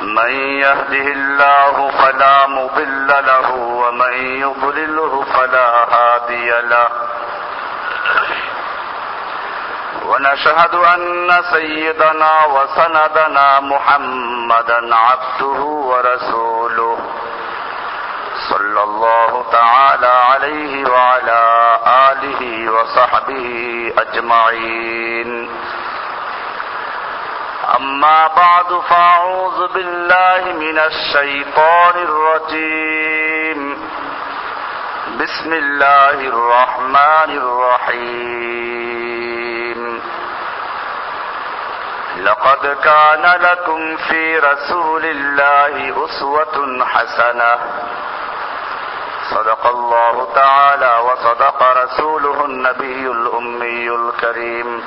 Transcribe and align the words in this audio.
من 0.00 0.30
يهده 0.60 1.06
الله 1.12 1.90
فلا 1.90 2.46
مضل 2.46 3.06
له 3.06 3.50
ومن 3.54 4.12
يضلله 4.40 5.24
فلا 5.24 5.68
هادي 5.94 6.50
له. 6.50 6.88
ونشهد 10.06 10.74
أن 10.74 11.30
سيدنا 11.52 12.44
وسندنا 12.44 13.60
محمدا 13.60 14.96
عبده 14.96 15.60
ورسوله. 15.62 16.98
صلى 18.50 18.82
الله 18.82 19.44
تعالى 19.52 20.06
عليه 20.06 20.90
وعلى 20.90 21.42
آله 22.10 22.72
وصحبه 22.72 23.92
أجمعين. 23.98 25.50
أما 27.84 28.26
بعد 28.26 28.80
فأعوذ 28.88 29.72
بالله 29.72 30.52
من 30.52 30.78
الشيطان 30.78 31.94
الرجيم. 32.08 33.60
بسم 35.20 35.52
الله 35.52 36.10
الرحمن 36.10 37.30
الرحيم. 37.44 38.40
لقد 42.16 42.76
كان 42.84 43.40
لكم 43.40 43.96
في 43.96 44.38
رسول 44.38 45.04
الله 45.04 46.04
أسوة 46.04 46.84
حسنة. 46.84 47.58
صدق 49.30 49.66
الله 49.66 50.28
تعالى 50.34 50.98
وصدق 50.98 51.62
رسوله 51.82 52.44
النبي 52.44 53.06
الأمي 53.06 53.88
الكريم. 53.88 54.84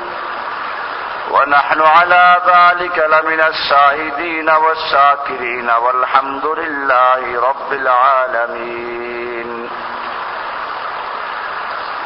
ونحن 1.31 1.81
على 1.81 2.41
ذلك 2.47 2.99
لمن 2.99 3.41
الشاهدين 3.43 4.51
والشاكرين 4.51 5.71
والحمد 5.71 6.47
لله 6.47 7.23
رب 7.41 7.71
العالمين 7.73 9.71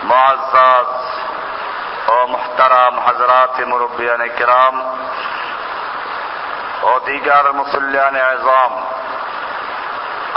معزز 0.04 0.92
ও 2.08 2.16
মুহতারাম 2.34 2.94
হজরাত 3.06 3.56
মুরব্বিয়ান 3.70 4.22
কিরাম 4.38 4.74
ও 6.82 6.92
দিগার 7.06 7.46
মুসল্লিয়ান 7.60 8.16
আজম 8.32 8.72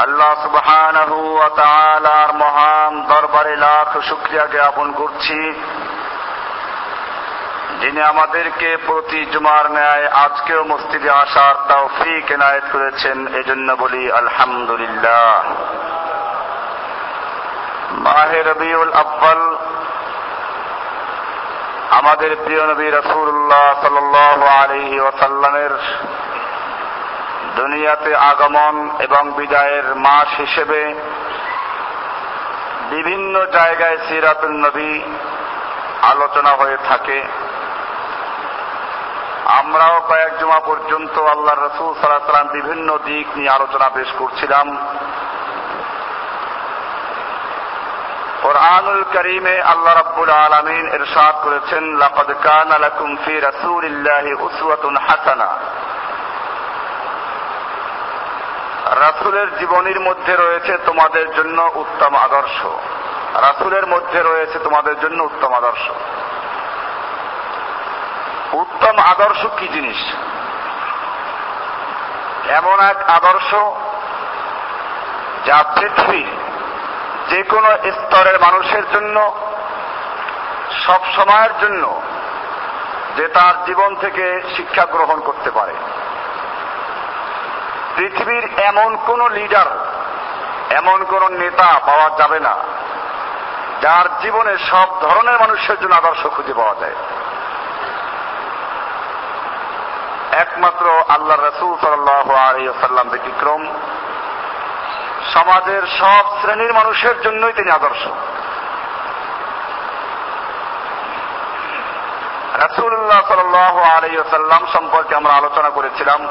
আল্লাহ 0.03 0.31
সুবহানাহু 0.45 1.17
ওয়া 1.37 1.49
তাআলার 1.61 2.29
মহান 2.43 2.91
দরবারে 3.11 3.55
লাখ 3.65 3.89
শুকরিয়া 4.09 4.45
জ্ঞাপন 4.45 4.87
করছি 4.91 5.39
যিনি 7.80 8.00
আমাদেরকে 8.02 8.76
প্রতি 8.86 9.26
জুমার 9.26 9.70
ন্যায় 9.70 10.06
আজকেও 10.06 10.64
মসজিদে 10.64 11.10
আসার 11.10 11.54
তৌফিক 11.68 12.30
এনায়েত 12.30 12.64
করেছেন, 12.72 13.16
এজন্য 13.34 13.76
বলি 13.78 14.12
আলহামদুলিল্লাহ। 14.12 15.42
মাহে 17.98 18.42
রবিউল 18.42 18.92
আব্বাল 18.92 19.42
আমাদের 21.90 22.36
প্রিয় 22.44 22.66
নবী 22.66 22.90
রসুল্লাহ 22.90 23.66
সাল 23.82 23.96
আলহি 24.62 25.00
ওসাল্লামের 25.00 25.74
দুনিয়াতে 27.56 28.16
আগমন 28.16 28.90
এবং 28.98 29.32
বিদায়ের 29.32 29.94
মাস 29.96 30.28
হিসেবে 30.40 30.94
বিভিন্ন 32.90 33.46
জায়গায় 33.46 33.98
সিরাতুল 34.08 34.56
নবী 34.66 34.92
আলোচনা 36.02 36.50
হয়ে 36.50 36.78
থাকে। 36.88 37.18
আমরাও 39.58 40.02
কয়েক 40.08 40.38
জমা 40.38 40.60
পর্যন্ত 40.60 41.18
আল্লাহ 41.18 41.54
রসুল 41.54 41.94
সাল্লাহ 42.00 42.52
বিভিন্ন 42.52 42.98
দিক 42.98 43.26
নিয়ে 43.36 43.50
আলোচনা 43.50 43.88
পেশ 43.94 44.08
করছিলাম। 44.18 44.76
কোরআনুল 48.42 49.04
করিমে 49.12 49.62
আল্লাহ 49.62 49.94
রাব্বুল 49.94 50.30
আলামিন 50.30 50.94
ইরশাদ 50.94 51.34
করেছেন, 51.44 51.84
লাকাদ 51.84 52.30
কানা 52.42 52.78
লাকুম 52.78 53.16
ফি 53.24 53.40
রাসূলিল্লাহি 53.40 54.32
উসওয়াতুন 54.34 54.96
হাসানা। 54.96 55.48
রাসূলের 59.00 59.58
জীবনীর 59.58 60.00
মধ্যে 60.00 60.36
রয়েছে 60.36 60.78
তোমাদের 60.86 61.34
জন্য 61.34 61.70
উত্তম 61.74 62.16
আদর্শ। 62.16 62.66
রাসূলের 63.34 63.86
মধ্যে 63.86 64.22
রয়েছে 64.22 64.58
তোমাদের 64.58 65.00
জন্য 65.00 65.22
উত্তম 65.22 65.54
আদর্শ। 65.54 65.90
উত্তম 68.54 68.96
আদর্শ 68.98 69.46
কি 69.58 69.68
জিনিস? 69.68 70.00
এমন 72.50 72.80
এক 72.80 72.98
আদর্শ 73.08 73.54
যা 75.46 75.64
পৃথিবীর 75.76 76.26
যে 77.28 77.42
কোনো 77.42 77.68
স্তরের 77.92 78.40
মানুষের 78.40 78.84
জন্য, 78.92 79.16
সব 80.86 81.00
সময়ের 81.16 81.50
জন্য, 81.60 82.02
যে 83.16 83.28
তার 83.28 83.64
জীবন 83.64 83.94
থেকে 83.94 84.42
শিক্ষা 84.56 84.84
গ্রহণ 84.84 85.20
করতে 85.20 85.50
পারে। 85.50 85.74
পৃথিবীর 87.96 88.44
এমন 88.58 88.96
কোন 89.06 89.28
লিডার 89.28 89.68
এমন 90.70 91.04
কোন 91.04 91.22
নেতা 91.32 91.68
পাওয়া 91.86 92.10
যাবে 92.18 92.40
না, 92.40 92.54
যার 93.82 94.06
জীবনে 94.22 94.58
সব 94.58 94.88
ধরনের 95.00 95.38
মানুষের 95.40 95.80
জন্য 95.80 95.94
আদর্শ 95.94 96.26
খুঁজে 96.26 96.54
পাওয়া 96.54 96.74
যায়। 96.80 96.94
একমাত্র 100.34 101.02
আল্লাহ 101.08 101.36
রসুল 101.40 101.76
সাল্লাম 101.80 103.08
ব্যতিক্রম। 103.08 103.66
সমাজের 105.34 105.82
সব 105.98 106.24
শ্রেণির 106.40 106.72
মানুষের 106.72 107.22
জন্যই 107.22 107.52
তিনি 107.52 107.70
আদর্শ। 107.70 108.06
রাসুল্লাহ 112.54 113.28
সাল 113.28 113.54
আলাইসাল্লাম 113.96 114.66
সম্পর্কে 114.72 115.14
আমরা 115.14 115.32
আলোচনা 115.32 115.70
করেছিলাম। 115.70 116.28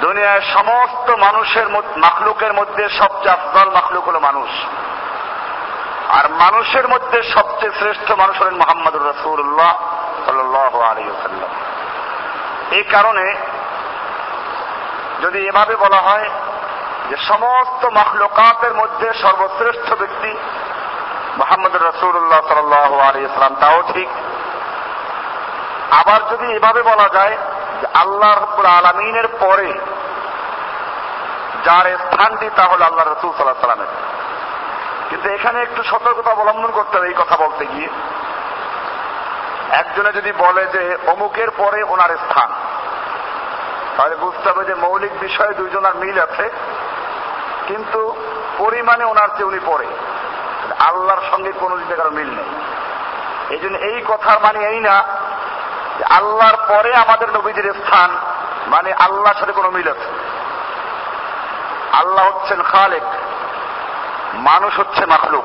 দুনিয়ায় 0.00 0.40
সমস্ত 0.40 1.10
মানুষের 1.10 1.68
মাখলুকের 1.96 2.52
মধ্যে 2.52 2.88
সবচেয়ে 2.88 3.30
আফদল 3.30 3.70
মাখলুক 3.70 4.08
হল 4.08 4.18
মানুষ। 4.18 4.50
আর 6.08 6.28
মানুষের 6.28 6.88
মধ্যে 6.88 7.22
সবচেয়ে 7.22 7.72
শ্রেষ্ঠ 7.78 8.12
মানুষ 8.12 8.40
হলেন 8.40 8.54
মোহাম্মদুর 8.54 9.08
রসুল্লাহ 9.08 9.91
সাল্লাহ 10.26 10.72
এই 12.70 12.82
কারণে 12.82 13.36
যদি 15.22 15.38
এভাবে 15.48 15.76
বলা 15.76 15.96
হয় 15.96 16.30
যে 17.10 17.16
সমস্ত 17.16 17.86
মখলুকাতের 17.86 18.74
মধ্যে 18.74 19.12
সর্বশ্রেষ্ঠ 19.14 19.94
ব্যক্তি 19.94 20.32
মোহাম্মদ 21.38 21.76
রসুল্লাহ 21.76 22.40
সাল 22.48 23.00
আলী 23.00 23.20
ইসলাম 23.24 23.54
তাও 23.60 23.82
ঠিক। 23.92 24.08
আবার 25.90 26.20
যদি 26.28 26.46
এভাবে 26.52 26.82
বলা 26.82 27.08
যায় 27.12 27.36
যে 27.80 27.86
আল্লাহ 27.94 28.42
রব্বুল 28.42 28.66
আলমিনের 28.66 29.28
পরে 29.40 29.72
যার 31.64 31.98
স্থানটি 31.98 32.50
তা 32.56 32.62
হল 32.62 32.82
আল্লাহ 32.82 33.04
রসুল 33.06 33.30
সাল্লাহ 33.36 33.60
সাল্লামের 33.60 33.92
কিন্তু 35.10 35.28
এখানে 35.28 35.62
একটু 35.62 35.82
সতর্কতা 35.82 36.30
অবলম্বন 36.30 36.70
করতে 36.70 36.98
হবে 36.98 37.06
এই 37.06 37.14
কথা 37.18 37.36
বলতে 37.36 37.66
গিয়ে। 37.66 37.88
একজনে 39.72 40.12
যদি 40.12 40.32
বলে 40.32 40.66
যে 40.66 40.98
অমুকের 41.06 41.50
পরে 41.50 41.82
ওনার 41.82 42.08
স্থান, 42.08 42.52
তাহলে 43.96 44.16
বুঝতে 44.16 44.50
হবে 44.50 44.64
যে 44.64 44.74
মৌলিক 44.74 45.20
বিষয়ে 45.20 45.54
দুইজনের 45.54 45.94
মিল 45.94 46.20
আছে, 46.20 46.50
কিন্তু 47.66 48.16
পরিমাণে 48.58 49.04
ওনার 49.04 49.28
চেয়ে 49.28 49.44
উনি 49.44 49.60
পড়ে 49.66 49.86
আল্লাহর 50.78 51.22
সঙ্গে 51.30 51.52
কোনো 51.52 51.76
দিকে 51.76 51.96
কারও 51.96 52.10
মিল 52.10 52.30
নেই। 52.30 52.50
এই 53.50 53.58
জন্য 53.58 53.78
এই 53.78 54.02
কথার 54.08 54.38
মানে 54.40 54.66
এই 54.66 54.80
না 54.80 55.04
যে 55.98 56.04
আল্লাহর 56.04 56.56
পরে 56.68 56.94
আমাদের 56.94 57.28
নবীদের 57.32 57.74
স্থান 57.74 58.10
মানে 58.66 58.92
আল্লাহর 58.92 59.38
সাথে 59.38 59.52
কোনো 59.52 59.70
মিল 59.70 59.88
আছে। 59.88 60.08
আল্লাহ 61.92 62.26
হচ্ছেন 62.26 62.62
খালেক, 62.62 63.02
মানুষ 64.34 64.78
হচ্ছে 64.78 65.06
মাখলুক। 65.06 65.44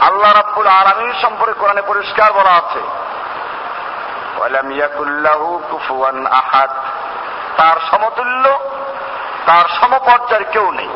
আল্লাহ 0.00 0.32
রাব্বুল 0.52 0.66
আলামিন 0.66 1.12
সম্পর্কে 1.22 1.60
কোরআনে 1.60 1.82
পরিষ্কার 1.82 2.32
বলা 2.32 2.50
আছে। 2.50 2.80
আহাদ। 6.26 6.70
তার 7.56 7.76
সমতুল্য, 7.90 8.60
তার 9.46 9.64
সমপর্যায়ের 9.80 10.44
কেউ 10.52 10.72
নেই। 10.72 10.88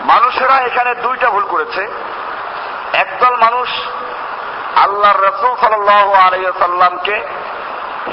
মানুষেরা 0.00 0.54
এখানে 0.54 0.94
দুইটা 0.94 1.30
ভুল 1.30 1.44
করেছে। 1.44 1.88
একদল 2.92 3.36
মানুষ 3.36 3.68
আল্লাহর 4.76 5.20
রসুল 5.20 5.56
সাল্লাহ 5.60 6.12
আলাইসাল্লামকে 6.12 7.14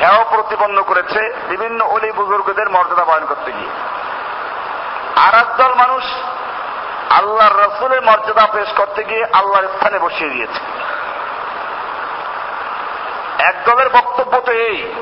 হেয় 0.01 0.25
প্রতিপন্ন 0.29 0.83
করেছে 0.83 1.33
বিভিন্ন 1.49 1.85
অলি 1.85 2.11
বুজুর্গদের 2.11 2.69
মর্যাদা 2.69 3.05
বয়ন 3.05 3.25
করতে 3.25 3.51
গিয়ে। 3.51 3.69
আর 5.27 5.35
একদল 5.35 5.73
মানুষ 5.73 6.03
আল্লাহর 7.17 7.55
রসুলের 7.59 8.01
মর্যাদা 8.01 8.47
পেশ 8.53 8.69
করতে 8.77 9.03
গিয়ে 9.03 9.25
আল্লাহর 9.33 9.67
স্থানে 9.67 9.99
বসিয়ে 9.99 10.29
দিয়েছে। 10.29 10.59
একদলের 13.43 13.89
বক্তব্য 13.89 14.41
তো 14.45 14.51
এই, 14.51 14.93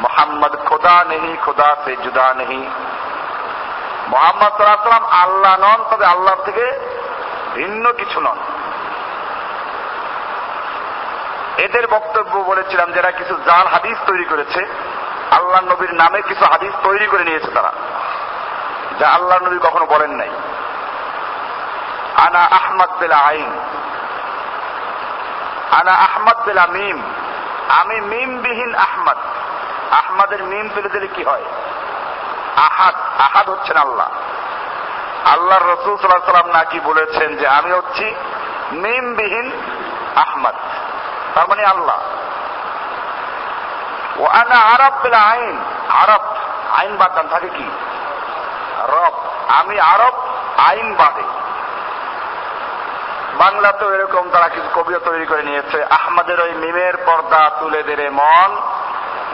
মোহাম্মদ 0.00 0.56
খোদা 0.68 1.04
নেহি, 1.08 1.36
খোদা 1.44 1.76
সে 1.84 1.96
জুদা 1.96 2.34
নেহি। 2.34 2.70
মোহাম্মদ 4.08 4.52
সাল্লাম 4.56 5.04
আল্লাহ 5.04 5.56
নন, 5.58 5.84
তবে 5.90 6.04
আল্লাহ 6.04 6.34
থেকে 6.44 6.64
ভিন্ন 7.54 7.92
কিছু 7.92 8.20
নন। 8.20 8.38
এদের 11.58 11.86
বক্তব্য 11.86 12.38
বলেছিলাম 12.38 12.92
যারা 12.92 13.10
কিছু 13.10 13.34
জাল 13.34 13.66
হাদিস 13.66 13.98
তৈরি 14.06 14.24
করেছে 14.24 14.60
আল্লাহ 15.30 15.60
নবীর 15.60 15.94
নামে 15.94 16.22
কিছু 16.22 16.44
হাদিস 16.44 16.72
তৈরি 16.82 17.06
করে 17.06 17.24
নিয়েছে 17.24 17.50
তারা, 17.54 17.72
যা 18.98 19.06
আল্লাহ 19.08 19.38
নবী 19.38 19.58
কখনো 19.58 19.86
বলেন 19.86 20.10
নাই। 20.10 20.30
আনা 22.26 22.38
আহমদ 22.38 22.88
বেলা 22.98 23.16
আইন। 23.16 23.60
আনা 25.70 25.92
আহমদ 25.92 26.44
বেলা 26.44 26.66
মিম। 26.66 27.02
আমি 27.68 28.00
মিমবিহীন 28.00 28.74
আহমদ। 28.74 29.16
আহমদের 29.90 30.44
মিম 30.44 30.68
তুলে 30.74 30.88
দিলে 30.88 31.06
কি 31.06 31.24
হয়? 31.24 31.42
আহাদ। 32.56 32.94
আহাদ 33.20 33.50
হচ্ছেন 33.50 33.76
আল্লাহ। 33.76 34.08
আল্লাহর 35.32 35.62
রসুল 35.62 35.96
সাল্লাহ 35.96 36.32
সাল্লাম 36.32 36.56
নাকি 36.56 36.80
বলেছেন 36.80 37.36
যে 37.36 37.48
আমি 37.48 37.72
হচ্ছি 37.72 38.14
মিমবিহীন 38.72 39.52
আহমদ। 40.16 40.54
তার 41.34 41.48
মানে 41.48 41.64
আল্লাহ। 41.64 41.98
ও 44.18 44.26
আনা 44.26 44.56
আরব 44.56 44.94
বেলা 45.02 45.18
আইন। 45.18 45.64
আরব। 45.88 46.22
আইন 46.76 46.96
বাদ 46.96 47.18
থাকে 47.30 47.48
কি? 47.48 47.70
রব। 48.88 49.12
আমি 49.48 49.80
আরব, 49.80 50.12
আইন 50.68 50.94
বাদে। 50.94 51.43
বাংলাতেও 53.44 53.94
এরকম 53.94 54.30
তারা 54.30 54.48
কিছু 54.48 54.80
কবিও 54.80 54.98
তৈরি 54.98 55.26
করে 55.26 55.42
নিয়েছে। 55.42 55.84
আহমদের 55.84 56.40
ওই 56.40 56.52
মিমের 56.52 56.96
পর্দা 56.96 57.50
তুলে 57.60 57.82
দেরে 57.82 58.10
মন। 58.10 58.56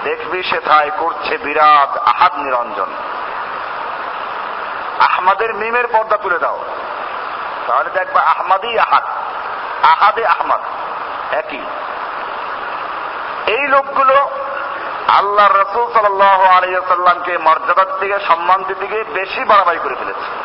দেখবি 0.04 0.42
সেথায় 0.42 0.90
করছে 0.98 1.38
বিরাট 1.38 1.96
আহাদ 1.96 2.38
নিরঞ্জন। 2.38 2.86
আহমদের 5.00 5.54
মিমের 5.54 5.86
পর্দা 5.86 6.16
তুলে 6.16 6.38
দাও। 6.38 6.64
তাহলে 7.66 7.90
দেখবা 7.90 8.20
আহমাদই 8.20 8.78
আহাদ। 8.78 9.02
আহাদে 9.84 10.26
আহমদ। 10.26 10.60
একই। 11.32 11.60
এই 13.46 13.68
লোকগুলো 13.68 14.30
আল্লাহ 15.08 15.56
রসুল 15.56 15.92
সাল 15.92 16.20
আলিয়াল্লামকে 16.20 17.38
মর্যাদার 17.38 17.98
দিকে 18.00 18.18
সম্মান 18.28 18.62
গিয়ে 18.62 19.04
বেশি 19.04 19.44
বাড়াবাড়ি 19.44 19.78
করে 19.78 19.94
ফেলেছে। 19.94 20.39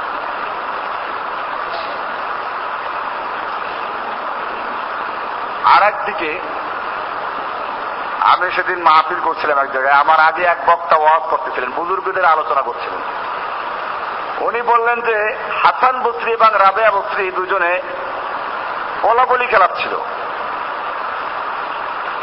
আর 5.76 5.84
একদিকে 5.84 6.40
আমি 8.22 8.52
সেদিন 8.52 8.84
মাহফিল 8.84 9.20
করছিলাম 9.24 9.58
এক 9.60 9.72
জায়গায়, 9.72 9.94
আমার 9.94 10.20
আগে 10.20 10.44
এক 10.44 10.58
বক্তা 10.66 10.96
ওয়াজ 10.96 11.22
করতেছিলেন, 11.30 11.72
বুজুর্গদের 11.72 12.26
আলোচনা 12.26 12.62
করছিলেন। 12.62 13.02
উনি 14.46 14.62
বললেন 14.62 15.02
যে, 15.02 15.38
হাসান 15.64 16.02
বস্ত্রী 16.02 16.32
এবং 16.32 16.50
রাবেয়া 16.54 16.92
বস্ত্রী 16.92 17.32
দুজনে 17.32 17.82
বলাবলি 19.02 19.48
খেলাচ্ছিল 19.48 19.96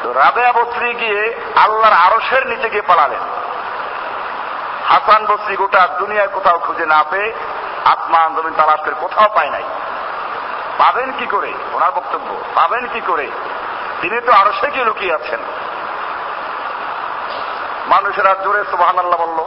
তো 0.03 0.13
রাবেয়া 0.13 0.53
বস্ত্রী 0.53 0.95
গিয়ে 0.95 1.35
আল্লাহর 1.57 1.93
আরসের 1.93 2.47
নিচে 2.47 2.71
গিয়ে 2.71 2.83
পালালেন। 2.83 3.23
হাসান 4.89 5.27
বস্ত্রী 5.27 5.57
গোটা 5.57 5.89
দুনিয়ায় 5.99 6.29
কোথাও 6.29 6.59
খুঁজে 6.59 6.87
না 6.87 7.05
পেয়ে 7.11 7.33
আত্মান 7.85 8.35
জমিন 8.35 8.55
তালাশ 8.55 8.81
কোথাও 9.01 9.29
পায় 9.35 9.51
নাই। 9.51 9.63
পাবেন 10.83 11.13
কি 11.19 11.27
করে? 11.27 11.53
ওনার 11.73 11.93
বক্তব্য, 11.93 12.35
পাবেন 12.55 12.87
কি 12.93 13.01
করে? 13.07 13.31
তিনি 14.01 14.21
তো 14.21 14.33
আরও 14.33 14.53
সে 14.61 14.71
গিয়ে 14.71 14.85
লুকিয়ে 14.85 15.15
আছেন? 15.15 15.41
মানুষেরা 17.87 18.35
জোরে 18.45 18.65
সুবাহান 18.71 18.99
আল্লাহ 18.99 19.27
বলল। 19.27 19.45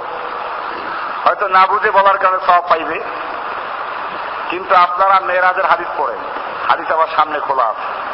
হয়তো 1.25 1.47
না 1.47 1.67
বুঝে 1.67 1.91
বলার 1.91 2.17
কারণে 2.17 2.45
সব 2.45 2.69
পাইবে। 2.69 2.99
কিন্তু 4.49 4.75
আপনারা 4.75 5.19
মেয়েরাজের 5.19 5.65
হাদিস 5.65 5.87
পড়েন। 5.97 6.17
হাদিস 6.69 6.91
আবার 6.91 7.07
সামনে 7.15 7.39
খোলা 7.39 7.63
আছে। 7.63 8.05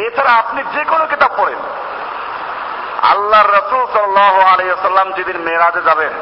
এছাড়া 0.00 0.30
আপনি 0.30 0.62
যে 0.74 0.84
কোনো 0.84 1.06
কিতাব 1.06 1.30
পড়েন। 1.36 1.58
আল্লাহর 3.02 3.50
রসুল 3.50 3.86
সাল্লাহ 3.92 4.40
আলাইসাল্লাম 4.40 5.12
যেদিন 5.12 5.36
মেয়েরাজে 5.36 5.82
যাবেন, 5.82 6.12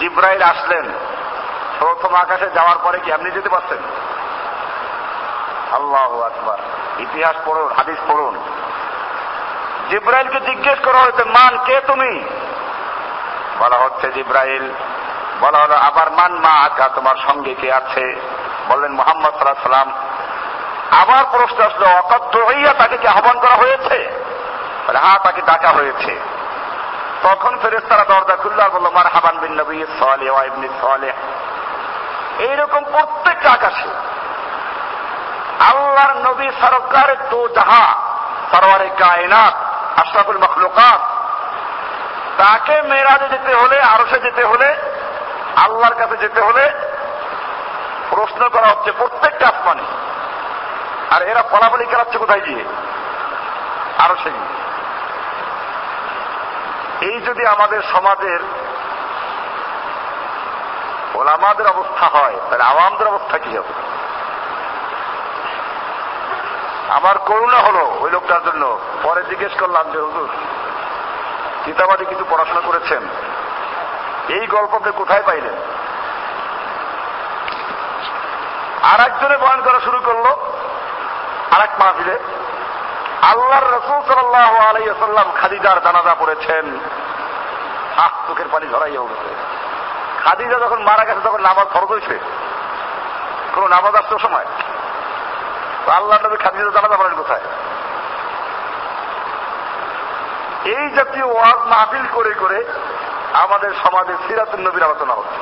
জিব্রাইল 0.00 0.42
আসলেন 0.42 0.90
প্রথম 1.78 2.14
আকাশে 2.14 2.50
যাওয়ার 2.50 2.76
পরে 2.82 2.98
কি 2.98 3.12
আপনি 3.12 3.30
যেতে 3.30 3.48
পারছেন? 3.48 3.78
আল্লাহ 5.72 6.20
আকবার। 6.20 6.58
ইতিহাস 6.98 7.36
পড়ুন, 7.44 7.72
হাদিস 7.72 7.98
পড়ুন। 8.08 8.38
জিব্রাইলকে 9.90 10.40
জিজ্ঞেস 10.40 10.78
করা 10.84 10.98
হয়েছে, 10.98 11.24
মান 11.24 11.58
কে 11.64 11.80
তুমি? 11.86 12.24
বলা 13.58 13.76
হচ্ছে 13.76 14.12
জিব্রাইল। 14.12 14.70
বলা 15.40 15.58
হলো, 15.58 15.74
আবার 15.74 16.10
মান 16.10 16.32
মা 16.32 16.64
আকা, 16.64 16.88
তোমার 16.88 17.16
সঙ্গে 17.26 17.54
কে 17.54 17.72
আছে? 17.72 18.20
বললেন 18.68 18.92
মোহাম্মদ 18.92 19.32
সাল্লাহ 19.32 19.62
সাল্লাম 19.62 19.92
আবার 21.00 21.24
প্রশ্ন 21.30 21.64
আসলো 21.64 21.86
অকদ্র 21.86 22.44
হইয়া 22.44 22.72
তাকে 22.72 22.96
কি 22.96 23.06
আহ্বান 23.06 23.40
করা 23.40 23.54
হয়েছে? 23.54 24.10
হ্যাঁ 24.86 25.18
তাকে 25.18 25.42
ডাকা 25.42 25.68
হয়েছে। 25.68 26.20
তখন 27.22 27.58
ফেরেস্তারা 27.58 28.04
দরজা 28.04 28.36
খুলল 28.36 28.60
আর 28.60 28.70
বলল 28.70 28.90
মার 28.90 29.06
হাবান 29.06 29.38
বিন 29.38 29.60
নবী 29.60 29.84
সালে 30.00 30.24
ইবনি 30.24 30.68
সালে 30.80 31.12
এইরকম 32.38 32.84
প্রত্যেকটা 32.84 33.50
আকাশে। 33.50 33.88
আল্লাহর 35.60 36.30
নবী 36.30 36.48
সরকারের 36.60 37.16
তো 37.30 37.48
যাহা, 37.48 37.94
সরওয়ারে 38.52 38.88
কায়নাত, 38.88 39.54
আশরাফুল 40.00 40.38
মখলুকাত, 40.38 41.00
তাকে 42.38 42.82
মেয়েরাজে 42.82 43.28
যেতে 43.28 43.54
হলে 43.54 43.80
আরসে 43.80 44.20
যেতে 44.20 44.44
হলে, 44.44 44.76
আল্লাহর 45.56 45.94
কাছে 45.94 46.16
যেতে 46.16 46.40
হলে 46.40 46.70
প্রশ্ন 48.10 48.48
করা 48.48 48.66
হচ্ছে 48.66 48.92
প্রত্যেকটা 48.92 49.46
আসমানে। 49.48 49.82
আর 51.10 51.22
এরা 51.22 51.42
ফলাফলি 51.42 51.86
খেলাচ্ছে 51.86 52.18
কোথায় 52.18 52.40
গিয়ে? 52.40 52.64
আরও 53.98 54.16
সে 54.16 54.30
এই 57.00 57.20
যদি 57.20 57.46
আমাদের 57.46 57.82
সমাজের 57.82 58.38
ওলামাদের 61.16 61.66
অবস্থা 61.66 62.06
হয়, 62.06 62.34
তাহলে 62.50 62.64
আওয়ামদের 62.64 63.08
অবস্থা 63.08 63.38
কি 63.38 63.56
হবে? 63.56 63.96
আমার 66.88 67.18
করুণা 67.18 67.58
হলো 67.58 67.96
ওই 68.00 68.10
লোকটার 68.10 68.44
জন্য। 68.44 68.78
পরে 69.02 69.22
জিজ্ঞেস 69.22 69.52
করলাম 69.60 69.90
যে, 69.90 69.98
হুজুর 69.98 70.28
কিতাবাদি 71.64 72.04
কিছু 72.04 72.24
পড়াশোনা 72.30 72.60
করেছেন? 72.60 73.02
এই 74.28 74.46
গল্পকে 74.46 74.90
কোথায় 74.90 75.22
পাইলেন? 75.22 75.54
আর 78.82 79.00
একজনে 79.00 79.36
বয়ান 79.36 79.62
করা 79.62 79.80
শুরু 79.80 80.00
করল 80.00 80.24
আর 81.50 81.60
এক 81.60 81.70
মাহফিলে, 81.78 82.18
আল্লাহর 83.22 83.66
রসুল 83.66 84.14
সাল্লাহ 84.14 84.56
আলাইসাল্লাম 84.56 85.32
খাদিজার 85.32 85.82
জানাজা 85.82 86.14
পড়েছেন। 86.14 86.78
আহ, 87.96 88.28
চোখের 88.28 88.46
পানি 88.52 88.66
ধরাইয়া 88.66 89.00
উঠেছে। 89.00 89.45
খাদিজা 90.26 90.58
যখন 90.58 90.82
মারা 90.82 91.04
গেছে, 91.04 91.20
তখন 91.24 91.40
নামাজ 91.40 91.66
ফরজ 91.66 91.88
হয়েছে। 91.88 92.18
কোন 93.54 93.68
নামাজ 93.68 93.94
আসতো 93.94 94.18
সময়? 94.18 94.46
আল্লাহ 95.86 96.26
নবী 96.26 96.36
খাদিজা 96.36 96.70
জানাজা 96.70 96.96
পড়েন 96.96 97.14
কোথায়? 97.14 97.40
এই 100.64 100.90
জাতীয় 100.90 101.24
ওয়াজ 101.24 101.58
মাহফিল 101.66 102.06
করে 102.12 102.34
করে 102.34 102.64
আমাদের 103.32 103.70
সমাজে 103.84 104.14
সিরাতুল 104.28 104.60
নবীর 104.60 104.82
আলোচনা 104.82 105.14
হচ্ছে। 105.14 105.38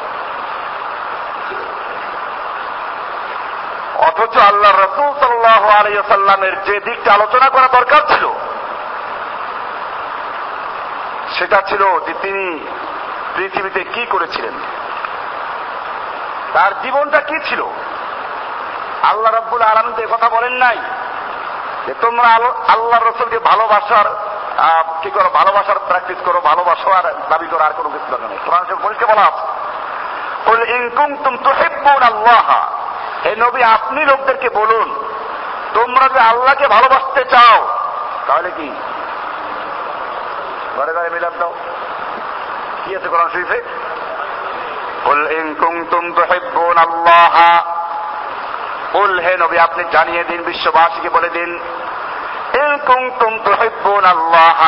অথচ 3.98 4.36
আল্লাহ 4.36 4.72
রসুল 4.72 5.10
সাল্লাহ 5.20 5.62
আলাইসাল্লামের 5.68 6.62
যে 6.64 6.80
দিকটা 6.80 7.12
আলোচনা 7.12 7.50
করা 7.50 7.66
দরকার 7.72 8.02
ছিল, 8.08 8.24
সেটা 11.38 11.62
ছিল 11.62 11.82
যে 12.06 12.14
তিনি 12.22 12.66
পৃথিবীতে 13.36 13.84
কি 13.84 14.06
করেছিলেন? 14.06 14.52
তার 16.54 16.72
জীবনটা 16.82 17.20
কি 17.20 17.36
ছিল? 17.48 17.62
আল্লাহ 19.02 19.32
রাব্বুল 19.32 19.62
আলম 19.62 19.86
তো 19.96 20.02
কথা 20.14 20.28
বলেন 20.28 20.52
নাই 20.52 20.78
যে 21.86 21.94
তোমরা 22.00 22.28
আল্লাহ 22.74 22.98
রসুলকে 22.98 23.38
ভালোবাসার 23.38 24.06
কি 25.02 25.10
করো, 25.10 25.28
ভালোবাসার 25.34 25.78
প্র্যাকটিস 25.78 26.18
করো, 26.24 26.40
ভালোবাসো 26.40 26.90
আর 26.90 27.06
দাবি 27.28 27.46
করো, 27.46 27.62
আর 27.64 27.72
কোনো 27.76 27.88
কিছু 27.90 28.06
দরকার 28.10 28.28
নেই। 28.28 28.38
কোরআন 28.44 28.64
পরিষ্কার 28.82 29.08
বলা 29.12 29.24
আছে 29.26 29.44
বল 30.46 30.60
ইনকুম 30.76 31.10
তুম 31.24 31.34
তুহিব্বুন 31.36 32.02
আল্লাহ। 32.02 32.48
হে 33.24 33.32
নবী, 33.36 33.62
আপনি 33.62 34.00
লোকদেরকে 34.04 34.48
বলুন, 34.50 34.88
তোমরা 35.74 36.06
যে 36.14 36.20
আল্লাহকে 36.20 36.66
ভালোবাসতে 36.68 37.22
চাও, 37.24 37.58
তাহলে 38.26 38.50
কি? 38.56 38.68
ঘরে 40.76 40.92
ঘরে 40.96 41.10
মিলাম 41.10 41.34
দাও। 41.38 41.52
কি 42.84 42.96
আছে 42.96 43.08
কোরআন 43.08 43.28
শরীফে? 43.28 43.58
قل 45.05 45.27
إن 45.29 45.55
كنتم 45.55 46.13
تحبون 46.13 46.77
الله 46.79 47.35
قل 48.93 49.11
হে 49.25 49.33
নবী 49.37 49.57
আপনি 49.57 49.83
জানিয়ে 49.91 50.23
দিন 50.23 50.39
বিশ্ববাসীকে 50.43 51.09
বলে 51.09 51.29
দিন 51.29 51.49
ইন 52.53 52.71
কুনতুম 52.87 53.33
তুহিব্বুন 53.45 54.05
আল্লাহ 54.05 54.59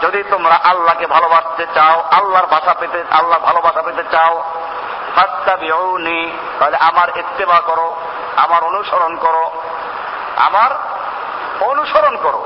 যদি 0.00 0.20
তোমরা 0.22 0.56
আল্লাহকে 0.64 1.06
ভালোবাসতে 1.06 1.64
চাও 1.74 1.96
আল্লাহর 2.10 2.46
ভাষা 2.46 2.74
পেতে 2.74 2.98
আল্লাহর 3.10 3.44
ভালোবাসা 3.44 3.82
পেতে 3.82 4.04
চাও 4.10 4.34
ফাত্তাবিউনি 5.16 6.20
তাহলে 6.58 6.76
আমার 6.80 7.08
ইত্তেবা 7.18 7.58
করো 7.60 7.88
আমার 8.36 8.60
অনুসরণ 8.64 9.12
করো 9.16 9.44
আমার 10.36 10.70
অনুসরণ 11.60 12.14
করো 12.16 12.42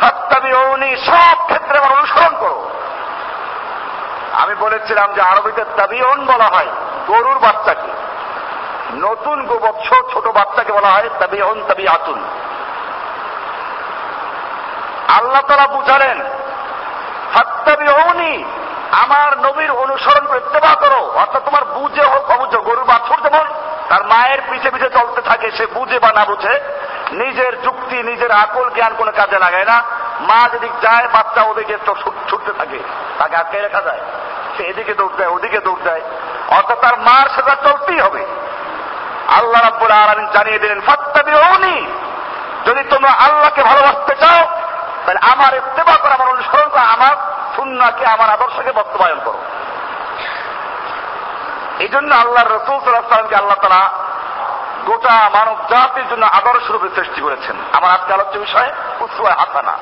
ফাত্তাবিউনি 0.00 0.90
সব 1.06 1.36
ক্ষেত্রে 1.46 1.78
আমার 1.78 1.96
অনুসরণ 1.98 2.34
করো 2.40 2.58
আমি 4.41 4.53
বলেছিলাম 4.55 5.07
যে 5.15 5.21
আরবিতে 5.31 5.63
তাবিউন 5.79 6.19
বলা 6.31 6.47
হয়, 6.53 6.69
গরুর 7.07 7.39
বাচ্চাকে। 7.45 7.91
নতুন 9.05 9.37
গোবৎস 9.49 9.89
ছোট 10.13 10.25
বাচ্চাকে 10.37 10.71
বলা 10.77 10.91
হয় 10.95 11.09
তাবিউন 11.19 11.57
তাবিআতুন। 11.69 12.19
আল্লাহ 15.17 15.41
তারা 15.49 15.65
বুঝালেন 15.67 16.17
হাত্তাবিউনি 17.35 18.33
আমার 19.03 19.29
নবীর 19.45 19.71
অনুসরণ 19.83 20.25
ইত্তেবা 20.39 20.73
করো। 20.81 21.01
অর্থাৎ 21.21 21.41
তোমার 21.45 21.63
বুঝে 21.77 22.03
হোক, 22.11 22.25
অবুঝো 22.35 22.59
গরুর 22.67 22.85
বাছুর 22.91 23.19
যেমন 23.25 23.45
তার 23.89 24.01
মায়ের 24.11 24.41
পিছে 24.49 24.69
পিছে 24.73 24.89
চলতে 24.97 25.21
থাকে, 25.29 25.47
সে 25.57 25.65
বুঝে 25.75 25.97
বা 26.03 26.09
না 26.17 26.23
বুঝে, 26.25 26.53
নিজের 27.21 27.53
যুক্তি, 27.65 27.97
নিজের 28.09 28.31
আকল 28.43 28.65
জ্ঞান 28.75 28.93
কোনো 28.99 29.11
কাজে 29.19 29.37
লাগায় 29.45 29.67
না। 29.71 29.77
মা 30.29 30.39
যেদিক 30.51 30.73
যায়, 30.81 31.07
বাচ্চা 31.15 31.41
ওদিকে 31.49 31.75
ছুটতে 32.29 32.51
থাকে, 32.59 32.79
তাকে 33.19 33.35
আটকে 33.41 33.57
রেখা 33.61 33.81
যায়। 33.87 34.01
সে 34.57 34.63
এদিকে 34.63 34.93
দৌড় 34.93 35.15
দেয়, 35.17 35.29
ওদিকে 35.29 35.59
দৌড় 35.59 35.81
দেয়। 35.83 36.01
অর্থাৎ 36.47 36.79
তার 36.81 36.97
মার 36.97 37.29
সেটা 37.35 37.55
চলতেই 37.63 37.99
হবে। 37.99 38.25
আল্লাহ 39.37 39.61
রাব্বুল 39.61 39.91
আলামিন 39.91 40.27
জানিয়ে 40.33 40.59
দিলেন, 40.59 40.81
ফাত্তাবিউনি, 40.81 41.87
যদি 42.65 42.83
তোমরা 42.83 43.11
আল্লাহকে 43.11 43.63
ভালোবাসতে 43.63 44.15
চাও, 44.15 44.47
তাহলে 45.05 45.19
আমার 45.33 45.53
ইত্তেবা 45.53 45.95
করো, 45.97 46.13
আমার 46.13 46.29
অনুসরণ 46.29 46.69
করো, 46.69 46.81
আমার 46.81 47.15
সুন্নাকে 47.55 48.05
আমার 48.05 48.29
আদর্শকে 48.29 48.71
বাস্তবায়ন 48.71 49.19
করো। 49.25 49.37
এই 51.79 51.87
জন্য 51.87 52.15
আল্লাহ 52.15 52.43
রসুল 52.43 52.79
সাল্লাহামকে 52.79 53.35
আল্লাহ 53.35 53.57
তারা 53.61 53.89
গোটা 54.85 55.29
মানব 55.33 55.57
জাতির 55.69 56.07
জন্য 56.09 56.25
আদর্শ 56.25 56.71
রূপে 56.71 56.89
সৃষ্টি 56.95 57.21
করেছেন। 57.21 57.55
আমার 57.73 57.91
আজকে 57.91 58.13
আলোচ্য 58.13 58.37
বিষয় 58.39 58.71
উৎসব 58.99 59.25
হাসানা 59.25 59.73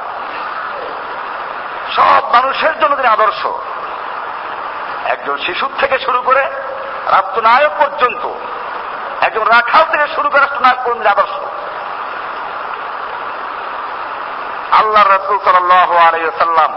সব 1.96 2.22
মানুষের 2.34 2.79
জন্য 2.79 2.96
তিনি 2.96 3.08
আদর্শ। 3.08 3.46
একজন 5.05 5.38
শিশুর 5.38 5.69
থেকে 5.79 6.00
শুরু 6.00 6.21
করে 6.21 6.41
রাষ্ট্রনায়ক 7.05 7.71
পর্যন্ত, 7.79 8.29
একজন 9.21 9.43
রাখাল 9.43 9.83
থেকে 9.91 10.15
শুরু 10.15 10.29
করে 10.29 10.39
রাষ্ট্রনায়ক 10.39 10.83
পর্যন্ত 10.83 11.07
আদর্শ। 11.07 11.31
আল্লাহ 14.79 15.07
রসুল 15.07 15.38
সাল্লাম 15.38 16.74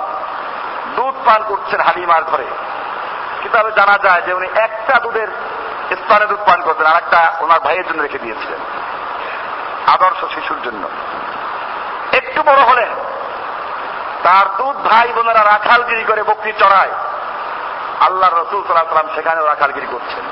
দুধ 0.97 1.14
পান 1.26 1.44
করছেন 1.49 1.80
হালিমার 1.80 2.25
ঘরে। 2.25 2.44
কিতাবে 3.42 3.73
জানা 3.73 3.99
যায় 4.02 4.23
যে 4.23 4.32
উনি 4.35 4.49
একটা 4.54 5.00
দুধের 5.00 5.28
স্তরে 5.92 6.26
দুধ 6.26 6.38
পান 6.38 6.62
করতেন 6.62 6.87
আর 6.87 6.97
একটা 6.97 7.32
ওনার 7.40 7.61
ভাইয়ের 7.61 7.88
জন্য 7.88 8.02
রেখে 8.02 8.18
দিয়েছিলেন। 8.18 8.58
আদর্শ 9.87 10.35
শিশুর 10.35 10.56
জন্য। 10.64 10.88
একটু 12.12 12.42
বড় 12.42 12.62
হলেন, 12.62 12.88
তার 14.23 14.56
দুধ 14.56 14.76
ভাই 14.76 15.08
বোনেরা 15.08 15.44
রাখালগিরি 15.44 16.04
করে 16.04 16.23
বকরি 16.23 16.52
চড়ায়। 16.58 16.90
আল্লাহ 18.00 18.35
রসুল 18.35 18.62
সাল্লাম 18.67 19.14
সেখানেও 19.14 19.47
রাখালগিরি 19.47 19.87
করছেন 19.90 20.25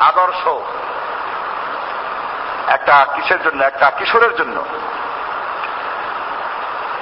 আদর্শ। 0.00 0.48
একটা 2.68 3.06
কিসের 3.14 3.42
জন্য? 3.42 3.64
একটা 3.64 3.90
কিশোরের 3.90 4.36
জন্য। 4.36 4.64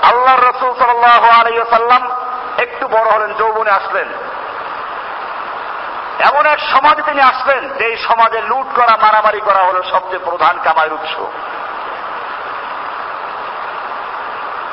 আল্লাহ 0.02 0.34
রসুল 0.40 0.74
সাল্লাম 0.74 2.10
একটু 2.58 2.88
বড় 2.88 3.10
হলেন, 3.10 3.32
যৌবনে 3.32 3.70
আসলেন। 3.70 4.08
এমন 6.20 6.46
এক 6.46 6.60
সমাজে 6.60 7.02
তিনি 7.02 7.20
আসলেন, 7.20 7.68
যে 7.68 7.84
এই 7.84 7.96
সমাজে 7.96 8.40
লুট 8.40 8.66
করা, 8.76 8.96
মারামারি 8.96 9.40
করা 9.40 9.64
হলো 9.64 9.82
সবচেয়ে 9.82 10.24
প্রধান 10.24 10.58
কামাইয়ের 10.64 10.92
উৎস। 10.92 11.18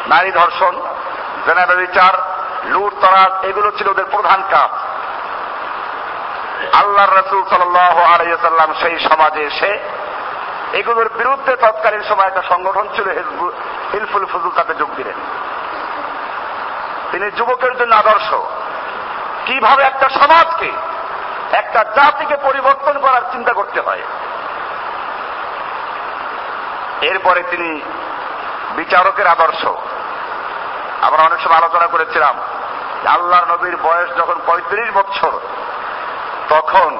নারী 0.08 0.32
ধর্ষণ 0.32 0.82
জেনাবে 1.46 1.76
বিচার 1.76 2.14
লুট 2.66 3.06
তরাজ 3.06 3.46
এগুলো 3.46 3.72
ছিল 3.78 3.88
ওদের 3.88 4.06
প্রধান 4.06 4.44
কাজ। 4.52 4.70
আল্লাহ 6.74 7.14
রসুল 7.14 7.44
সাল্লাম 7.50 8.74
সেই 8.74 9.00
সমাজে 9.00 9.42
এসে 9.42 9.80
এগুলোর 10.74 11.10
বিরুদ্ধে 11.10 11.56
তৎকালীন 11.56 12.04
সময় 12.04 12.28
একটা 12.28 12.42
সংগঠন 12.50 12.88
ছিল 12.96 13.10
হিলফুল 13.94 14.26
ফজুল, 14.26 14.52
তাতে 14.56 14.74
যোগ 14.74 14.96
দিলেন। 14.96 15.14
তিনি 17.12 17.32
যুবকের 17.32 17.78
জন্য 17.78 17.96
আদর্শ। 17.96 18.34
কীভাবে 19.46 19.84
একটা 19.84 20.10
সমাজকে, 20.10 20.72
একটা 21.52 21.84
জাতিকে 21.84 22.38
পরিবর্তন 22.44 23.00
করার 23.00 23.22
চিন্তা 23.32 23.54
করতে 23.54 23.82
হয়। 23.82 24.02
এরপরে 27.02 27.44
তিনি 27.52 27.82
বিচারকের 28.76 29.28
আদর্শ। 29.28 29.66
আমরা 31.02 31.22
অনেক 31.22 31.42
সময় 31.42 31.58
আলোচনা 31.58 31.88
করেছিলাম 31.88 32.36
যে 33.04 33.10
আল্লাহর 33.10 33.54
নবীর 33.54 33.78
বয়স 33.78 34.18
যখন 34.18 34.36
পঁয়ত্রিশ 34.46 34.92
বছর 34.94 35.32
তখন 36.50 36.98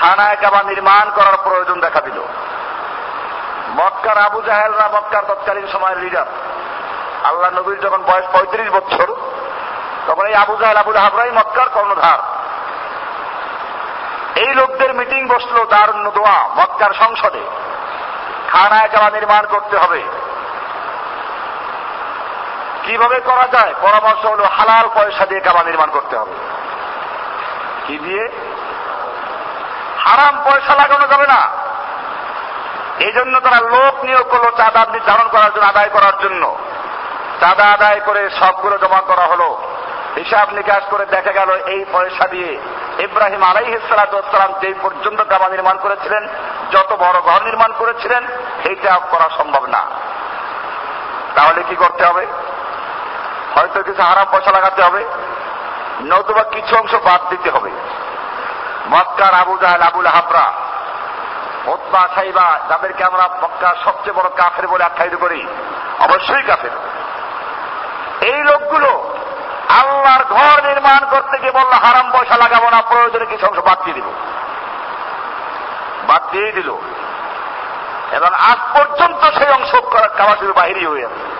খানায় 0.00 0.36
কাবা 0.36 0.62
নির্মাণ 0.62 1.10
করার 1.10 1.36
প্রয়োজন 1.44 1.80
দেখা 1.80 2.00
দিল। 2.00 2.22
মক্কার 3.70 4.18
আবু 4.18 4.42
জাহেলরা 4.42 4.88
মক্কার 4.88 5.22
তৎকালীন 5.28 5.66
সময়ের 5.72 5.98
লিডার 5.98 6.26
আল্লাহ 7.24 7.50
নবীর 7.50 7.80
যখন 7.80 8.02
বয়স 8.02 8.24
পঁয়ত্রিশ 8.32 8.70
বছর, 8.70 9.14
তখন 10.06 10.26
এই 10.26 10.34
আবু 10.34 10.56
জাহেল, 10.56 10.76
আবু 10.76 10.92
হাবরাই 10.92 11.30
মক্কার 11.30 11.68
কর্ণধার। 11.68 12.18
এই 14.38 14.54
লোকদের 14.54 14.94
মিটিং 14.94 15.28
বসল 15.28 15.64
দারুণ 15.64 16.10
দোয়া 16.10 16.48
মক্কার 16.48 16.90
সংসদে। 16.90 17.40
খানায় 18.48 18.88
কাবা 18.88 19.10
নির্মাণ 19.10 19.46
করতে 19.50 19.76
হবে। 19.76 20.02
কীভাবে 22.82 23.20
করা 23.20 23.48
যায়? 23.52 23.74
পরামর্শ 23.80 24.26
হলো, 24.26 24.44
হালাল 24.44 24.88
পয়সা 24.94 25.26
দিয়ে 25.26 25.40
কাবা 25.40 25.62
নির্মাণ 25.62 25.90
করতে 25.90 26.16
হবে। 26.16 26.59
কি 27.90 27.98
দিয়ে? 27.98 28.28
হারাম 29.98 30.44
পয়সা 30.44 30.74
লাগানো 30.74 31.06
যাবে 31.06 31.26
না। 31.26 31.48
এই 32.98 33.12
জন্য 33.12 33.40
তারা 33.40 33.56
লোক 33.56 34.04
নিয়োগ 34.04 34.30
করল 34.30 34.50
চাঁদা 34.56 34.86
নির্ধারণ 34.92 35.28
করার 35.28 35.52
জন্য, 35.54 35.66
আদায় 35.66 35.88
করার 35.88 36.12
জন্য। 36.20 36.56
চাঁদা 37.40 37.64
আদায় 37.64 38.00
করে 38.06 38.30
সবগুলো 38.30 38.78
জমা 38.78 39.00
করা 39.00 39.22
হলো। 39.22 39.62
হিসাব 40.16 40.52
নিকাশ 40.52 40.82
করে 40.90 41.06
দেখা 41.06 41.32
গেল 41.32 41.50
এই 41.50 41.84
পয়সা 41.92 42.28
দিয়ে 42.28 42.58
ইব্রাহিম 42.98 43.42
আলাইহিসালাম 43.42 44.52
যেই 44.60 44.74
পর্যন্ত 44.82 45.20
কাবা 45.20 45.48
নির্মাণ 45.48 45.78
করেছিলেন, 45.78 46.28
যত 46.70 46.92
বড় 46.92 47.20
ঘর 47.20 47.42
নির্মাণ 47.42 47.72
করেছিলেন, 47.78 48.26
এইটা 48.64 49.00
করা 49.10 49.28
সম্ভব 49.38 49.66
না। 49.66 49.86
তাহলে 51.34 51.62
কি 51.62 51.76
করতে 51.76 52.04
হবে? 52.04 52.26
হয়তো 53.54 53.82
কিছু 53.82 54.02
হারাম 54.02 54.26
পয়সা 54.30 54.50
লাগাতে 54.50 54.82
হবে। 54.82 55.04
নতুবা 56.04 56.42
কিছু 56.42 56.76
অংশ 56.76 56.94
বাদ 56.94 57.28
দিতে 57.28 57.50
হবে। 57.50 57.70
মক্কার 58.88 59.34
আবু 59.34 59.58
জাহেল, 59.58 59.82
আবুল 59.82 60.06
হাবরা 60.06 60.52
ওতবা 61.66 62.08
সাইবা, 62.14 62.58
যাদেরকে 62.68 63.04
আমরা 63.04 63.28
মক্কার 63.42 63.74
সবচেয়ে 63.84 64.12
বড় 64.12 64.28
কাফের 64.36 64.68
বলে 64.68 64.84
আখ্যায়িত 64.84 65.14
করি, 65.14 65.46
অবশ্যই 65.98 66.42
কাফের। 66.42 66.70
এই 68.20 68.44
লোকগুলো 68.44 69.16
আল্লাহর 69.68 70.24
ঘর 70.24 70.68
নির্মাণ 70.68 71.10
করতে 71.10 71.38
গিয়ে 71.38 71.50
বলল, 71.50 71.72
হারাম 71.72 72.10
পয়সা 72.10 72.36
লাগাবো 72.36 72.70
না, 72.70 72.82
প্রয়োজনে 72.82 73.26
কিছু 73.26 73.46
অংশ 73.46 73.58
বাদ 73.58 73.78
দিয়ে 73.82 73.94
দিব। 73.94 74.12
বাদ 76.06 76.22
দিয়েই 76.30 76.52
দিল। 76.52 76.74
এবং 78.12 78.34
আজ 78.34 78.78
পর্যন্ত 78.78 79.24
সেই 79.38 79.50
অংশ 79.50 79.74
করার 79.74 80.08
কাবাসির 80.08 80.52
বাহিরই 80.52 80.86
হয়ে 80.86 81.04
আছে। 81.04 81.39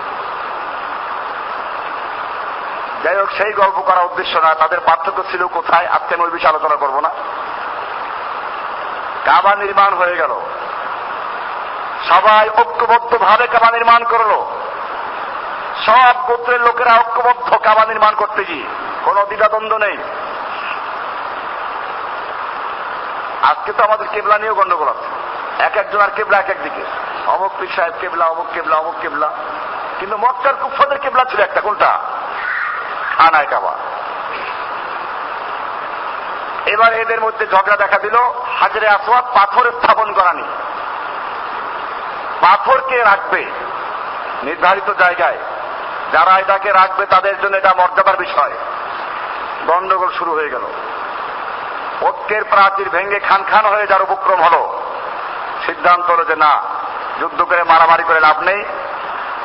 যাই 3.03 3.15
হোক, 3.15 3.29
সেই 3.37 3.53
গল্প 3.53 3.81
করার 3.81 4.05
উদ্দেশ্য 4.05 4.37
না, 4.37 4.55
তাদের 4.55 4.79
পার্থক্য 4.79 5.23
ছিল 5.31 5.47
কোথায় 5.47 5.87
আজকে 5.87 6.15
আমি 6.15 6.23
ওই 6.23 6.29
বিষয়ে 6.29 6.49
আলোচনা 6.49 6.75
করব 6.75 6.99
না? 6.99 7.09
কাবা 9.25 9.55
নির্মাণ 9.55 9.93
হয়ে 9.93 10.15
গেল। 10.15 10.41
সবাই 12.09 12.49
ঐক্যবদ্ধ 12.49 13.17
ভাবে 13.17 13.47
কাবা 13.47 13.71
নির্মাণ 13.71 14.03
করল। 14.03 14.45
সব 15.85 16.25
গোত্রের 16.27 16.61
লোকেরা 16.61 16.91
ঐক্যবদ্ধ 16.95 17.55
কাবা 17.55 17.85
নির্মাণ 17.85 18.15
করতে 18.15 18.43
গিয়ে, 18.43 18.65
কোন 19.05 19.25
দ্বিধাদ্বন্দ্ব 19.25 19.77
নেই। 19.77 19.97
আজকে 23.41 23.73
তো 23.73 23.83
আমাদের 23.83 24.07
কেবলা 24.07 24.37
নিয়েও 24.37 24.55
গন্ডগোল 24.55 24.87
আছে। 24.87 25.05
এক 25.63 25.77
একজনের 25.77 26.09
কেবলা 26.15 26.37
এক 26.37 26.49
একদিকে 26.49 26.83
অমুক 27.27 27.51
পীর 27.59 27.69
সাহেব 27.75 27.93
কেবলা, 28.01 28.25
অমুক 28.25 28.45
কেবলা 28.53 28.75
অমুক 28.75 28.93
কেবলা। 29.01 29.29
কিন্তু 29.99 30.17
মক্কার 30.17 30.53
কুফাদের 30.55 30.97
কেবলা 30.97 31.25
ছিল 31.25 31.39
একটা, 31.39 31.61
কোনটা? 31.61 31.99
খানায় 33.21 33.47
কাবা 33.49 33.73
এবার 36.65 36.93
এদের 36.93 37.21
মধ্যে 37.21 37.47
ঝগড়া 37.47 37.75
দেখা 37.75 37.97
দিল 37.97 38.15
হাজারে 38.59 38.87
আসওয়াদ 38.87 39.25
পাথর 39.25 39.71
স্থাপন 39.71 40.13
করা 40.13 40.33
নিয়ে। 40.33 40.47
পাথরকে 42.41 42.97
রাখবে 42.97 43.45
নির্ধারিত 44.43 44.93
জায়গায়। 44.93 45.37
যারা 46.11 46.39
এটাকে 46.39 46.71
রাখবে 46.71 47.05
তাদের 47.05 47.41
জন্য 47.41 47.57
এটা 47.57 47.73
মর্যাদার 47.77 48.17
বিষয়। 48.17 48.51
গন্ডগোল 49.67 50.11
শুরু 50.11 50.31
হয়ে 50.31 50.49
গেল। 50.49 50.61
ঐক্যের 52.01 52.43
প্রাচীর 52.43 52.89
ভেঙে 52.89 53.19
খান 53.19 53.43
খান 53.51 53.65
হয়ে 53.65 53.87
যার 53.87 54.01
উপক্রম 54.01 54.41
হলো। 54.41 54.81
সিদ্ধান্ত 55.65 56.11
হলো 56.11 56.25
যে 56.25 56.35
না, 56.35 56.61
যুদ্ধ 57.19 57.41
করে 57.41 57.63
মারামারি 57.63 58.03
করে 58.03 58.19
লাভ 58.19 58.39
নেই। 58.39 58.65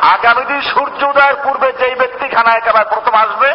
আগামী 0.02 0.44
দিন 0.44 0.60
সূর্য 0.60 1.04
উদয়ের 1.04 1.34
পূর্বে 1.42 1.72
যেই 1.72 1.94
ব্যক্তি 1.94 2.28
খানায় 2.28 2.56
একেবারে 2.56 2.84
প্রথম 2.84 3.18
আসবে, 3.18 3.54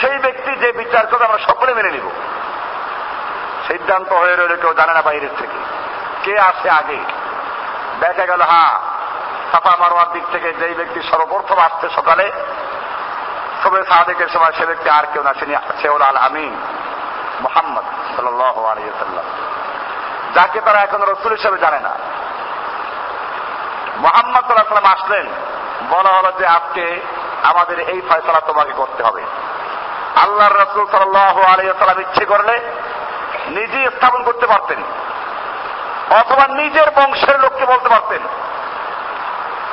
সেই 0.00 0.18
ব্যক্তি 0.18 0.56
যে 0.56 0.72
বিচার 0.72 1.06
করবে 1.06 1.24
আমরা 1.24 1.38
সকলে 1.38 1.74
মেনে 1.74 1.90
নিব। 1.90 2.10
সিদ্ধান্ত 3.66 4.12
হয়ে 4.12 4.36
রইল 4.36 4.56
কেউ 4.56 4.74
জানে 4.74 4.94
না 4.94 5.02
বাইরের 5.02 5.28
থেকে। 5.38 5.58
কে 6.22 6.40
আসে 6.40 6.70
আগে? 6.70 6.98
দেখা 8.00 8.26
গেল 8.26 8.40
হ্যাঁ 8.40 8.78
সাফা 9.52 9.76
মারোয়ার 9.78 10.12
দিক 10.12 10.22
থেকে 10.32 10.52
যেই 10.52 10.74
ব্যক্তি 10.74 11.02
সর্বপ্রথম 11.02 11.58
আসছে 11.58 11.88
সকালে, 11.88 12.32
সবে 13.62 13.82
সাদেকের 13.82 14.28
সময় 14.28 14.52
সে 14.58 14.66
ব্যক্তি 14.66 14.90
আর 14.90 15.04
কেউ 15.12 15.22
না, 15.22 15.34
সে 15.40 15.56
সে 15.82 15.88
হল 15.88 16.02
আল 16.02 16.16
আমিন 16.16 16.56
মোহাম্মদ 17.40 17.84
সাল্লাম 18.16 19.24
যাকে 20.34 20.60
তারা 20.60 20.80
এখন 20.80 21.02
রসুল 21.02 21.32
হিসেবে 21.32 21.58
জানে 21.58 21.80
না। 21.80 21.90
মোহাম্মদ 23.96 24.44
সাল্লাহ 24.46 24.92
আসলেন। 24.92 25.26
বলা 25.90 26.08
হলো 26.08 26.32
যে 26.38 26.46
আজকে 26.46 27.00
আমাদের 27.42 27.78
এই 27.78 28.00
ফয়সলা 28.00 28.40
তোমাকে 28.40 28.72
করতে 28.72 29.02
হবে। 29.02 29.22
আল্লাহর 30.16 30.56
রসুল 30.56 30.86
সাল্লাহ 30.90 32.00
ইচ্ছে 32.00 32.24
করলে 32.24 32.60
নিজেই 33.46 33.86
স্থাপন 33.96 34.22
করতে 34.22 34.46
পারতেন। 34.46 34.82
অথবা 36.10 36.46
নিজের 36.46 36.90
বংশের 36.90 37.40
লোককে 37.40 37.66
বলতে 37.66 37.88
পারতেন। 37.88 38.22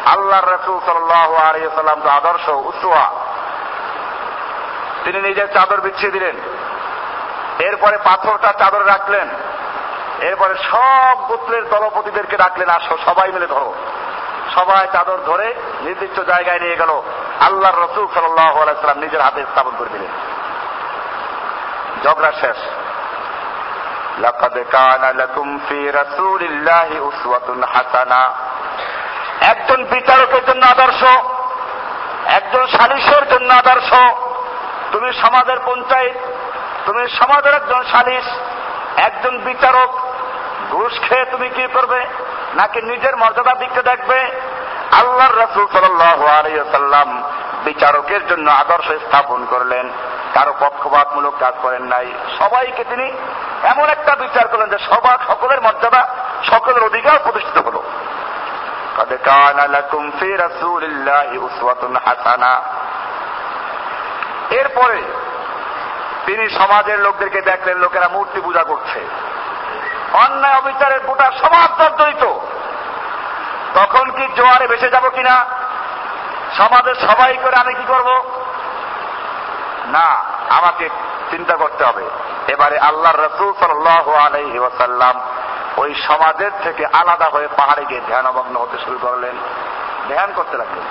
আল্লাহর 0.05 0.53
রসুল 0.53 0.79
সাল্লাহ 0.85 1.95
তো 2.03 2.09
আদর্শ 2.09 2.49
উসুয়া 2.49 3.09
তিনি 5.03 5.21
নিজের 5.21 5.53
চাদর 5.53 5.81
বিছিয়ে 5.81 6.11
দিলেন। 6.11 6.35
এরপরে 7.59 7.97
পাথরটা 7.97 8.51
চাদর 8.51 8.87
রাখলেন। 8.87 9.29
এরপরে 10.19 10.55
সব 10.71 11.17
গোত্রের 11.27 11.69
দলপতিদেরকে 11.69 12.37
ডাকলেন, 12.37 12.69
আসো, 12.69 12.97
সবাই 13.05 13.31
মিলে 13.31 13.47
ধরো। 13.47 13.73
সবাই 14.54 14.84
চাদর 14.92 15.20
ধরে 15.26 15.46
নির্দিষ্ট 15.80 16.18
জায়গায় 16.22 16.60
নিয়ে 16.60 16.76
গেল 16.76 16.92
আল্লাহর 17.40 17.80
রসুল 17.80 18.06
সাল্লাম 18.14 18.98
নিজের 19.00 19.22
হাতে 19.22 19.40
স্থাপন 19.44 19.74
করে 19.78 19.90
দিলেন 19.90 20.12
ঝগড়া 22.04 22.32
শেষ 22.40 22.60
لقد 24.18 24.56
كان 24.68 25.16
لكم 25.16 25.48
في 25.58 25.90
رسول 25.90 26.40
الله 26.42 26.88
أسوة 27.08 27.48
حسنة 27.66 28.22
একজন 29.42 29.80
বিচারকের 29.84 30.42
জন্য 30.46 30.62
আদর্শ 30.66 31.02
একজন 32.28 32.64
সালিশের 32.68 33.24
জন্য 33.28 33.50
আদর্শ 33.54 33.90
তুমি 34.92 35.08
সমাজের 35.22 35.58
পঞ্চায়েত 35.66 36.18
তুমি 36.86 37.02
সমাজের 37.10 37.54
একজন 37.54 37.82
সালিশ 37.84 38.26
একজন 38.98 39.34
বিচারক 39.38 39.90
ঘুষ 40.70 40.92
খেয়ে 41.00 41.26
তুমি 41.32 41.48
কি 41.48 41.64
করবে 41.74 42.00
নাকি 42.54 42.78
নিজের 42.82 43.14
মর্যাদা 43.16 43.54
দিকতে 43.54 43.82
দেখবে 43.82 44.18
আল্লাহর 44.92 45.34
রসুল 45.34 45.66
সাল্লাম 45.72 47.08
বিচারকের 47.64 48.22
জন্য 48.26 48.46
আদর্শ 48.54 48.88
স্থাপন 49.04 49.40
করলেন 49.44 49.86
কারো 50.34 50.52
পক্ষপাতমূলক 50.60 51.34
কাজ 51.40 51.54
করেন 51.62 51.84
নাই 51.84 52.08
সবাইকে 52.38 52.82
তিনি 52.84 53.06
এমন 53.64 53.86
একটা 53.88 54.12
বিচার 54.14 54.44
করলেন 54.48 54.68
যে 54.70 54.78
সবার 54.86 55.18
সকলের 55.28 55.60
মর্যাদা 55.60 56.02
সকলের 56.50 56.82
অধিকার 56.82 57.16
প্রতিষ্ঠিত 57.18 57.58
হলো 57.58 57.82
قد 58.96 59.12
كان 59.20 59.58
لكم 59.70 60.02
في 60.10 60.28
رسول 60.36 60.82
الله 60.84 61.28
أسوة 61.46 61.82
حسنة 61.98 62.52
এরপরে 64.50 65.00
তিনি 66.26 66.44
সমাজের 66.50 66.98
লোকদেরকে 66.98 67.40
দেখলেন 67.42 67.76
লোকেরা 67.78 68.08
মূর্তি 68.08 68.38
পূজা 68.40 68.62
করছে 68.62 69.00
অন্যায় 70.13 70.55
অবিচারের 70.55 70.99
গোটা 70.99 71.31
সমাজ 71.31 71.81
জর্জরিত। 71.81 72.23
তখন 73.73 74.11
কি 74.11 74.27
জোয়ারে 74.35 74.67
ভেসে 74.67 74.89
যাব 74.89 75.09
কিনা? 75.09 75.45
সমাজের 76.57 76.95
সবাই 76.95 77.37
করে 77.37 77.61
আমি 77.61 77.73
কি 77.73 77.83
করব? 77.87 78.23
না, 79.85 80.23
আমাকে 80.49 80.89
চিন্তা 81.31 81.55
করতে 81.55 81.83
হবে। 81.83 82.09
এবারে 82.47 82.79
আল্লাহ 82.79 83.15
রসুল 83.15 83.53
সাল্লাহ 83.59 85.19
ওই 85.77 85.95
সমাজের 85.95 86.51
থেকে 86.63 86.85
আলাদা 86.85 87.25
হয়ে 87.25 87.47
পাহাড়ে 87.47 87.85
গিয়ে 87.85 88.01
ধ্যানমগ্ন 88.07 88.59
হতে 88.59 88.77
শুরু 88.85 88.99
করলেন। 89.01 89.35
ধ্যান 90.07 90.31
করতে 90.35 90.57
লাগলেন। 90.57 90.83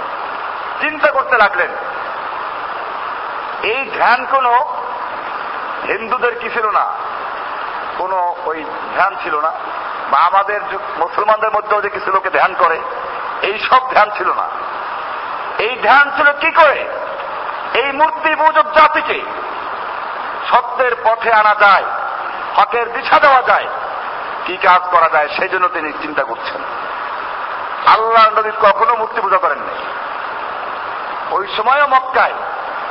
চিন্তা 0.81 1.11
করতে 1.11 1.37
লাগলেন। 1.37 1.71
এই 3.63 3.91
ধ্যান 3.97 4.27
কোন 4.31 4.47
হিন্দুদের 5.87 6.39
কি 6.39 6.51
ছিল 6.51 6.71
না? 6.71 6.87
কোন 7.99 8.13
ওই 8.51 8.59
ধ্যান 8.97 9.13
ছিল 9.23 9.35
না, 9.47 9.53
বা 10.11 10.19
আমাদের 10.29 10.61
মুসলমানদের 11.03 11.55
মধ্যেও 11.57 11.85
যে 11.85 11.91
কিছু 11.97 12.09
লোকে 12.17 12.31
ধ্যান 12.39 12.53
করে, 12.63 12.79
এই 13.49 13.57
সব 13.69 13.83
ধ্যান 13.95 14.09
ছিল 14.19 14.29
না। 14.41 14.47
এই 15.67 15.73
ধ্যান 15.87 16.07
ছিল 16.17 16.29
কি 16.43 16.51
করে? 16.61 16.79
এই 17.81 17.89
মূর্তি 18.01 18.31
পূজক 18.41 18.67
জাতিকে 18.79 19.19
সত্যের 20.51 20.95
পথে 21.05 21.31
আনা 21.41 21.55
যায়, 21.65 21.87
হকের 22.57 22.87
দিশা 22.93 23.19
দেওয়া 23.25 23.43
যায়, 23.51 23.69
কি 24.47 24.55
কাজ 24.67 24.83
করা 24.95 25.09
যায় 25.15 25.29
সেই 25.37 25.51
জন্য 25.53 25.67
তিনি 25.69 25.89
চিন্তা 26.03 26.23
করছেন। 26.31 26.61
আল্লাহ 27.95 28.25
নবী 28.37 28.53
কখনো 28.67 28.93
মূর্তি 29.01 29.21
পূজা 29.21 29.39
করেন 29.45 29.61
নাই 29.69 29.79
ওই 31.37 31.45
সময়ও 31.57 31.87
মক্কায় 31.95 32.37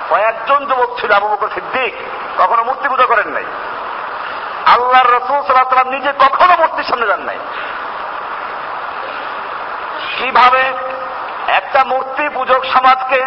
কয়েকজন 0.10 0.60
যুবক 0.70 0.89
ছিল, 1.00 1.12
আবু 1.12 1.28
বকর 1.28 1.50
সিদ্দিক, 1.56 1.93
কখনো 2.38 2.62
মূর্তি 2.63 2.88
পূজা 2.89 3.06
করেন 3.12 3.28
আল্লাহর 4.88 5.21
রসুল 5.21 5.54
সাল্লাম 5.54 5.89
নিজে 5.89 6.13
কখনো 6.19 6.54
মূর্তির 6.60 6.84
সামনে 6.84 7.08
যান 7.08 7.19
নাই। 7.19 7.38
কীভাবে 10.17 10.73
একটা 11.47 11.84
মূর্তি 11.84 12.30
পূজক 12.30 12.65
সমাজকে 12.65 13.21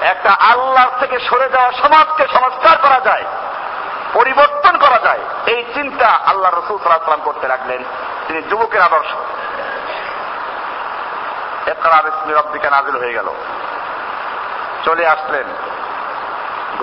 একটা 0.00 0.30
আল্লাহ 0.30 0.98
থেকে 1.00 1.18
সরে 1.20 1.48
যাওয়া 1.48 1.72
সমাজকে 1.72 2.26
সংস্কার 2.32 2.78
করা 2.78 3.00
যায়, 3.04 3.24
পরিবর্তন 4.12 4.78
করা 4.78 4.98
যায়, 5.04 5.20
এই 5.46 5.64
চিন্তা 5.74 6.06
আল্লাহ 6.06 6.54
রসুল 6.54 6.78
সাল্লাম 6.82 7.20
করতে 7.24 7.48
লাগলেন। 7.48 7.84
তিনি 8.28 8.42
যুবকের 8.42 8.80
আদর্শ। 8.80 9.12
একরা 11.68 12.02
রব্বিকা 12.28 12.70
নাজিল 12.70 12.96
হয়ে 12.96 13.12
গেল। 13.12 13.34
চলে 14.84 15.06
আসলেন। 15.06 15.44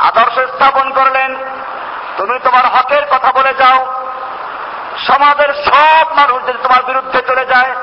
আদর্শ 0.00 0.38
স্থাপন 0.38 0.90
করলেন। 0.90 1.36
তুমি 2.16 2.38
তোমার 2.38 2.66
হকের 2.66 3.04
কথা 3.10 3.32
বলে 3.32 3.54
যাও। 3.54 3.86
সমাজের 5.06 5.54
সব 5.64 6.06
মানুষ 6.16 6.42
যদি 6.42 6.58
তোমার 6.62 6.82
বিরুদ্ধে 6.82 7.22
চলে 7.22 7.46
যায়, 7.46 7.74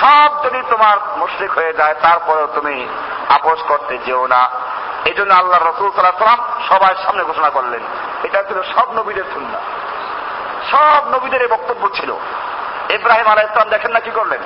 সব 0.00 0.44
যদি 0.44 0.62
তোমার 0.70 0.96
মুশ্রিক 1.16 1.50
হয়ে 1.50 1.72
যায়, 1.72 1.94
তারপরেও 2.02 2.46
তুমি 2.54 2.88
আপোষ 3.28 3.62
করতে 3.68 3.98
যেও 3.98 4.26
না। 4.26 4.50
এই 5.04 5.14
জন্য 5.14 5.34
আল্লাহ 5.34 5.60
রসুল 5.60 5.90
সাল্লাহ 5.90 6.18
সাল্লাম 6.18 6.68
সবার 6.68 6.94
সামনে 7.04 7.24
ঘোষণা 7.24 7.50
করলেন, 7.50 7.80
এটা 8.22 8.42
ছিল 8.42 8.62
সব 8.62 8.92
নবীদের 8.92 9.24
সুন্না 9.32 9.58
সব 10.70 11.08
নবীদের 11.08 11.42
এই 11.42 11.48
বক্তব্য 11.48 11.88
ছিল। 11.94 12.12
ইব্রাহিম 12.90 13.26
আলাহ 13.26 13.44
ইসলাম 13.44 13.68
দেখেন 13.68 13.92
না 13.92 14.00
কি 14.00 14.10
করলেন? 14.10 14.40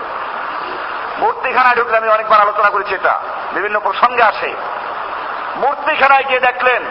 মূর্তিখানায় 1.24 1.76
ঢুকলে 1.76 1.96
আমি 1.96 2.08
অনেকবার 2.08 2.40
আলোচনা 2.40 2.70
করেছি 2.70 2.94
এটা। 2.94 3.14
বিভিন্ন 3.52 3.80
প্রসঙ্গে 3.80 4.22
আসে। 4.22 4.54
মূর্তিখানায় 5.56 6.24
গিয়ে 6.24 6.40
দেখলেন 6.40 6.82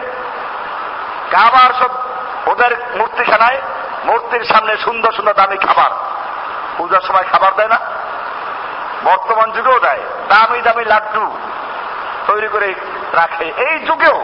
কাবার 1.30 1.70
সব 1.80 1.90
ওদের 2.46 2.72
মূর্তিখানায়, 2.94 3.58
মূর্তির 4.04 4.44
সামনে 4.44 4.76
সুন্দর 4.76 5.12
সুন্দর 5.12 5.32
দামি 5.32 5.56
খাবার। 5.56 5.90
পূজার 6.78 7.00
সময় 7.00 7.24
খাবার 7.32 7.54
দেয় 7.54 7.68
না, 7.68 7.78
বর্তমান 9.04 9.52
যুগেও 9.52 9.78
দেয়। 9.80 10.00
দামি 10.28 10.60
দামি 10.60 10.84
লাড্ডু 10.84 11.24
তৈরি 12.26 12.48
করে 12.48 12.74
রাখে। 13.12 13.44
এই 13.44 13.78
যুগেও 13.78 14.18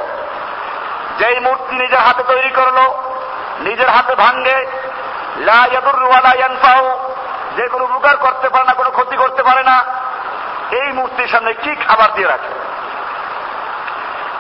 যেই 1.18 1.40
মূর্তি 1.40 1.76
নিজের 1.76 1.98
হাতে 1.98 2.22
তৈরি 2.22 2.50
করল, 2.50 2.78
নিজের 3.60 3.88
হাতে 3.88 4.14
ভাঙ্গে 4.14 4.66
লা 5.36 5.60
ইয়াদুররু 5.70 6.06
ওয়ালা 6.06 6.32
ইয়ানফাউ 6.34 6.84
যে 7.56 7.68
কোনো 7.68 7.84
উপকার 7.84 8.16
করতে 8.16 8.48
পারে 8.48 8.64
না, 8.64 8.72
কোনো 8.72 8.90
ক্ষতি 8.90 9.16
করতে 9.16 9.42
পারে 9.42 9.62
না। 9.62 9.84
এই 10.70 10.92
মূর্তির 10.92 11.28
সামনে 11.28 11.54
কি 11.54 11.74
খাবার 11.74 12.14
দিয়ে 12.14 12.28
রাখে? 12.28 12.70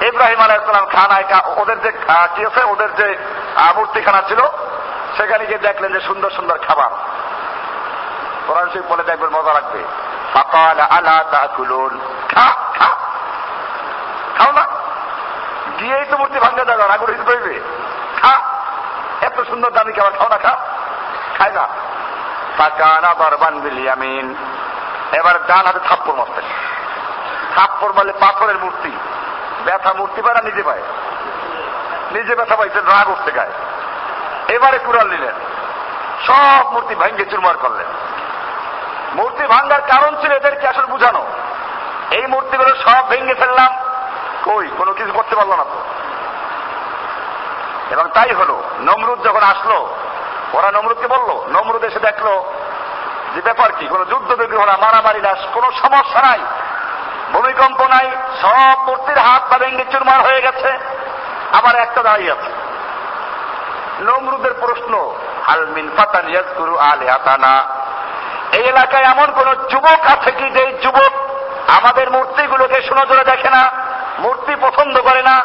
ইব্রাহিম 0.06 0.38
আলাইসালাম 0.38 0.86
খানায় 0.86 1.24
কা- 1.28 1.60
ওদের 1.60 1.80
যে 1.80 1.92
কি 2.34 2.46
আছে? 2.46 2.62
ওদের 2.62 2.94
যে 2.94 3.18
মূর্তিখানা 3.76 4.22
ছিল, 4.28 4.38
সেখানে 5.16 5.46
গিয়ে 5.46 5.58
দেখলেন 5.58 5.92
যে 5.92 6.00
সুন্দর 6.00 6.30
সুন্দর 6.30 6.58
খাবার। 6.58 6.90
কোরআন 8.46 8.70
শরীফ 8.70 8.84
বলে 8.88 9.02
দেখবেন 9.02 9.30
মজা 9.30 9.52
লাগবে। 9.52 9.78
ফাকাল 10.34 10.80
আলা 10.80 11.24
তাকুলুন। 11.30 12.00
খা 12.34 12.54
খা। 12.78 12.96
খাও 14.38 14.52
না। 14.52 14.66
গিয়েই 15.78 16.04
তো 16.10 16.16
মূর্তি 16.16 16.38
ভাঙ্গা 16.38 16.64
যাবে 16.64 16.82
আগুন 16.82 17.10
হিসেবে 17.10 17.36
হইবে 17.36 17.60
খা। 18.22 18.40
এত 19.20 19.42
সুন্দর 19.42 19.70
দামি 19.70 19.92
খাবার, 19.92 20.12
খাও 20.12 20.28
না, 20.28 20.38
খা। 20.38 20.56
খায় 21.38 21.52
না। 21.52 21.68
ফাকানা 22.60 23.14
দরবান 23.14 23.60
বিলিয়ামিন 23.60 24.34
এবার 25.12 25.46
ডান 25.46 25.66
হাতে 25.66 25.78
থাপ্পড় 25.88 26.14
মারতেন 26.14 26.44
থাপ্পড় 27.56 27.92
বলে 27.92 28.12
পাথরের 28.12 28.58
মূর্তি। 28.58 28.90
ব্যথা 29.64 29.92
মূর্তি 29.92 30.22
পায় 30.22 30.34
না 30.34 30.40
নিজে 30.40 30.62
পায়। 30.62 30.82
নিজে 32.10 32.34
ব্যথা 32.34 32.56
পাইছেন 32.56 32.82
রাগ 32.82 33.08
উঠতে 33.08 33.30
গায়ে। 33.30 33.52
এবারে 34.54 34.78
কুড়াল 34.78 35.08
নিলেন। 35.08 35.34
সব 36.26 36.72
মূর্তি 36.72 36.94
ভাঙ্গে 36.94 37.24
চুরমার 37.24 37.56
করলেন। 37.56 37.86
মূর্তি 39.14 39.46
ভাঙ্গার 39.46 39.80
কারণ 39.80 40.20
ছিল 40.20 40.32
এদেরকে 40.32 40.68
আসলে 40.68 40.86
বুঝানো। 40.86 41.26
এই 42.10 42.26
মূর্তিগুলো 42.26 42.76
সব 42.76 43.08
ভেঙে 43.08 43.34
ফেললাম। 43.34 43.74
কই, 44.44 44.68
কোনো 44.78 44.94
কিছু 44.94 45.12
করতে 45.12 45.36
পারল 45.36 45.50
না 45.50 45.64
তো। 45.64 45.82
এবং 47.90 48.10
তাই 48.14 48.32
হলো, 48.32 48.62
নমরুদ 48.80 49.26
যখন 49.26 49.42
আসলো 49.42 49.94
ওরা 50.52 50.70
নমরুদকে 50.70 51.06
বলল, 51.06 51.30
নমরুদ 51.48 51.84
এসে 51.84 51.98
দেখল 51.98 52.42
যে 53.34 53.40
ব্যাপার 53.40 53.72
কি, 53.72 53.86
কোনো 53.86 54.04
যুদ্ধ 54.04 54.32
বিগ্রহ 54.32 54.64
না, 54.64 54.76
মারামারি 54.76 55.20
না, 55.20 55.32
কোনো 55.54 55.72
সমস্যা 55.72 56.20
নাই, 56.20 56.40
ভূমিকম্প 57.32 57.80
নাই, 57.82 58.06
সব 58.42 58.76
মূর্তির 58.86 59.18
হাত 59.18 59.42
পা 59.50 59.58
ভেঙে 59.58 59.84
চুরমার 59.92 60.20
হয়ে 60.22 60.40
গেছে, 60.40 60.78
আবার 61.58 61.74
একটা 61.74 62.02
দাঁড়িয়ে 62.02 62.32
আছে। 62.32 62.50
নমরুদের 64.00 64.54
প্রশ্ন 64.54 65.12
হালমিন 65.46 65.90
ফাতান 65.96 66.28
ইয়াজকুরু 66.28 66.76
আলে 66.76 67.10
আতানা 67.10 67.54
এই 68.52 68.64
এলাকায় 68.64 69.04
এমন 69.04 69.28
কোন 69.32 69.48
যুবক 69.68 70.00
আছে 70.14 70.30
কি 70.32 70.50
যে 70.50 70.72
যুবক 70.82 71.12
আমাদের 71.78 72.10
মূর্তিগুলোকে 72.10 72.82
সুনজরে 72.82 73.24
দেখে 73.24 73.50
না, 73.50 73.62
মূর্তি 74.18 74.52
পছন্দ 74.60 75.00
করে 75.00 75.22
না? 75.22 75.36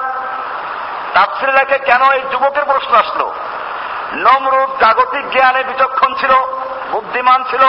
তাফসির 1.14 1.78
কেন 1.86 2.02
এই 2.12 2.22
যুবকের 2.32 2.66
প্রশ্ন 2.66 2.96
আসলো? 2.96 3.32
নমরুদ 4.14 4.84
জাগতিক 4.84 5.30
জ্ঞানে 5.30 5.64
বিচক্ষণ 5.64 6.14
ছিল, 6.14 6.34
বুদ্ধিমান 6.92 7.44
ছিল। 7.44 7.62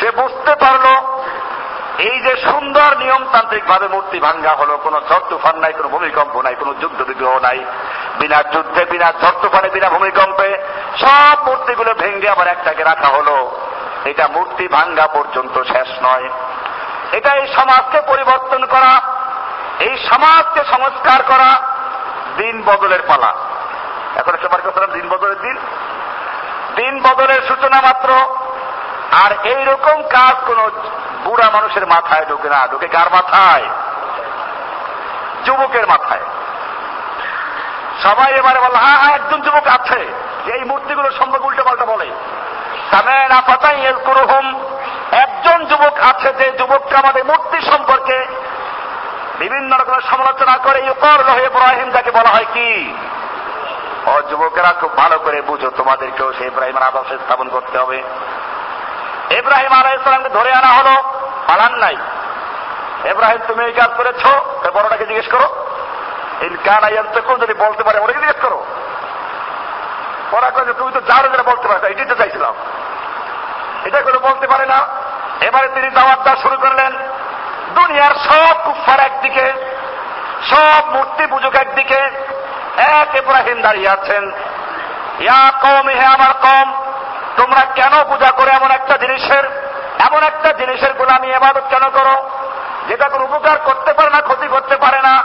সে 0.00 0.10
বুঝতে 0.10 0.54
পারল, 0.54 0.86
এই 1.98 2.20
যে 2.20 2.36
সুন্দর 2.36 2.98
নিয়মতান্ত্রিক 2.98 3.66
ভাবে 3.66 3.88
মূর্তি 3.88 4.20
ভাঙ্গা 4.20 4.54
হলো, 4.54 4.76
কোনো 4.76 5.00
ঝড় 5.08 5.22
তুফান 5.28 5.56
নাই, 5.56 5.72
কোনো 5.72 5.88
ভূমিকম্প 5.88 6.40
নাই, 6.40 6.54
কোনো 6.54 6.74
যুদ্ধ 6.74 7.02
বিগ্রহ 7.02 7.38
নাই। 7.38 7.64
বিনা 8.20 8.42
যুদ্ধে, 8.42 8.84
বিনা 8.84 9.12
ঝড় 9.22 9.38
তুফানে, 9.42 9.68
বিনা 9.68 9.88
ভূমিকম্পে 9.88 10.58
সব 11.00 11.48
মূর্তিগুলো 11.48 11.94
ভেঙ্গে 11.94 12.28
আবার 12.28 12.46
একটাকে 12.46 12.84
রাখা 12.84 13.08
হলো। 13.08 13.60
এটা 14.04 14.28
মূর্তি 14.28 14.68
ভাঙ্গা 14.68 15.06
পর্যন্ত 15.06 15.62
শেষ 15.62 15.88
নয়। 16.02 16.28
এটা 17.12 17.34
এই 17.34 17.46
সমাজকে 17.46 18.00
পরিবর্তন 18.06 18.66
করা, 18.66 19.00
এই 19.80 19.98
সমাজকে 19.98 20.64
সংস্কার 20.64 21.22
করা, 21.22 21.60
দিন 22.36 22.62
বদলের 22.66 23.02
পালা। 23.08 23.34
এখন 24.16 24.32
সবার 24.42 24.70
কথা 24.70 24.86
দিন 24.86 25.08
বদলের 25.08 25.40
দিন। 25.40 25.56
দিন 26.76 27.02
বদলের 27.02 27.42
সূচনা 27.48 27.80
মাত্র। 27.80 28.08
আর 29.24 29.46
এই 29.46 29.64
রকম 29.64 30.02
কাজ 30.02 30.34
কোন 30.46 30.70
বুড়া 31.24 31.50
মানুষের 31.50 31.86
মাথায় 31.86 32.26
ঢুকে 32.26 32.48
না, 32.48 32.66
ঢুকে 32.66 32.88
কার 32.88 33.10
মাথায়? 33.10 33.64
যুবকের 35.44 35.86
মাথায়। 35.86 36.20
সবাই 38.02 38.32
এবারে 38.32 38.58
বলল 38.58 38.74
হ্যাঁ 38.74 38.98
হ্যাঁ 38.98 39.14
একজন 39.14 39.42
যুবক 39.42 39.66
আছে 39.66 40.12
এই 40.46 40.64
মূর্তিগুলো 40.64 41.10
সম্পর্কে 41.10 41.46
উল্টো 41.46 41.64
পাল্টা 41.64 41.84
বলে। 41.84 42.10
একজন 45.12 45.64
যুবক 45.64 45.98
আছে 46.00 46.32
যে 46.32 46.50
যুবককে 46.50 46.96
আমাদের 46.96 47.24
মূর্তি 47.24 47.60
সম্পর্কে 47.60 48.26
বিভিন্ন 49.38 49.76
রকমের 49.76 50.00
সমালোচনা 50.00 50.56
করে, 50.56 50.84
ইউকর 50.84 51.24
রহে 51.28 51.44
ইব্রাহিম 51.44 51.90
যাকে 51.90 52.10
বলা 52.10 52.30
হয় 52.30 52.44
কি? 52.54 52.94
ও 54.08 54.22
যুবকেরা 54.22 54.74
খুব 54.80 54.96
ভালো 54.96 55.18
করে 55.18 55.42
বুঝো, 55.42 55.70
তোমাদেরকেও 55.70 56.32
সেই 56.32 56.46
ইব্রাহিমের 56.46 56.82
আদর্শ 56.82 57.08
স্থাপন 57.08 57.48
করতে 57.48 57.78
হবে। 57.78 58.02
ইব্রাহিম 59.30 59.72
আলাইসালামকে 59.72 60.28
ধরে 60.28 60.52
আনা 60.52 60.68
হলো, 60.68 61.02
পালান 61.48 61.74
নাই। 61.74 61.96
এব্রাহিম 63.04 63.38
তুমি 63.46 63.64
এই 63.64 63.72
কাজ 63.72 63.90
করেছ? 63.96 64.26
বড়টাকে 64.70 65.06
জিজ্ঞেস 65.06 65.26
করো। 65.28 65.48
এই 66.40 66.48
গান 66.66 66.84
আয়ান্তকেও 66.84 67.38
যদি 67.38 67.54
বলতে 67.54 67.82
পারে, 67.82 67.98
ওটাকে 67.98 68.18
জিজ্ঞেস 68.18 68.36
করো। 68.42 68.64
ওরা 70.32 70.50
কয়ে 70.50 70.72
তুমি 70.72 70.92
তো 70.92 71.00
যাও 71.00 71.28
যেটা 71.28 71.42
বলতে 71.42 71.68
পারো 71.68 71.86
এটাই 71.86 72.06
তো 72.06 72.14
চাইছিলাম। 72.14 72.54
এটা 73.84 74.00
করে 74.00 74.18
বলতে 74.18 74.46
পারে 74.46 74.66
না। 74.66 74.78
এবারে 75.40 75.68
তিনি 75.74 75.90
দাওয়াত 75.90 76.20
দেওয়া 76.20 76.42
শুরু 76.42 76.56
করলেন। 76.56 76.92
দুনিয়ার 77.74 78.14
সব 78.14 78.54
কুফার 78.64 79.00
একদিকে, 79.00 79.46
সব 80.50 80.90
মূর্তি 80.90 81.26
পুজোক 81.26 81.54
একদিকে 81.54 82.00
এক 82.78 83.14
ইব্রাহিম 83.14 83.62
দাঁড়িয়ে 83.62 83.88
আছেন। 83.88 84.32
ইয়া 85.20 85.50
কম 85.50 85.88
হে 85.88 86.04
আমার 86.04 86.32
কম 86.42 86.72
তোমরা 87.36 87.60
কেন 87.74 88.04
পূজা 88.08 88.30
করে 88.30 88.50
এমন 88.50 88.70
একটা 88.70 88.96
জিনিসের, 88.96 89.44
এমন 89.98 90.22
একটা 90.22 90.52
জিনিসের 90.52 90.92
গোলামি, 90.94 91.32
এবাদত 91.32 91.62
কেন 91.68 91.90
করো? 91.90 92.30
যেটা 92.88 93.08
কোনো 93.08 93.24
উপকার 93.24 93.58
করতে 93.64 93.92
পারে 93.92 94.10
না, 94.10 94.20
ক্ষতি 94.20 94.48
করতে 94.48 94.76
পারে 94.76 95.02
না, 95.02 95.24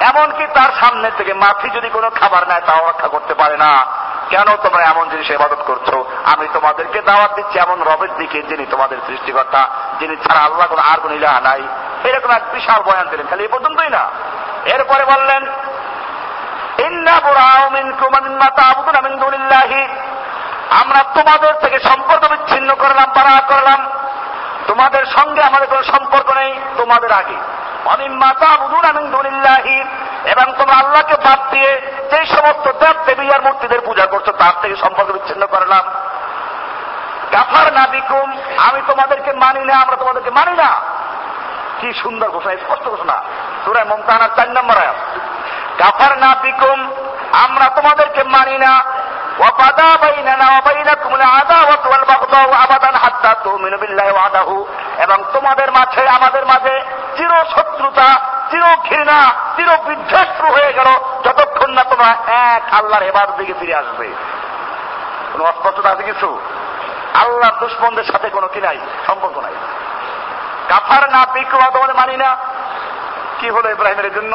এমনকি 0.00 0.46
তার 0.46 0.70
সামনে 0.80 1.10
থেকে 1.16 1.34
মাফি 1.34 1.70
যদি 1.70 1.88
কোনো 1.88 2.10
খাবার 2.10 2.48
নেয়, 2.48 2.60
তাও 2.60 2.88
রক্ষা 2.88 3.08
করতে 3.08 3.34
পারে 3.34 3.56
না। 3.56 3.86
কেন 4.30 4.56
তোমরা 4.56 4.84
এমন 4.84 5.08
জিনিস 5.08 5.30
ইবাদত 5.30 5.62
করছ? 5.66 5.94
আমি 6.24 6.48
তোমাদেরকে 6.52 7.02
দাওয়াত 7.02 7.34
দিচ্ছি 7.34 7.58
এমন 7.58 7.82
রবের 7.82 8.16
দিকে, 8.16 8.42
যিনি 8.42 8.66
তোমাদের 8.70 8.96
সৃষ্টিকর্তা, 9.06 9.68
যিনি 10.00 10.16
ছাড়া 10.16 10.40
আল্লাহ 10.40 10.66
কোনো 10.66 10.82
আর 10.82 11.00
কোন 11.00 11.12
ইলাহা 11.12 11.40
নাই। 11.40 11.62
এরকম 12.04 12.30
এক 12.30 12.42
বিশাল 12.52 12.82
বয়ান 12.82 13.08
দিলেন। 13.08 13.26
খালি 13.26 13.44
এ 13.44 13.48
পর্যন্তই 13.48 13.88
না। 13.88 14.08
এরপরে 14.64 15.04
বললেন 15.04 15.46
আমরা 20.70 21.02
তোমাদের 21.02 21.54
থেকে 21.54 21.80
সম্পর্ক 21.80 22.28
বিচ্ছিন্ন 22.30 22.74
করলাম 22.74 23.12
পারা 23.14 23.46
করলাম। 23.46 23.90
তোমাদের 24.66 25.06
সঙ্গে 25.06 25.42
আমাদের 25.42 25.68
কোনো 25.68 25.82
সম্পর্ক 25.82 26.30
নেই, 26.30 26.54
তোমাদের 26.76 27.12
আগে। 27.12 27.34
অমিম্মা 27.84 28.32
তা'বুদুনা 28.32 28.92
মিন 28.92 29.10
দুনিল্লাহি। 29.10 29.84
এবং 30.24 30.52
তোমরা 30.58 30.74
আল্লাহকে 30.74 31.14
বাদ 31.14 31.50
দিয়ে 31.50 31.80
যে 32.10 32.26
সমস্ত 32.26 32.72
দেব 32.72 33.04
দেবী 33.06 33.30
আর 33.30 33.42
মূর্তিদের 33.42 33.80
পূজা 33.80 34.06
করছ, 34.06 34.24
তার 34.24 34.60
থেকে 34.62 34.76
সম্পর্ক 34.76 35.10
বিচ্ছিন্ন 35.10 35.46
করলাম। 35.46 35.84
গাফার 37.32 37.72
না 37.72 37.86
বিকুম 37.90 38.32
আমি 38.56 38.82
তোমাদেরকে 38.86 39.32
মানি 39.32 39.64
না, 39.64 39.76
আমরা 39.76 39.96
তোমাদেরকে 39.96 40.30
মানি 40.30 40.56
না। 40.56 40.80
কি 41.80 41.92
সুন্দর 41.92 42.30
ঘোষণা 42.30 42.52
স্পষ্ট 42.52 42.84
ঘোষণা। 42.84 43.22
সুরায় 43.64 43.84
মমতানার 43.84 44.28
চার 44.36 44.50
নম্বর 44.50 44.76
আয়াত। 44.76 44.96
গাফার 45.79 46.13
না 46.17 46.31
বিকুম 46.43 46.79
আমরা 47.45 47.65
তোমাদেরকে 47.77 48.21
মানি 48.35 48.57
না 48.57 48.73
وبدا 49.39 49.89
بيننا 49.97 50.47
وبينكم 50.55 51.11
العداوة 51.15 51.83
والبغضاء 51.91 52.49
أبدا 52.65 52.91
حتى 52.97 53.31
تؤمنوا 53.43 53.79
بالله 53.79 54.07
وحده 54.13 54.49
এবং 55.05 55.17
তোমাদের 55.33 55.69
মাঝে 55.71 56.03
আমাদের 56.17 56.43
মাঝে 56.45 56.75
চির 57.17 57.33
শত্রুতা 57.53 58.09
চির 58.51 58.65
ঘৃণা 58.87 59.19
চির 59.55 59.69
বিদ্বেষ 59.87 60.27
শুরু 60.37 60.49
হয়ে 60.55 60.71
গেল 60.77 60.89
যতক্ষণ 61.25 61.69
না 61.77 61.83
তোমরা 61.91 62.11
এক 62.47 62.63
আল্লাহর 62.79 63.03
এবার 63.03 63.27
দিকে 63.37 63.53
ফিরে 63.59 63.75
আসবে 63.75 64.07
কোন 65.31 65.41
অস্পষ্টতা 65.43 65.89
আছে 65.93 66.03
কিছু 66.03 66.29
আল্লাহর 67.21 67.55
দুশ্মনদের 67.61 68.07
সাথে 68.11 68.27
কোনো 68.29 68.47
কি 68.53 68.59
নাই 68.61 68.77
সম্পর্ক 69.07 69.35
নাই 69.45 69.55
কাফার 70.69 71.03
না 71.15 71.21
বিক্রমা 71.33 71.67
তোমাদের 71.71 71.95
মানি 71.95 72.15
না 72.23 72.29
কি 73.39 73.47
হলো 73.49 73.67
ইব্রাহিমের 73.69 74.09
জন্য 74.13 74.33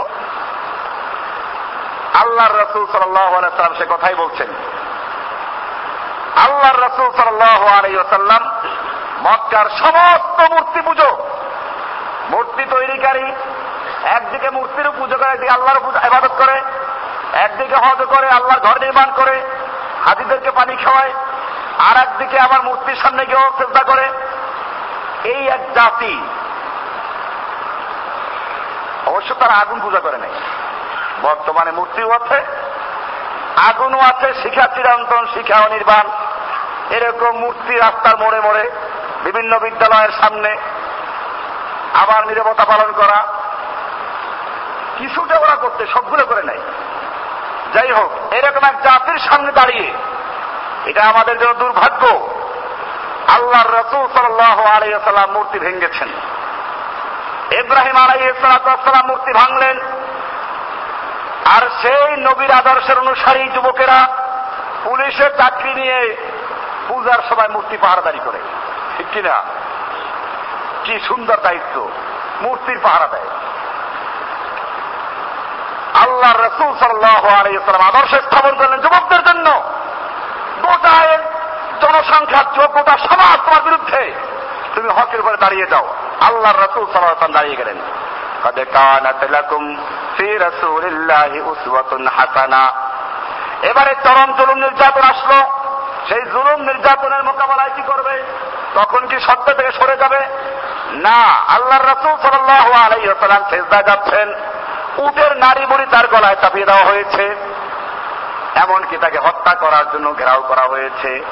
আল্লাহর 2.21 2.55
রসুল 2.63 2.83
সাল্লাম 2.91 3.73
সে 3.77 3.85
কথাই 3.89 4.15
বলছেন। 4.15 4.49
আল্লাহ 6.45 6.71
রসুল 6.71 7.09
সাল্লাম 7.15 8.43
মক্কার 9.23 9.67
সমস্ত 9.79 10.37
মূর্তি 10.53 10.81
পুজো, 10.81 11.09
মূর্তি 12.29 12.63
তৈরিকারী 12.69 13.25
একদিকে 14.03 14.49
মূর্তির 14.49 14.87
পুজো 14.91 15.15
করে, 15.17 15.31
একদিকে 15.31 15.53
আল্লাহর 15.53 15.79
ইবাদত 16.07 16.33
করে, 16.37 16.57
একদিকে 17.33 17.75
হজ 17.75 17.99
করে, 18.15 18.27
আল্লাহর 18.29 18.59
ঘর 18.59 18.77
নির্মাণ 18.79 19.09
করে, 19.15 19.35
হাজিদেরকে 20.05 20.51
পানি 20.51 20.75
খাওয়ায়, 20.75 21.13
আর 21.89 21.95
একদিকে 21.97 22.37
আবার 22.39 22.61
মূর্তির 22.63 22.95
সামনে 22.95 23.23
গিয়েও 23.25 23.57
চেষ্টা 23.57 23.81
করে। 23.83 24.05
এই 25.23 25.41
এক 25.47 25.61
জাতি 25.75 26.13
অবশ্য 29.05 29.35
তারা 29.39 29.53
আগুন 29.53 29.79
পূজা 29.81 29.99
করে 29.99 30.17
নাই। 30.17 30.33
বর্তমানে 31.21 31.71
মূর্তিও 31.71 32.11
আছে 32.11 32.45
আগুনও 33.69 33.99
আছে 33.99 34.33
শিখা 34.43 34.67
চিরন্তন 34.75 35.27
শিখা 35.33 35.65
অনির্বাণ 35.65 36.05
এরকম 36.89 37.37
মূর্তি 37.37 37.77
রাস্তার 37.77 38.17
মোড়ে 38.17 38.41
মোড়ে 38.41 38.71
বিভিন্ন 39.23 39.59
বিদ্যালয়ের 39.59 40.11
সামনে 40.11 40.57
আবার 42.01 42.27
নিরবতা 42.27 42.65
পালন 42.65 42.91
করা 42.91 43.23
কিছুটা 44.97 45.39
ওরা 45.39 45.55
করতে 45.55 45.87
সবগুলো 45.87 46.25
করে 46.25 46.43
নাই 46.43 46.59
যাই 47.73 47.91
হোক, 47.91 48.33
এরকম 48.33 48.63
এক 48.65 48.81
জাতির 48.83 49.19
সামনে 49.19 49.51
দাঁড়িয়ে 49.51 49.93
এটা 50.85 51.03
আমাদের 51.03 51.39
জন্য 51.39 51.53
দুর্ভাগ্য। 51.53 52.29
আল্লাহর 53.27 53.73
রসুল 53.73 54.07
সাল্লাহ 54.13 54.65
আলাইসাল্লাম 54.65 55.31
মূর্তি 55.31 55.59
ভেঙ্গেছেন 55.59 56.09
ইব্রাহিম 57.51 57.95
আলাইসালাম 57.95 59.07
মূর্তি 59.07 59.31
ভাঙলেন। 59.33 59.79
আর 61.55 61.69
সেই 61.81 62.17
নবীর 62.17 62.51
আদর্শের 62.51 62.99
অনুসারী 62.99 63.49
যুবকেরা 63.49 64.07
পুলিশের 64.83 65.37
চাকরি 65.37 65.73
নিয়ে 65.73 66.17
পূজার 66.87 67.19
সবাই 67.29 67.47
মূর্তি 67.47 67.77
পাহারাদারি 67.77 68.19
করে। 68.25 68.37
ঠিক 68.97 69.07
কিনা? 69.13 69.43
কি 70.83 70.99
সুন্দর 70.99 71.37
দায়িত্ব। 71.37 71.89
মূর্তির 72.41 72.79
পাহারা 72.83 73.07
দেয়। 73.07 73.25
আল্লাহ 75.93 76.37
রসুল 76.37 76.77
সাল্লাম 76.79 77.81
আদর্শ 77.81 78.13
স্থাপন 78.13 78.55
করলেন 78.55 78.81
যুবকদের 78.81 79.23
জন্য। 79.23 79.49
জনসংখ্যার 80.61 81.19
জনসংখ্যা 81.81 82.67
গোটা 82.67 82.97
সমাজ 82.97 83.37
তোমার 83.45 83.61
বিরুদ্ধে। 83.63 84.11
তুমি 84.75 84.89
হকের 84.89 85.19
উপরে 85.19 85.37
দাঁড়িয়ে 85.37 85.65
যাও। 85.65 85.95
আল্লাহ 86.21 86.51
রসুল 86.51 86.85
সাল্লাহ 86.93 87.27
দাঁড়িয়ে 87.27 87.55
গেলেন। 87.55 87.75
কাদে 88.43 88.65
কানাত 88.65 89.23
এবারে 93.61 93.95
চরম 94.03 94.33
জুলুম 94.37 94.57
নির্যাতন 94.57 95.01
আসলো। 95.01 95.43
সেই 96.09 96.21
জুলুম 96.21 96.61
নির্যাতনের 96.61 97.23
মোকাবেলায় 97.23 97.69
কি 97.75 97.81
করবে? 97.81 98.23
তখন 98.75 99.07
কি 99.07 99.19
সত্য 99.19 99.53
থেকে 99.53 99.71
সরে 99.71 99.97
যাবে? 99.97 100.19
না, 100.91 101.27
আল্লাহর 101.27 101.85
রাসূল 101.85 102.17
সাল্লাল্লাহু 102.21 102.71
আলাইহি 102.71 103.07
ওয়াসাল্লাম 103.07 103.43
যাচ্ছেন। 103.81 104.33
উটের 104.97 105.37
নারী 105.37 105.65
বুড়ি 105.65 105.85
তার 105.91 106.07
গলায় 106.07 106.35
চাপিয়ে 106.41 106.65
দেওয়া 106.65 106.85
হয়েছে। 106.85 107.35
এমনকি 108.55 108.97
তাকে 108.97 109.17
হত্যা 109.19 109.55
করার 109.55 109.91
জন্য 109.93 110.15
ঘেরাও 110.17 110.41
করা 110.41 110.61
হয়েছে। 110.61 111.25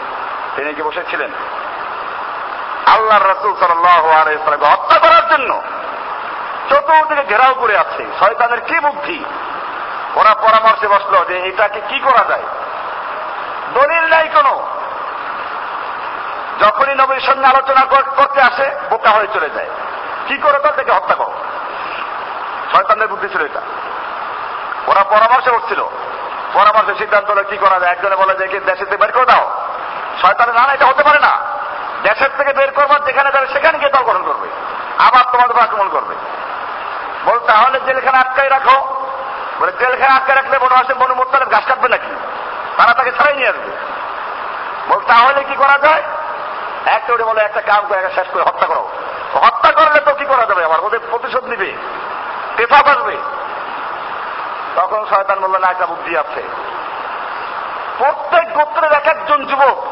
তিনি 0.56 0.74
কি 0.74 0.82
বসেছিলেন? 0.82 1.32
আল্লাহ 2.86 3.18
রসুল 3.18 3.56
সাল্লাহ 3.60 4.10
আলাইসালামকে 4.10 4.66
হত্যা 4.66 5.00
করার 5.00 5.30
জন্য 5.30 5.62
চতুর্দিকে 6.70 7.24
ঘেরাও 7.24 7.54
করে 7.54 7.78
আছে। 7.78 8.06
শয়তানের 8.20 8.62
কি 8.62 8.80
বুদ্ধি? 8.80 9.24
ওরা 10.16 10.34
পরামর্শে 10.34 10.88
বসল 10.88 11.26
যে 11.26 11.40
এটাকে 11.40 11.82
কি 11.90 12.00
করা 12.00 12.24
যায়? 12.30 12.44
দলিল 13.74 14.06
নাই 14.06 14.28
কোনো। 14.28 14.68
যখনই 16.60 16.96
নবীর 16.96 17.20
সঙ্গে 17.20 17.48
আলোচনা 17.48 17.86
করতে 18.02 18.42
আসে, 18.42 18.72
বোকা 18.90 19.10
হয়ে 19.10 19.28
চলে 19.34 19.50
যায়। 19.50 19.68
কি 20.28 20.38
করে 20.38 20.60
তাদেরকে 20.60 20.92
হত্যা 20.92 21.16
করো? 21.16 21.34
শয়তানের 22.76 23.08
বুদ্ধি 23.08 23.30
ছিল 23.30 23.46
এটা। 23.46 23.62
ওরা 24.88 25.04
পরামর্শে 25.04 25.52
উঠছিল 25.52 25.84
পরামর্শের 26.54 26.96
সিদ্ধান্ত 26.96 27.30
হলো, 27.30 27.44
কি 27.44 27.58
করা 27.58 27.80
যায়? 27.80 27.92
একজনে 27.92 28.16
বলে 28.16 28.36
যে 28.36 28.60
থেকে 28.60 28.98
বের 28.98 29.12
করে 29.12 29.26
দাও। 29.26 29.52
শয়তানের 30.22 30.56
না 30.56 30.74
এটা 30.74 30.86
হতে 30.86 31.04
পারে 31.04 31.20
না। 31.20 31.38
দেশের 32.04 32.30
থেকে 32.38 32.54
বের 32.54 32.72
করবার 32.72 33.06
যেখানে 33.06 33.32
যাবে, 33.32 33.48
সেখানে 33.48 33.80
গিয়ে 33.80 33.92
দল 33.92 34.04
গঠন 34.04 34.24
করবে। 34.24 34.48
আবার 35.00 35.24
তোমাদের 35.32 35.60
আক্রমণ 35.60 35.90
করবে। 35.90 36.16
তাহলে 37.52 37.80
জেলখানে 37.86 38.18
আটকাই 38.18 38.50
রাখো। 38.50 39.06
বলে, 39.60 39.72
জেলখানে 39.80 40.14
আটকে 40.14 40.34
রাখলে 40.34 40.60
বড় 40.60 40.76
আসে 40.76 40.94
বনু 40.94 41.16
মোত্তালেব 41.16 41.50
ঘাস 41.50 41.66
কাটবে 41.66 41.90
নাকি? 41.90 42.16
তারা 42.78 42.94
তাকে 42.94 43.12
ছাড়াই 43.12 43.34
নিয়ে 43.34 43.50
আসবে। 43.50 43.72
বল, 44.90 45.00
তাহলে 45.08 45.44
কি 45.44 45.56
করা 45.56 45.78
যায়? 45.78 46.04
একটা 46.86 47.14
ওটা 47.14 47.26
বলে, 47.26 47.42
একটা 47.42 47.62
কাম 47.62 47.86
করে 47.90 48.10
শেষ 48.16 48.28
করে 48.34 48.44
হত্যা 48.44 48.68
করো। 48.68 48.90
হত্যা 49.34 49.72
করলে 49.72 50.00
তো 50.00 50.14
কি 50.14 50.26
করা 50.26 50.46
যাবে? 50.46 50.64
আমার 50.64 50.80
ওদের 50.80 51.00
প্রতিশোধ 51.10 51.44
নিবে। 51.44 51.74
পেফা 52.56 52.92
আসবে 52.92 53.18
তখন 54.76 55.06
শয়তান 55.10 55.40
বললেন 55.40 55.64
একটা 55.64 55.86
বুদ্ধি 55.86 56.18
আছে। 56.18 56.44
প্রত্যেক 57.98 58.54
গোত্রের 58.54 58.92
এক 58.92 59.08
একজন 59.08 59.46
যুবক 59.46 59.84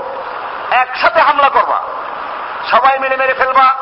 একসাথে 0.71 1.21
হামলা 1.21 1.49
করবা। 1.49 1.81
সবাই 2.71 2.99
মিলে 2.99 3.17
মেরে 3.17 3.33
ফেলবা। 3.33 3.75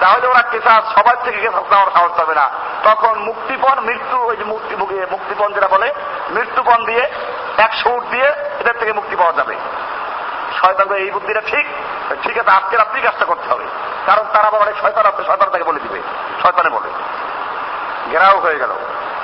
তাহলে 0.00 0.26
ওরা 0.26 0.42
কেসাস 0.42 0.98
সবার 0.98 1.16
থেকে 1.24 1.38
কেসাস 1.38 1.72
নেওয়ার 1.72 1.90
সাহস 1.92 2.18
পাবে 2.18 2.34
না। 2.34 2.50
তখন 2.84 3.18
মুক্তিপণ 3.18 3.80
মৃত্যু, 3.80 4.18
ওই 4.18 4.36
যে 4.36 4.44
মুক্তি 4.44 4.76
মুক্তিপণ 5.10 5.52
যেটা 5.52 5.68
বলে, 5.68 5.94
মৃত্যুপণ 6.30 6.84
দিয়ে 6.84 7.10
একশো 7.58 7.90
উঠ 7.90 8.02
দিয়ে 8.02 8.26
এদের 8.60 8.78
থেকে 8.78 8.92
মুক্তি 8.92 9.16
পাওয়া 9.16 9.32
যাবে। 9.32 9.56
শয়তান 10.60 10.92
এই 10.92 11.10
বুদ্ধিটা 11.10 11.40
ঠিক? 11.40 11.66
ঠিক 12.22 12.38
আছে, 12.38 12.50
আজকে 12.50 12.76
রাত্রি 12.76 13.00
কাজটা 13.00 13.24
করতে 13.24 13.48
হবে। 13.48 13.64
কারণ 14.06 14.22
তারা 14.32 14.48
আবার 14.48 14.62
অনেক 14.62 14.74
শয়তান 14.80 15.06
আছে 15.06 15.24
শয়তান 15.24 15.50
তাকে 15.50 15.64
বলে 15.64 15.80
দিবে। 15.80 16.00
শয়তানে 16.42 16.70
বলে। 16.70 16.88
ঘেরাও 18.10 18.38
হয়ে 18.38 18.58
গেল। 18.58 18.70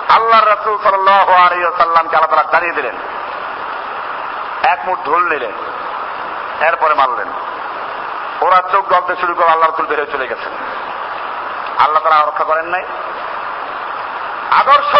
আল্লাহ 0.09 0.45
রসুল 0.45 0.79
সাল্লামকে 0.83 2.17
আল্লাহ 2.17 2.27
তারা 2.27 2.43
দাঁড়িয়ে 2.43 2.73
দিলেন। 2.73 2.95
এক 4.63 4.79
মুঠ 4.85 4.99
ঢোল 5.05 5.29
নিলেন। 5.29 5.53
এরপরে 6.67 6.95
মারলেন। 6.95 7.29
ওরা 8.41 8.63
চোখ 8.73 8.95
গলতে 8.95 9.17
শুরু 9.21 9.35
করে 9.35 9.49
আল্লাহ 9.49 9.71
রসুল 9.71 9.87
বেরিয়ে 9.87 10.13
চলে 10.13 10.27
গেছেন। 10.27 10.53
আল্লাহ 11.85 12.03
তারা 12.05 12.27
রক্ষা 12.27 12.45
করেন 12.45 12.67
নাই। 12.67 12.85
আদর্শ 14.51 14.93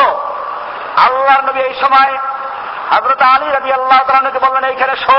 আল্লাহ 0.97 1.37
নবী 1.47 1.61
এই 1.61 1.75
সময় 1.75 2.19
হজরত 2.93 3.23
আলী 3.23 3.47
রবি 3.51 3.73
আল্লাহ 3.73 3.99
তালাকে 3.99 4.39
বললেন, 4.39 4.65
এইখানে 4.65 4.97
শো। 4.97 5.19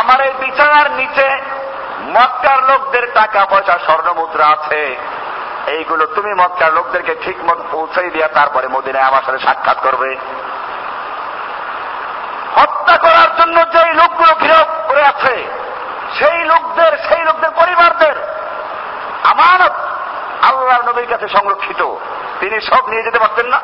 আমার 0.00 0.20
এই 0.20 0.32
বিছানার 0.32 0.90
নিচে 0.90 1.40
মক্কার 2.02 2.58
লোকদের 2.64 3.14
টাকা 3.14 3.46
পয়সা 3.46 3.78
স্বর্ণ 3.86 4.12
মুদ্রা 4.12 4.46
আছে। 4.46 4.96
এইগুলো 5.66 6.06
তুমি 6.06 6.34
মক্কার 6.34 6.72
লোকদেরকে 6.72 7.14
ঠিক 7.14 7.38
মতো 7.44 7.62
পৌঁছাই 7.72 8.10
দিয়া 8.10 8.28
তারপরে 8.28 8.68
মদিনায় 8.68 9.04
আমার 9.04 9.22
সাথে 9.26 9.38
সাক্ষাৎ 9.38 9.78
করবে। 9.82 10.16
হত্যা 12.56 12.96
করার 12.96 13.36
জন্য 13.36 13.56
যে 13.72 13.94
লোকগুলো 13.94 14.32
ঘিরে 14.34 14.60
করে 14.88 15.02
আছে, 15.02 15.46
সেই 16.18 16.44
লোকদের 16.44 16.92
সেই 17.08 17.22
লোকদের 17.24 17.50
পরিবারদের 17.50 17.87
আমানত 19.38 19.72
আল্লাহ 20.42 20.88
নবীর 20.88 21.06
কাছে 21.10 21.28
সংরক্ষিত। 21.28 21.94
তিনি 22.40 22.60
সব 22.60 22.88
নিয়ে 22.88 23.02
যেতে 23.02 23.18
পারতেন 23.18 23.46
না। 23.46 23.60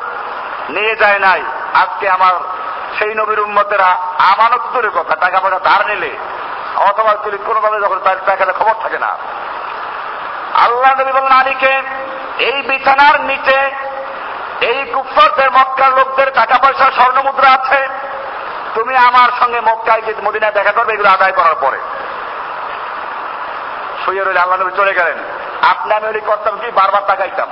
নিয়ে 0.69 0.95
যায় 0.95 1.19
নাই। 1.19 1.43
আজকে 1.73 2.09
আমার 2.09 2.31
সেই 2.99 3.15
নবীর 3.15 3.39
উম্মতেরা 3.39 3.85
আমানত 4.33 4.61
দূরের 4.73 4.91
কথা 4.91 5.15
টাকা 5.15 5.39
পয়সা 5.39 5.59
ধার 5.59 5.87
নিলে। 5.87 6.09
অথবা 6.75 7.13
তুলি 7.13 7.37
কোনোভাবে 7.45 7.79
যখন 7.79 7.99
টাকাটা 8.25 8.53
খবর 8.53 8.73
থাকে 8.81 8.99
না। 8.99 9.17
আল্লাহ 10.53 11.01
নবী 11.01 11.11
বলেন, 11.11 11.31
আলীকে 11.31 11.81
এই 12.37 12.61
বিছানার 12.61 13.21
নিচে 13.21 13.71
এই 14.61 14.91
কুফরদের 14.93 15.51
মক্কার 15.51 15.97
লোকদের 15.97 16.31
টাকা 16.33 16.57
পয়সা 16.57 16.91
স্বর্ণ 16.91 17.21
মুদ্রা 17.21 17.49
আছে। 17.49 17.87
তুমি 18.73 18.97
আমার 18.97 19.29
সঙ্গে 19.39 19.61
মক্কায় 19.61 20.01
যে 20.01 20.13
মদিনায় 20.23 20.51
দেখা 20.51 20.71
করবে, 20.71 20.93
এগুলো 20.93 21.09
আদায় 21.09 21.31
করার 21.31 21.55
পরে। 21.61 21.77
শুয়ে 24.05 24.23
রইলে 24.23 24.39
আল্লাহ 24.39 24.61
নবী 24.61 24.71
চলে 24.75 24.93
গেলেন। 24.93 25.34
আপনি 25.69 25.93
আমি 25.93 26.07
ওই 26.07 26.21
করতাম 26.25 26.59
কি 26.59 26.71
বারবার 26.71 27.01
তাকাইতাম? 27.07 27.47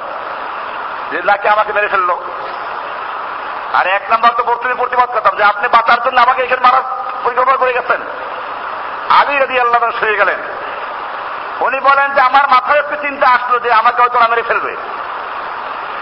যে 1.12 1.22
নাকি 1.24 1.48
আমাকে 1.48 1.74
মেরে 1.74 1.88
ফেলল। 1.88 2.10
আর 3.74 3.88
এক 3.88 4.02
নম্বর 4.12 4.30
তো 4.38 4.44
বর্তমানে 4.44 4.76
প্রতিবাদ 4.76 5.12
করতাম, 5.12 5.38
যে 5.38 5.44
আপনি 5.44 5.68
বাঁচার 5.68 6.04
জন্য 6.04 6.22
আমাকে 6.22 6.44
এখানে 6.44 6.62
মারার 6.62 6.82
পরিকল্পনা 7.24 7.58
করে 7.58 7.74
গেছেন। 7.74 8.02
আলী 9.10 9.40
রবি 9.40 9.60
আল্লাহ 9.60 10.00
শুয়ে 10.00 10.18
গেলেন। 10.18 10.40
উনি 11.60 11.80
বলেন 11.80 12.14
যে 12.14 12.22
আমার 12.22 12.50
মাথায় 12.50 12.80
একটু 12.80 12.96
চিন্তা 12.96 13.28
আসলো 13.28 13.60
যে 13.60 13.72
আমাকে 13.72 14.02
হয়তো 14.02 14.20
না 14.20 14.28
মেরে 14.28 14.42
ফেলবে। 14.42 14.76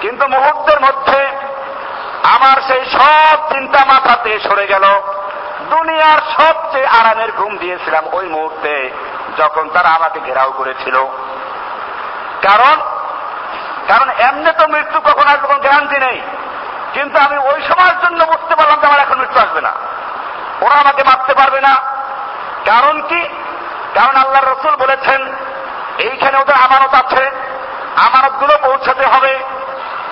কিন্তু 0.01 0.27
মুহূর্তের 0.27 0.81
মধ্যে 0.81 1.27
আমার 2.23 2.61
সেই 2.61 2.85
সব 2.85 3.49
চিন্তা 3.49 3.85
মাথাতে 3.85 4.39
সরে 4.39 4.67
গেল। 4.67 4.83
দুনিয়ার 5.69 6.19
সবচেয়ে 6.37 6.87
আরামের 6.87 7.31
ঘুম 7.31 7.57
দিয়েছিলাম 7.57 8.03
ওই 8.13 8.25
মুহূর্তে, 8.25 8.91
যখন 9.37 9.69
তারা 9.69 9.89
আমাকে 9.89 10.19
ঘেরাও 10.19 10.51
করেছিল। 10.51 11.07
কারণ? 12.41 12.81
কারণ 13.87 14.09
এমনি 14.09 14.51
তো 14.59 14.67
মৃত্যু 14.67 14.99
কখন 14.99 15.27
আসবে 15.27 15.47
কোনো 15.47 15.59
গ্যারান্টি 15.59 15.97
নেই। 15.97 16.21
কিন্তু 16.93 17.19
আমি 17.19 17.37
ওই 17.37 17.61
সময়ের 17.61 17.99
জন্য 18.01 18.23
বুঝতে 18.23 18.55
পারলাম 18.55 18.79
যে 18.79 18.87
আমার 18.87 18.99
এখন 18.99 19.19
মৃত্যু 19.19 19.39
আসবে 19.39 19.61
না। 19.61 19.71
ওরা 20.61 20.75
আমাকে 20.75 21.03
মারতে 21.03 21.33
পারবে 21.33 21.61
না। 21.61 21.75
কারণ 22.65 23.01
কি? 23.01 23.21
কারণ 23.93 24.15
আল্লাহ 24.15 24.43
রসুল 24.43 24.75
বলেছেন, 24.75 25.27
এইখানে 25.97 26.37
ওদের 26.37 26.55
আমানত 26.55 26.93
আছে। 26.93 27.31
আমানতগুলো 27.95 28.57
পৌঁছাতে 28.61 29.05
হবে। 29.05 29.39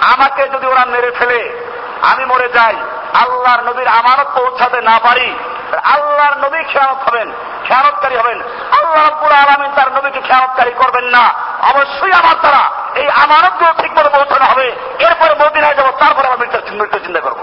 আমাকে 0.01 0.47
যদি 0.47 0.67
ওরা 0.67 0.85
মেরে 0.85 1.11
ফেলে, 1.11 1.69
আমি 2.01 2.25
মরে 2.25 2.49
যাই। 2.49 2.75
আল্লাহর 3.21 3.63
নবীর 3.63 3.87
আমানত 3.87 4.27
পৌঁছাতে 4.39 4.81
না 4.81 4.99
পারি 5.03 5.35
আল্লাহর 5.83 6.37
নবী 6.37 6.63
খেয়ানত 6.63 7.09
হবেন, 7.09 7.31
খেয়ানতকারী 7.65 8.17
হবেন। 8.17 8.41
আল্লাহ 8.71 9.09
রব্বুল 9.09 9.29
তার 9.75 9.91
নবীকে 9.91 10.19
খেয়ানতকারী 10.19 10.71
করবেন 10.71 11.03
না। 11.03 11.48
অবশ্যই 11.61 12.11
আমার 12.11 12.39
দ্বারা 12.39 12.71
এই 12.95 13.09
আমানতগুলো 13.09 13.73
ঠিক 13.81 13.91
করে 13.95 14.09
পৌঁছানো 14.09 14.45
হবে। 14.45 14.75
এরপরে 14.99 15.45
মদিনায় 15.45 15.75
যাব, 15.75 15.91
তারপরে 15.99 16.27
আমার 16.27 16.39
মৃত্যু 16.39 16.99
চিন্তা 16.99 17.19
করব। 17.19 17.37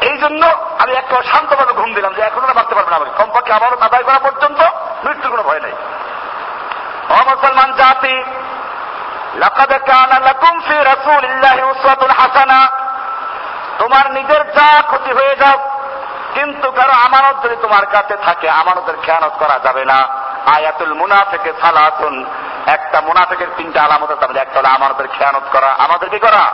এই 0.00 0.18
জন্য 0.18 0.46
আমি 0.78 0.92
একটা 0.92 1.22
শান্তভাবে 1.32 1.72
ঘুম 1.72 1.94
দিলাম 1.94 2.14
যে 2.14 2.22
এখন 2.22 2.40
বাঁচতে 2.40 2.74
পারবে 2.74 2.90
না 2.90 2.98
কমপক্ষে 2.98 3.52
আমারও 3.52 3.76
আদায় 3.80 4.02
করা 4.02 4.18
পর্যন্ত 4.18 4.60
মৃত্যুর 5.04 5.30
কোনো 5.30 5.42
ভয় 5.42 5.60
নেই। 5.60 5.72
অমুসলমান 7.08 7.72
জাতি, 7.72 8.24
লাকাদ 9.34 9.72
কানা 9.72 10.18
লাকুম 10.20 10.60
ফি 10.60 10.74
রাসূলিল্লাহি 10.74 11.62
উসওয়াতুন 11.62 12.10
হাসানা। 12.10 12.68
তোমার 13.78 14.10
নিজের 14.10 14.52
যা 14.52 14.82
ক্ষতি 14.86 15.12
হয়ে 15.12 15.36
যাও 15.36 15.67
কিন্তু 16.34 16.70
কারও 16.70 16.92
আমানত 16.92 17.44
যদি 17.44 17.56
তোমার 17.62 17.86
কাছে 17.86 18.16
থাকে, 18.16 18.50
আমানতের 18.50 18.94
খেয়ানত 19.02 19.32
করা 19.38 19.58
যাবে 19.64 19.84
না। 19.84 20.08
আয়াতুল 20.46 20.94
মুনাফিকে 20.94 21.52
সালাতুন। 21.60 22.24
একটা 22.66 23.00
মুনাফিকের 23.00 23.46
তিনটা 23.56 23.82
আলামত 23.82 24.10
আছে 24.10 24.38
একটা 24.38 24.60
হলো 24.60 24.68
আমানতের 24.68 25.06
খেয়ানত 25.06 25.42
করা। 25.52 25.74
আমাদের 25.78 26.08
কি 26.08 26.18
করা? 26.18 26.44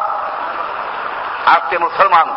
আজকে 1.46 1.78
মুসলমান, 1.78 2.34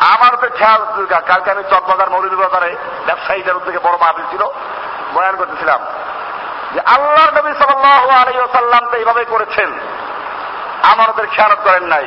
আমানতের 0.00 0.50
খেয়াল 0.50 1.06
কালকে 1.06 1.50
আমি 1.50 1.62
চকবাজার 1.70 2.10
মৌলভী 2.10 2.36
বাজারে 2.36 2.76
ব্যবসায়ীদের 3.06 3.56
উদ্যোগে 3.56 3.78
বড় 3.78 3.96
মাহফিল 4.00 4.24
ছিল, 4.30 4.42
বয়ান 5.14 5.36
করতেছিলাম 5.36 5.80
যে 6.74 6.80
আল্লাহ 6.80 7.38
নবী 7.38 7.52
সাল্লাহ 7.52 8.08
আলাইসাল্লাম 8.08 8.86
তো 8.86 8.96
এইভাবে 8.96 9.24
করেছেন। 9.24 9.72
আমানতের 10.82 11.26
খেয়ানত 11.26 11.58
করেন 11.64 11.84
নাই। 11.84 12.06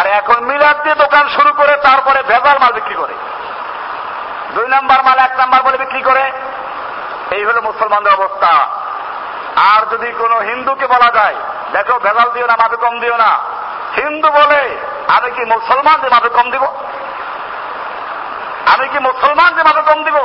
আর 0.00 0.06
এখন 0.06 0.44
মিলাদ 0.44 0.82
দিয়ে 0.82 0.94
দোকান 0.94 1.28
শুরু 1.28 1.52
করে 1.52 1.76
তারপরে 1.76 2.22
ভেজাল 2.22 2.58
মাল 2.58 2.72
বিক্রি 2.72 2.94
করে। 2.94 3.14
দুই 4.56 4.68
নাম্বার 4.68 5.04
মাল, 5.04 5.18
এক 5.18 5.32
নাম্বার 5.36 5.62
বলে 5.62 5.76
বিক্রি 5.76 6.02
করে। 6.02 6.32
এই 7.30 7.44
হলো 7.44 7.60
মুসলমানদের 7.62 8.12
অবস্থা। 8.12 8.52
আর 9.56 9.86
যদি 9.86 10.12
কোনো 10.12 10.36
হিন্দুকে 10.38 10.86
বলা 10.86 11.10
যায়, 11.14 11.34
দেখো 11.72 11.98
ভেজাল 11.98 12.30
দিও 12.30 12.46
না 12.46 12.56
মাপে 12.62 12.76
কম 12.76 13.00
দিও 13.00 13.16
না। 13.16 13.38
হিন্দু 13.96 14.28
বলে, 14.28 14.62
আমি 15.08 15.30
কি 15.30 15.44
মুসলমান 15.44 16.00
যে 16.00 16.08
মাপে 16.08 16.28
কম 16.28 16.50
দিব? 16.50 16.64
আমি 18.74 18.88
কি 18.88 18.98
মুসলমান 18.98 19.54
যে 19.54 19.62
মাপে 19.62 19.82
কম 19.82 20.04
দিব? 20.04 20.16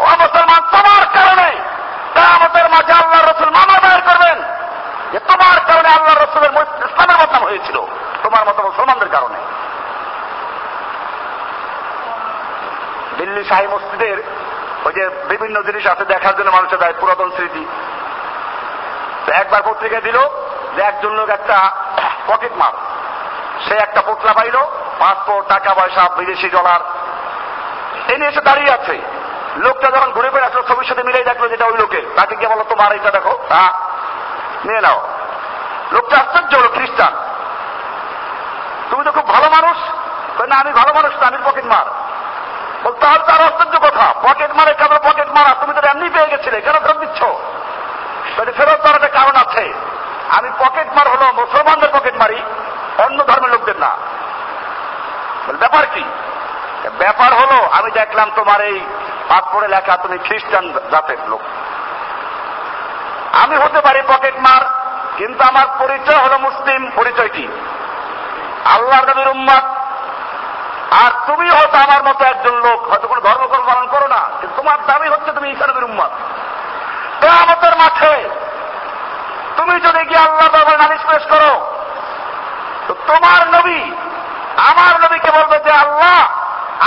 ও 0.00 0.06
মুসলমান, 0.20 0.60
তোমার 0.70 1.04
কারণে 1.14 1.48
আমাদের 2.34 2.64
মাঝে 2.70 2.92
আল্লাহ 2.92 3.20
রসুল 3.22 3.50
মামলা 3.50 3.78
দায়ের 3.78 4.02
করবেন। 4.08 4.38
যে 5.12 5.18
তোমার 5.18 5.60
কারণে 5.66 5.88
আল্লাহ 5.88 6.14
রসুলের 6.14 6.52
ইসলামের 6.90 7.16
বদনাম 7.16 7.44
হয়েছিল। 7.44 7.78
তোমার 8.22 8.48
মতো 8.48 8.62
মুসলমানদের 8.62 9.08
কারণে। 9.08 9.38
দিল্লি 13.20 13.44
শাহী 13.44 13.66
মসজিদের 13.66 14.22
ওই 14.84 14.92
যে 14.92 15.08
বিভিন্ন 15.28 15.62
জিনিস 15.62 15.86
আছে 15.86 16.04
দেখার 16.04 16.36
জন্য 16.36 16.50
মানুষের 16.50 16.78
দেয়, 16.78 16.94
পুরাতন 17.00 17.30
স্মৃতি। 17.30 17.66
একবার 19.32 19.62
পত্রিকা 19.62 20.00
দিল 20.00 20.18
যে 20.76 20.82
একজন 20.82 21.12
লোক 21.12 21.28
একটা 21.28 21.70
পকেট 22.26 22.52
মার। 22.52 22.72
সে 23.68 23.74
একটা 23.74 24.00
পুতলা 24.00 24.32
পাইল, 24.32 24.56
পাসপোর্ট, 24.98 25.48
টাকা 25.48 25.74
পয়সা, 25.74 26.08
বিদেশি 26.16 26.48
ডলার। 26.48 26.80
এ 28.08 28.16
নিয়ে 28.16 28.30
এসে 28.30 28.40
দাঁড়িয়ে 28.40 28.72
আছে। 28.72 29.00
লোকটা 29.56 29.90
যখন 29.90 30.12
ঘুরে 30.12 30.30
ফিরে 30.30 30.44
আসলো 30.44 30.62
ছবির 30.62 30.88
সাথে 30.88 31.02
মিলেই 31.02 31.24
দেখল 31.24 31.48
যেটা 31.48 31.64
ওই 31.64 31.76
লোকের। 31.78 32.02
তাকে 32.16 32.36
গিয়ে 32.36 32.48
বলো 32.48 32.64
তোমার 32.68 32.92
এটা 32.92 33.10
দেখো 33.10 33.38
হ্যাঁ 33.48 33.72
নিয়ে 34.64 34.80
নাও। 34.80 35.08
লোকটা 35.92 36.16
আশ্চর্য 36.16 36.56
হলো, 36.56 36.68
খ্রিস্টান। 36.68 37.12
তুমি 38.90 39.04
তো 39.04 39.12
খুব 39.12 39.28
ভালো 39.28 39.46
মানুষ? 39.50 39.76
না, 40.40 40.56
আমি 40.56 40.72
ভালো 40.72 40.94
মানুষ 40.94 41.12
না, 41.20 41.26
আমি 41.26 41.38
পকেট 41.44 41.64
মার। 41.64 41.86
তাহলে 42.82 43.22
তার 43.28 43.40
আশ্চর্য 43.48 43.74
কথা 43.86 44.06
পকেট 44.26 44.50
মারে 44.58 44.72
কেন 44.80 44.92
পকেট 45.08 45.28
মারা 45.36 45.52
তুমি 45.60 45.72
তো 45.74 45.80
এমনি 45.92 46.08
পেয়ে 46.14 46.30
গেছিলে, 46.32 46.60
কেন 46.60 46.76
ফেরত 46.84 46.98
দিচ্ছ? 47.04 47.20
ফেরত 48.58 48.78
দেওয়ার 48.82 48.98
একটা 48.98 49.12
কারণ 49.18 49.34
আছে, 49.44 49.64
আমি 50.36 50.48
পকেট 50.58 50.88
মার 50.96 51.06
হলো 51.08 51.26
মুসলমানদের 51.40 51.90
পকেট 51.96 52.14
মারি 52.22 52.38
অন্য 53.04 53.18
ধর্মের 53.28 53.52
লোকদের 53.54 53.78
না। 53.84 53.92
ব্যাপার 55.62 55.84
কি? 55.94 56.04
ব্যাপার 56.98 57.30
হলো, 57.40 57.58
আমি 57.78 57.90
দেখলাম 57.90 58.28
তোমার 58.38 58.60
এই 58.60 58.76
পাসপোর্টে 59.28 59.68
লেখা, 59.68 59.94
তুমি 59.96 60.16
খ্রিস্টান 60.26 60.64
জাতের 60.92 61.20
লোক। 61.30 61.42
আমি 63.42 63.54
হতে 63.56 63.80
পারি 63.80 64.00
পকেট 64.12 64.36
মার 64.46 64.62
কিন্তু 65.18 65.42
আমার 65.50 65.66
পরিচয় 65.78 66.20
হলো 66.24 66.36
মুসলিম 66.38 66.80
পরিচয় 66.98 67.28
কি 67.28 67.44
আল্লাহ 68.74 68.98
নবীর 69.08 69.34
উম্মাদ 69.36 69.64
আর 71.02 71.10
তুমি 71.28 71.46
হয়তো 71.56 71.76
আমার 71.86 72.00
মতো 72.08 72.22
একজন 72.32 72.54
লোক, 72.66 72.80
হয়তো 72.90 73.06
কোনো 73.10 73.20
ধর্মকর্ম 73.28 73.64
পালন 73.70 73.86
করো 73.94 74.06
না, 74.14 74.20
কিন্তু 74.38 74.54
তোমার 74.60 74.78
দাবি 74.90 75.08
হচ্ছে 75.14 75.30
তুমি 75.36 75.46
ঈশা 75.52 75.66
নবীর 75.66 75.88
উম্মাদ 75.90 76.10
কেয়ামতের 77.20 77.74
মাঠে 77.80 78.14
তুমি 79.56 79.74
যদি 79.86 80.00
গিয়ে 80.08 80.24
আল্লাহ 80.26 80.48
বাবার 80.54 80.76
নালিশ 80.82 81.02
পেশ 81.10 81.24
করো, 81.32 81.52
তো 82.86 82.92
তোমার 83.10 83.40
নবী, 83.56 83.80
আমার 84.70 84.94
নবীকে 85.04 85.30
বলবে 85.38 85.56
যে 85.66 85.72
আল্লাহ, 85.84 86.18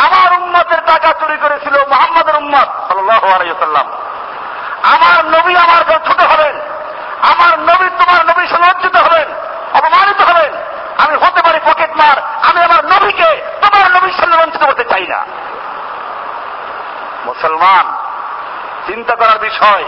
আমার 0.05 0.29
উম্মতের 0.39 0.81
টাকা 0.89 1.09
চুরি 1.19 1.37
করেছিল 1.43 1.75
মোহাম্মদের 1.91 2.35
উম্মত 2.41 2.67
সাল্লাহ 2.87 3.23
আলাইসাল্লাম 3.35 3.87
আমার 4.93 5.19
নবী 5.35 5.53
আমার 5.65 5.81
ছোট 6.07 6.19
হবেন, 6.31 6.55
আমার 7.31 7.53
নবী 7.69 7.87
তোমার 8.01 8.21
নবী 8.29 8.43
সমাজ্জিত 8.53 8.95
হবেন, 9.05 9.27
অপমানিত 9.77 10.19
হবেন, 10.29 10.51
আমি 11.03 11.15
হতে 11.23 11.39
পারি 11.45 11.59
পকেট 11.69 11.91
মার 12.01 12.17
আমি 12.47 12.59
আমার 12.67 12.81
নবীকে 12.93 13.31
বঞ্চিত 14.43 14.63
করতে 14.63 14.83
চাই 14.83 15.07
না। 15.07 15.25
মুসলমান, 17.25 17.85
চিন্তা 18.87 19.15
করার 19.15 19.39
বিষয়, 19.39 19.83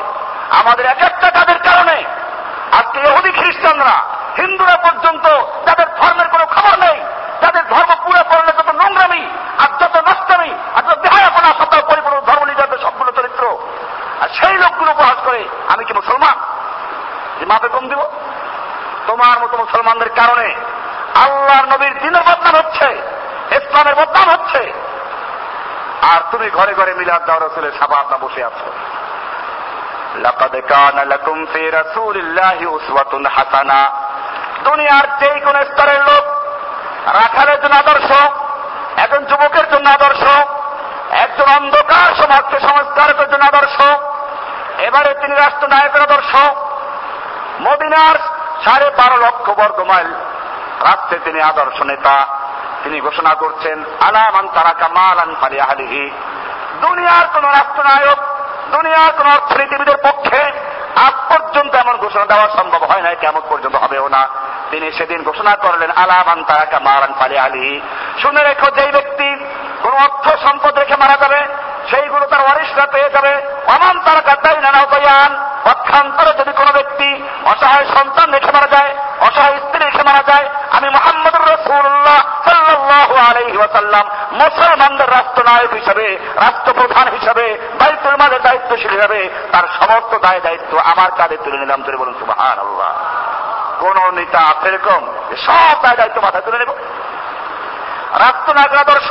আমাদের 0.50 0.86
এক 0.86 0.98
একটা 0.98 1.30
কাজের 1.30 1.60
কারণে 1.60 2.04
আজকে 2.72 3.00
ইহুদি 3.00 3.32
খ্রিস্টানরা, 3.32 3.98
হিন্দুরা 4.38 4.76
পর্যন্ত 4.76 5.26
তাদের 5.66 5.86
ধর্মের 6.02 6.28
কোনো 6.28 6.46
খবর 6.46 6.80
নেই 6.80 7.00
যাদের 7.42 7.64
ধর্ম 7.68 7.96
পুরো 8.04 8.24
করলে 8.30 8.52
যত 8.52 8.70
নোংরামি 8.70 9.30
আর 9.60 9.78
যত 9.80 9.96
নষ্টমি 9.96 10.54
আর 10.76 10.84
যত 10.84 11.00
দেহায়াপনা 11.00 11.50
সত্তা 11.60 11.82
পরিপূর্ণ 11.82 12.22
ধর্ম 12.22 12.46
নিজেদের 12.46 12.78
সবগুলো 12.78 13.12
চরিত্র। 13.12 13.58
আর 14.22 14.30
সেই 14.30 14.54
লোকগুলো 14.54 14.92
উপহাস 14.92 15.16
করে 15.26 15.50
আমি 15.68 15.84
কি 15.84 15.94
মুসলমান? 15.94 16.36
যে 17.40 17.46
মাপে 17.46 17.68
কম 17.68 17.88
দিব? 17.88 18.02
তোমার 19.08 19.40
মতো 19.40 19.58
মুসলমানদের 19.58 20.10
কারণে 20.10 20.56
আল্লাহর 21.16 21.66
নবীর 21.66 22.00
দিনের 22.00 22.22
বদনাম 22.22 22.56
হচ্ছে, 22.56 22.88
ইসলামের 23.52 23.96
বদনাম 23.96 24.30
হচ্ছে 24.30 24.45
আর 26.02 26.22
তুমি 26.32 26.50
ঘরে 26.50 26.74
ঘরে 26.74 26.94
মিলাদ 26.94 27.26
দাও, 27.26 27.40
রসুলের 27.40 27.72
সাবাতা 27.80 28.18
বসে 28.18 28.44
আছো। 28.44 28.72
লাকাদ 30.16 30.56
কানা 30.70 31.06
লাকুম 31.06 31.46
ফি 31.46 31.70
রাসূলিল্লাহি 31.70 32.66
উসওয়াতুন 32.66 33.26
হাসানা। 33.26 33.92
দুনিয়ার 34.64 35.08
যেই 35.20 35.40
কোন 35.40 35.54
স্তরের 35.54 36.02
লোক, 36.02 36.24
রাখালের 37.06 37.62
জন্য 37.62 37.76
আদর্শ, 37.76 38.12
একজন 38.98 39.26
যুবকের 39.26 39.70
জন্য 39.72 39.90
আদর্শ, 39.90 40.24
একজন 41.12 41.46
অন্ধকার 41.56 42.16
সমাজকে 42.16 42.60
সংস্কারকের 42.60 43.30
জন্য 43.32 43.46
আদর্শ, 43.46 43.82
এবারে 44.80 45.14
তিনি 45.14 45.36
রাষ্ট্রনায়কের 45.36 46.02
আদর্শ। 46.02 46.36
মদিনার 47.62 48.16
সাড়ে 48.66 48.90
বারো 48.90 49.18
লক্ষ 49.18 49.50
বর্গ 49.50 49.80
মাইল 49.80 50.08
রাষ্ট্রে 50.84 51.20
তিনি 51.24 51.42
আদর্শ 51.42 51.82
নেতা। 51.82 52.35
তিনি 52.86 53.02
ঘোষণা 53.02 53.34
করছেন 53.34 53.78
আলামান 54.08 54.46
তারা 54.56 54.74
কামালান 54.82 55.36
ফালি 55.42 55.58
আহলিহি 55.66 56.12
দুনিয়ার 56.82 57.26
কোন 57.34 57.46
রাষ্ট্রনায়ক, 57.58 58.20
দুনিয়ার 58.76 59.12
কোন 59.18 59.28
অর্থনীতিবিদের 59.38 59.98
পক্ষে 59.98 60.42
আজ 61.08 61.16
পর্যন্ত 61.30 61.76
এমন 61.76 61.98
ঘোষণা 61.98 62.26
দেওয়া 62.26 62.48
সম্ভব 62.58 62.82
হয় 62.90 63.02
না 63.02 63.10
কেমন 63.24 63.42
পর্যন্ত 63.50 63.76
হবেও 63.76 64.08
না। 64.10 64.28
তিনি 64.72 64.92
সেদিন 64.92 65.24
ঘোষণা 65.24 65.56
করলেন 65.56 65.92
আলামান 65.92 66.44
তারা 66.44 66.66
কামালান 66.66 67.14
ফালি 67.20 67.38
আহলিহি 67.38 67.82
শুনে 68.22 68.42
রেখো, 68.44 68.68
যেই 68.78 68.92
ব্যক্তি 68.92 69.30
কোন 69.84 69.94
অর্থ 70.06 70.26
সম্পদ 70.46 70.74
রেখে 70.80 70.96
মারা 71.02 71.18
যাবে, 71.22 71.42
সেইগুলো 71.90 72.26
তার 72.26 72.42
ওয়ারিশরা 72.42 72.86
পেয়ে 72.86 73.10
যাবে। 73.10 73.34
অমান 73.68 73.96
তারা 74.06 74.22
কাদ্দাই 74.22 74.58
নানা 74.62 74.80
উপায়ান 74.82 75.32
পক্ষান্তরে 75.68 76.32
যদি 76.40 76.52
কোনো 76.52 76.72
ব্যক্তি 76.72 77.10
অসহায় 77.52 77.86
সন্তান 77.96 78.28
রেখে 78.32 78.52
মারা 78.56 78.70
যায়, 78.76 78.92
অসহায় 79.28 79.58
স্ত্রী 79.64 79.80
রেখে 79.86 80.04
মারা 80.10 80.24
যায়, 80.32 80.46
আমি 80.72 80.88
মোহাম্মদ 80.90 81.16
আলহি 81.16 81.25
ওয়াসাল্লাম 83.58 84.06
মুসলমানদের 84.32 85.10
রাষ্ট্রনায়ক 85.12 85.74
হিসাবে, 85.74 86.06
রাষ্ট্রপ্রধান 86.36 87.08
হিসাবে 87.08 87.46
দায়িত্বের 87.80 88.18
মাঝে 88.18 88.40
দায়িত্বশীল 88.40 88.90
হিসাবে 88.90 89.30
তার 89.52 89.66
সমস্ত 89.80 90.18
দায় 90.18 90.42
দায়িত্ব 90.42 90.78
আমার 90.78 91.12
কাঁধে 91.18 91.38
তুলে 91.44 91.58
নিলাম। 91.58 91.84
তুলে 91.84 91.98
বলুন 91.98 92.16
সুবাহান 92.20 92.58
আল্লাহ 92.60 92.92
কোন 93.80 93.98
নেতা 94.12 94.40
আছে 94.40 94.68
এরকম 94.68 95.02
সব 95.46 95.76
দায় 95.82 95.98
দায়িত্ব 95.98 96.22
মাথায় 96.22 96.44
তুলে 96.44 96.58
নেব। 96.58 96.72
রাষ্ট্রনায়কের 98.20 98.80
আদর্শ 98.80 99.10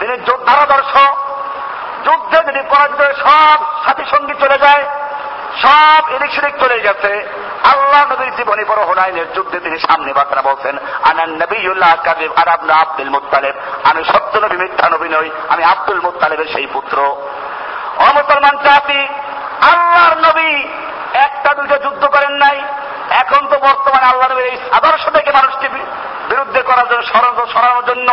তিনি 0.00 0.14
যোদ্ধার 0.18 0.58
আদর্শ, 0.58 0.92
যুদ্ধে 2.04 2.38
যদি 2.48 2.60
পরাজিত 2.68 3.02
সব 3.24 3.58
সাথী 3.84 4.04
সঙ্গী 4.10 4.34
চলে 4.40 4.58
যায় 4.58 4.84
সব 5.62 6.02
এদিক 6.14 6.30
সেদিক 6.30 6.54
চলে 6.60 6.80
গেছে। 6.80 7.28
আল্লাহ 7.72 8.12
নবীর 8.12 8.36
জীবনী 8.36 8.64
বড় 8.64 8.82
হোনাইনের 8.82 9.32
যুদ্ধে 9.32 9.60
তিনি 9.60 9.78
সামনে 9.78 10.12
বার্তা 10.12 10.42
বলছেন 10.42 10.78
আনান 11.10 11.30
নবীউল্লাহ 11.30 11.94
কাদিব 12.04 12.32
আর 12.36 12.48
আবনা 12.48 12.74
আব্দুল 12.74 13.10
মুত্তালেব। 13.10 13.54
আমি 13.84 14.04
সত্য 14.04 14.38
নবী, 14.38 14.56
মিথ্যা 14.56 14.88
নবী 14.88 15.08
নই, 15.08 15.30
আমি 15.48 15.64
আব্দুল 15.64 16.00
মুত্তালেবের 16.00 16.48
সেই 16.52 16.66
পুত্র। 16.66 17.16
অমুসলমান 17.98 18.56
জাতি, 18.64 19.08
আল্লাহর 19.62 20.16
নবী 20.18 20.50
একটা 21.14 21.54
দুটো 21.54 21.76
যুদ্ধ 21.78 22.06
করেন 22.06 22.32
নাই। 22.32 22.58
এখন 23.10 23.46
তো 23.46 23.56
বর্তমানে 23.58 24.06
আল্লাহ 24.06 24.28
নবীর 24.32 24.46
এই 24.46 24.58
আদর্শ 24.72 25.08
থেকে 25.08 25.30
মানুষকে 25.32 25.68
বিরুদ্ধে 26.28 26.62
করার 26.62 26.88
জন্য, 26.88 27.02
ষড়যন্ত্র 27.02 27.52
সরানোর 27.52 27.84
জন্য 27.84 28.08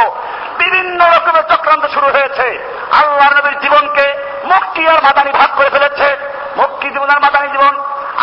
বিভিন্ন 0.57 0.99
রকমের 1.05 1.45
চক্রান্ত 1.49 1.85
শুরু 1.85 2.07
হয়েছে। 2.07 2.47
আল্লাহ 2.91 3.27
নবীর 3.37 3.59
জীবনকে 3.59 4.05
মুক্তি 4.43 4.87
আর 4.87 4.99
মাদানি 5.03 5.31
ভাগ 5.31 5.49
করে 5.57 5.69
ফেলেছে। 5.69 6.35
মুক্তি 6.57 6.87
জীবন 6.93 7.09
আর 7.13 7.19
মাদানি 7.25 7.49
জীবন। 7.55 7.73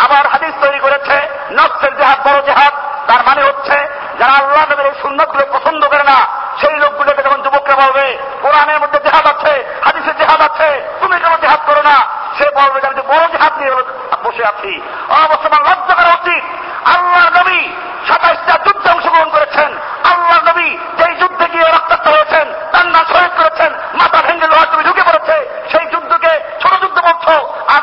আবার 0.04 0.24
হাদিস 0.32 0.54
তৈরি 0.62 0.80
করেছে 0.86 1.16
নকশের 1.58 1.92
জেহাদ 1.98 2.18
বড় 2.26 2.38
জেহাদ, 2.48 2.74
তার 3.08 3.22
মানে 3.28 3.42
হচ্ছে 3.48 3.76
যারা 4.20 4.34
আল্লাহ 4.40 4.62
নবীর 4.70 4.90
এই 4.90 4.96
সুন্নতগুলো 5.02 5.44
পছন্দ 5.54 5.82
করে 5.92 6.04
না, 6.12 6.18
সেই 6.60 6.76
লোকগুলোকে 6.84 7.22
যখন 7.26 7.40
যুবকরা 7.44 7.76
বলবে, 7.82 8.06
কোরআনের 8.42 8.78
মধ্যে 8.82 8.98
জেহাদ 9.06 9.26
আছে 9.34 9.52
হাদিসের 9.84 10.16
জেহাদ 10.20 10.40
আছে, 10.48 10.68
তুমি 11.00 11.16
কেন 11.22 11.34
জেহাদ 11.44 11.60
করো 11.68 11.82
না? 11.90 11.96
সে 12.36 12.46
বলবে 12.58 12.78
যে, 12.80 12.86
আমি 12.86 13.02
বড় 13.12 13.24
জেহাদ 13.34 13.52
নিয়ে 13.60 13.72
বসে 14.24 14.44
আছি। 14.52 14.72
অবশ্যই 15.24 15.50
লজ্জা 15.66 15.94
করা 15.98 16.12
উচিত। 16.20 16.44
আল্লাহ 16.94 17.24
নবী 17.38 17.60
সাতাইশটা 18.08 18.54
যুদ্ধে 18.66 18.88
অংশগ্রহণ 18.94 19.30
করেছেন। 19.36 19.70
আল্লাহ 20.12 20.38
নবী 20.48 20.68
যেই 20.98 21.14
যুদ্ধে 21.20 21.46
গিয়ে 21.52 21.66
রক্তাক্ত 21.66 22.06
হয়েছেন, 22.14 22.46
তার 22.72 22.86
না 22.94 23.00
শহীদ 23.12 23.32
করেছেন 23.40 23.70
মাথা 24.00 24.18
ভেঙে 24.26 24.46
লোহার 24.52 24.70
তুমি 24.72 24.82
ঢুকে 24.88 25.02
পড়েছে 25.08 25.36
সেই 25.72 25.86
যুদ্ধকে 25.92 26.32
ছোট 26.62 26.72
যুদ্ধ 26.82 26.98
বলছো 27.08 27.34
আর 27.74 27.82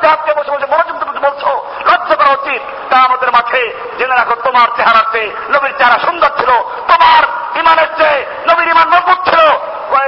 তুমি 0.00 0.12
জাহাজকে 0.12 0.40
বসে 0.40 0.50
বসে 0.50 0.66
বড় 0.66 0.82
যুদ্ধ 0.88 1.18
বলছো, 1.18 1.64
লজ্জা 1.84 2.16
করা 2.16 2.30
উচিত। 2.30 2.92
তা 2.92 2.98
আমাদের 2.98 3.32
মাঠে 3.32 3.92
জেনে 3.98 4.14
রাখো, 4.14 4.34
তোমার 4.34 4.68
চেহারার 4.76 5.12
চেয়ে 5.12 5.30
নবীর 5.50 5.78
চেহারা 5.78 5.98
সুন্দর 5.98 6.28
ছিল। 6.28 6.50
তোমার 6.88 7.22
ইমানের 7.58 7.86
চেয়ে 7.96 8.26
নবীর 8.50 8.68
ইমান 8.68 8.88
মজবুত 8.88 9.28
ছিল। 9.28 9.40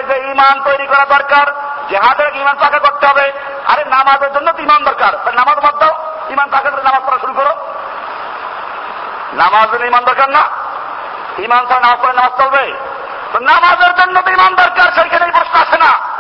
যে 0.03 0.19
ইমান 0.19 0.63
তৈরি 0.63 0.87
করা 0.87 1.05
দরকার, 1.05 1.47
জেহাদের 1.89 2.37
ইমান 2.37 2.57
পাকা 2.61 2.79
করতে 2.79 3.07
হবে। 3.07 3.33
আরে 3.73 3.85
নামাজের 3.85 4.33
জন্য 4.33 4.53
তো 4.53 4.63
ইমান 4.63 4.85
দরকার। 4.85 5.15
নামাজ 5.15 5.65
বাদ 5.65 5.79
দাও। 5.79 5.95
ইমান 6.31 6.49
পাকা 6.51 6.71
করে 6.71 6.83
নামাজ 6.83 7.03
পড়া 7.07 7.19
শুরু 7.19 7.33
করো। 7.33 7.51
নামাজের 9.33 9.87
ইমান 9.87 10.05
দরকার 10.05 10.31
না। 10.31 10.43
ইমান 11.39 11.67
ছাড়া 11.67 11.81
নামাজ 11.81 12.03
পড়ে 12.03 12.13
নামাজ 12.13 12.41
চলবে। 12.41 12.73
নামাজের 13.41 13.95
জন্য 13.95 14.23
তো 14.23 14.31
ইমান 14.31 14.55
দরকার 14.55 14.93
সেইখানে 14.93 15.33
প্রশ্ন 15.33 15.61
আসে 15.61 15.79
না। 15.79 16.12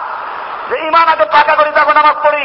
যে 0.68 0.76
ইমান 0.88 1.06
আগে 1.14 1.24
পাকা 1.36 1.54
করি 1.58 1.70
তারপর 1.76 1.94
নামাজ 2.00 2.16
পড়ি। 2.24 2.44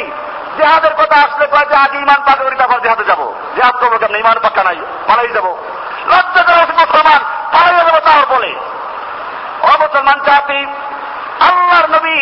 জেহাদের 0.58 0.94
কথা 1.00 1.18
আসলে 1.26 1.46
কয় 1.54 1.68
যে, 1.72 1.76
আগে 1.86 1.98
ইমান 2.06 2.20
পাকা 2.28 2.44
করি 2.44 2.56
তারপর 2.56 2.80
জেহাদে 2.80 3.06
যাব। 3.10 3.22
জেহাদ 3.56 3.76
করব 3.82 3.94
কেন 3.98 4.16
ইমান 4.16 4.38
পাক্কা 4.46 4.64
নাই 4.64 4.78
পালাই 5.08 5.32
যাব। 5.38 5.48
লজ্জা 6.12 6.42
করা 6.48 6.64
মুসলমান 6.82 7.22
পালাই 7.54 7.74
যাব 7.88 7.98
তার 8.08 8.26
বলে। 8.34 8.52
অমুসলমান 9.72 10.20
জাতি, 10.28 10.60
আল্লাহর 11.48 11.88
নবী 11.96 12.18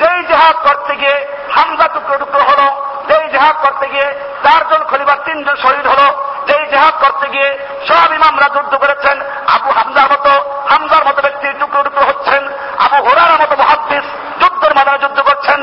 যেই 0.00 0.20
জেহাদ 0.30 0.56
করতে 0.66 0.92
গিয়ে 0.96 1.16
হামজা 1.54 1.86
টুকরো 1.94 2.16
টুকরো 2.22 2.42
হলো, 2.50 2.66
যেই 3.08 3.24
জেহাদ 3.34 3.56
করতে 3.64 3.86
গিয়ে 3.88 4.08
চারজন 4.44 4.82
খলিবার 4.90 5.18
তিনজন 5.24 5.56
শহীদ 5.64 5.86
হলো, 5.86 6.06
যেই 6.46 6.64
জেহাদ 6.72 6.94
করতে 7.04 7.26
গিয়ে 7.28 7.48
সব 7.88 8.08
ইমামরা 8.18 8.48
যুদ্ধ 8.54 8.72
করেছেন, 8.74 9.16
আবু 9.54 9.68
হামজার 9.78 10.08
মতো 10.12 10.32
হামজার 10.70 11.02
মতো 11.08 11.20
ব্যক্তি 11.22 11.46
টুকরো 11.60 11.82
টুকরো 11.82 12.04
হচ্ছেন, 12.10 12.42
আবু 12.84 12.96
হোরার 13.06 13.32
মতো 13.42 13.54
মহাদ্দিস 13.62 14.04
যুদ্ধের 14.40 14.72
মাদানে 14.74 14.98
যুদ্ধ 14.98 15.18
করছেন 15.20 15.60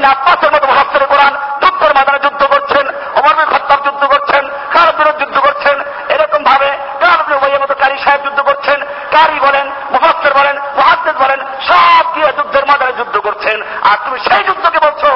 ইবনে 0.00 0.14
আব্বাসের 0.16 0.50
মতো 0.54 0.66
মহাত্মের 0.72 1.04
কোরআন 1.12 1.34
যুদ্ধের 1.62 1.92
মাদানে 1.98 2.20
যুদ্ধ 2.26 2.42
করছেন, 2.52 2.84
ওমর 3.18 3.34
বিন 3.38 3.48
যুদ্ধ 3.86 4.02
করছেন 4.12 4.42
খারাপ 4.74 4.96
যুদ্ধ 5.20 5.36
করছেন 5.46 5.76
এরকম 6.14 6.40
ভাবে 6.44 6.70
কারণ 7.00 7.18
মতো 7.62 7.74
কারি 7.82 7.96
সাহেব 8.04 8.20
যুদ্ধ 8.26 8.40
করছেন, 8.48 8.78
কারি 9.14 9.36
বলেন 9.46 9.66
মুফাসসির 9.92 10.34
বলেন, 10.40 10.56
মুহাদ্দিস 10.78 11.16
বলেন, 11.24 11.40
সব 11.68 12.04
দিয়ে 12.14 12.28
যুদ্ধের 12.38 12.64
মাদানে 12.70 12.92
যুদ্ধ 12.92 13.16
করছেন। 13.18 13.58
আর 13.90 13.96
তুমি 14.04 14.18
সেই 14.18 14.42
যুদ্ধকে 14.48 14.78
বলছো, 14.86 15.10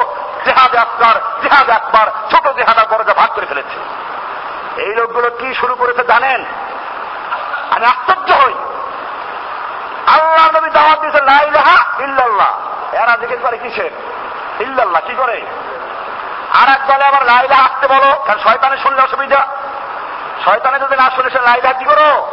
জেহাদে 0.45 0.77
আকবর 0.77 1.15
জেহাদে 1.41 1.73
আকবর, 1.79 2.07
ছোট 2.31 2.45
জেহাদ 2.57 2.77
আর 2.77 2.87
বড় 2.91 3.03
যা 3.03 3.13
ভাগ 3.13 3.29
করে 3.35 3.45
ফেলেছে। 3.45 3.77
এই 4.85 4.93
লোকগুলো 4.95 5.27
কি 5.39 5.53
শুরু 5.53 5.73
করেছে 5.75 6.03
জানেন? 6.11 6.39
আমি 7.73 7.85
আশ্চর্য 7.93 8.29
হই। 8.41 8.55
আল্লাহ 10.15 10.45
নবী 10.55 10.69
দাওয়াত 10.69 10.97
দিয়েছে 11.01 11.21
লা 11.29 11.37
ইলাহা 11.49 11.77
ইল্লাল্লাহ। 12.05 12.51
এরা 13.01 13.13
জিজ্ঞেস 13.21 13.39
করে 13.45 13.57
কিসের? 13.57 13.93
ইল্লাল্লাহ 14.59 15.01
কি 15.07 15.15
করে? 15.15 15.41
আর 16.61 16.69
এক 16.69 16.87
দলে 16.87 17.05
আবার 17.05 17.25
লা 17.25 17.41
ইলাহা 17.43 17.63
আসতে 17.63 17.87
বলো, 17.87 18.15
কারণ 18.25 18.39
শয়তানে 18.39 18.77
শুনলে 18.77 19.01
অসুবিধা। 19.01 19.47
শয়তানে 20.45 20.79
যদি 20.79 20.95
না 20.95 21.09
শুনে, 21.15 21.29
সে 21.29 21.39
লা 21.39 21.53
ইলাহা 21.55 21.73
কি 21.73 21.85
করো? 21.85 22.27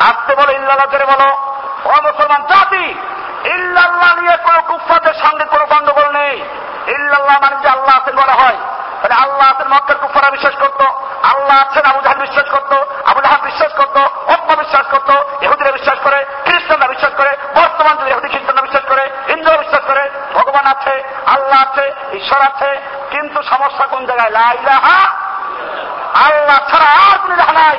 আসতে 0.00 0.34
বলো, 0.34 0.52
ইল্লাল্লাহ 0.52 0.86
করে 0.90 1.04
বলো। 1.04 1.36
ও 1.84 1.94
মুসলমান 2.02 2.42
জাতি, 2.42 2.94
ইল্লাল্লাহ 3.44 4.20
নিয়ে 4.20 4.36
কোনো 4.36 4.62
কুফফাদের 4.68 5.14
সঙ্গে 5.14 5.44
কোনো 5.44 5.66
গন্ডগোল 5.66 6.12
নেই। 6.12 6.44
ইল্লাল্লাহ 6.86 7.36
মানে 7.42 7.62
যে 7.62 7.68
আল্লাহ 7.68 7.96
আছেন 7.96 8.16
বলা 8.16 8.32
হয়। 8.32 8.56
তাহলে 9.02 9.14
আল্লাহ 9.14 9.50
আছেন 9.50 9.68
মক্কার 9.68 9.96
কুফারা 9.96 10.30
বিশ্বাস 10.30 10.54
করতো, 10.54 10.84
আল্লাহ 11.22 11.60
আছেন 11.60 11.84
আবু 11.90 12.00
জাহাল 12.00 12.18
বিশ্বাস 12.18 12.50
করতো, 12.50 12.76
আবু 13.10 13.20
জাহাল 13.20 13.40
বিশ্বাস 13.40 13.72
করতো 13.76 14.00
অপ্প 14.34 14.54
বিশ্বাস 14.54 14.86
করতো 14.90 15.24
এহুদিরা 15.40 15.72
বিশ্বাস 15.72 15.98
করে 16.04 16.24
খ্রিস্টানরা 16.44 16.86
বিশ্বাস 16.86 17.12
করে 17.16 17.36
বর্তমান 17.54 17.96
যুগে 17.96 18.10
ইহুদি 18.10 18.28
খ্রিস্টানরা 18.28 18.62
বিশ্বাস 18.62 18.84
করে 18.88 19.10
হিন্দুরা 19.28 19.56
বিশ্বাস 19.56 19.80
করে 19.86 20.10
ভগবান 20.34 20.66
আছে 20.66 21.02
আল্লাহ 21.26 21.62
আছে 21.62 21.92
ঈশ্বর 22.16 22.40
আছে, 22.40 22.80
কিন্তু 23.10 23.42
সমস্যা 23.42 23.86
কোন 23.86 24.06
জায়গায়? 24.06 24.30
লা 24.30 24.52
ইলাহা 24.52 25.08
আল্লাহ 26.26 26.56
ছাড়া 26.56 27.12
আর 27.12 27.18
কোনো 27.18 27.34
ইলাহা 27.34 27.52
নাই। 27.52 27.78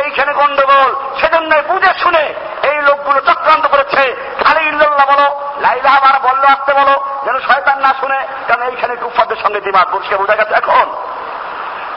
এইখানে 0.00 0.32
গন্ডগোল। 0.32 0.94
সেজন্যই 1.20 1.62
বুঝে 1.62 1.94
শুনে 2.02 2.34
এই 2.62 2.82
লোকগুলো 2.82 3.20
চক্রান্ত 3.20 3.66
করেছে। 3.66 4.34
খালি 4.44 4.66
ইল্লাল্লাহ 4.66 5.06
বলো 5.06 5.40
লাইলাহা 5.60 6.00
মারা 6.00 6.18
বলল, 6.18 6.44
আসতে 6.44 6.74
বলো, 6.74 7.06
যেন 7.24 7.40
শয়তান 7.40 7.78
না 7.78 7.94
শুনে, 8.00 8.26
কারণ 8.48 8.62
এইখানে 8.62 8.96
কুফাদের 8.96 9.36
সঙ্গে 9.36 9.60
দিমাগ 9.60 9.86
পরিষ্কার 9.92 10.18
বোঝা 10.18 10.34
গেছে। 10.34 10.54
এখন 10.54 10.86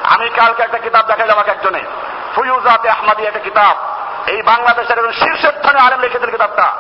আমি 0.03 0.29
কালকে 0.29 0.63
একটা 0.63 0.77
কিতাব 0.77 1.05
দেখাইলাম 1.05 1.35
আমাকে 1.35 1.51
একজনে। 1.51 1.81
ফুয়ুজাতে 2.35 2.89
আহমাদি 2.89 3.25
একটা 3.25 3.39
কিতাব। 3.39 3.75
এই 4.27 4.41
বাংলাদেশের 4.41 4.97
একজন 4.97 5.11
শীর্ষস্থানে 5.11 5.79
আলেম 5.79 5.99
লিখেছেন 5.99 6.29
কিতাবটা। 6.29 6.71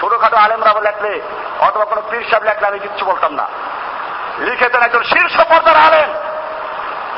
ছোটখাটো 0.00 0.36
আলেমরা 0.36 0.80
লেখলে, 0.80 1.20
অথবা 1.60 1.84
কোনো 1.84 2.02
পীর 2.10 2.24
সাহেব 2.30 2.42
লেখলে 2.42 2.66
আমি 2.66 2.78
কিচ্ছু 2.78 3.04
বলতাম 3.04 3.32
না। 3.32 3.48
লিখেছেন 4.38 4.82
একজন 4.82 5.02
শীর্ষ 5.02 5.36
পর্যায়ের 5.36 5.80
আলেম। 5.80 6.14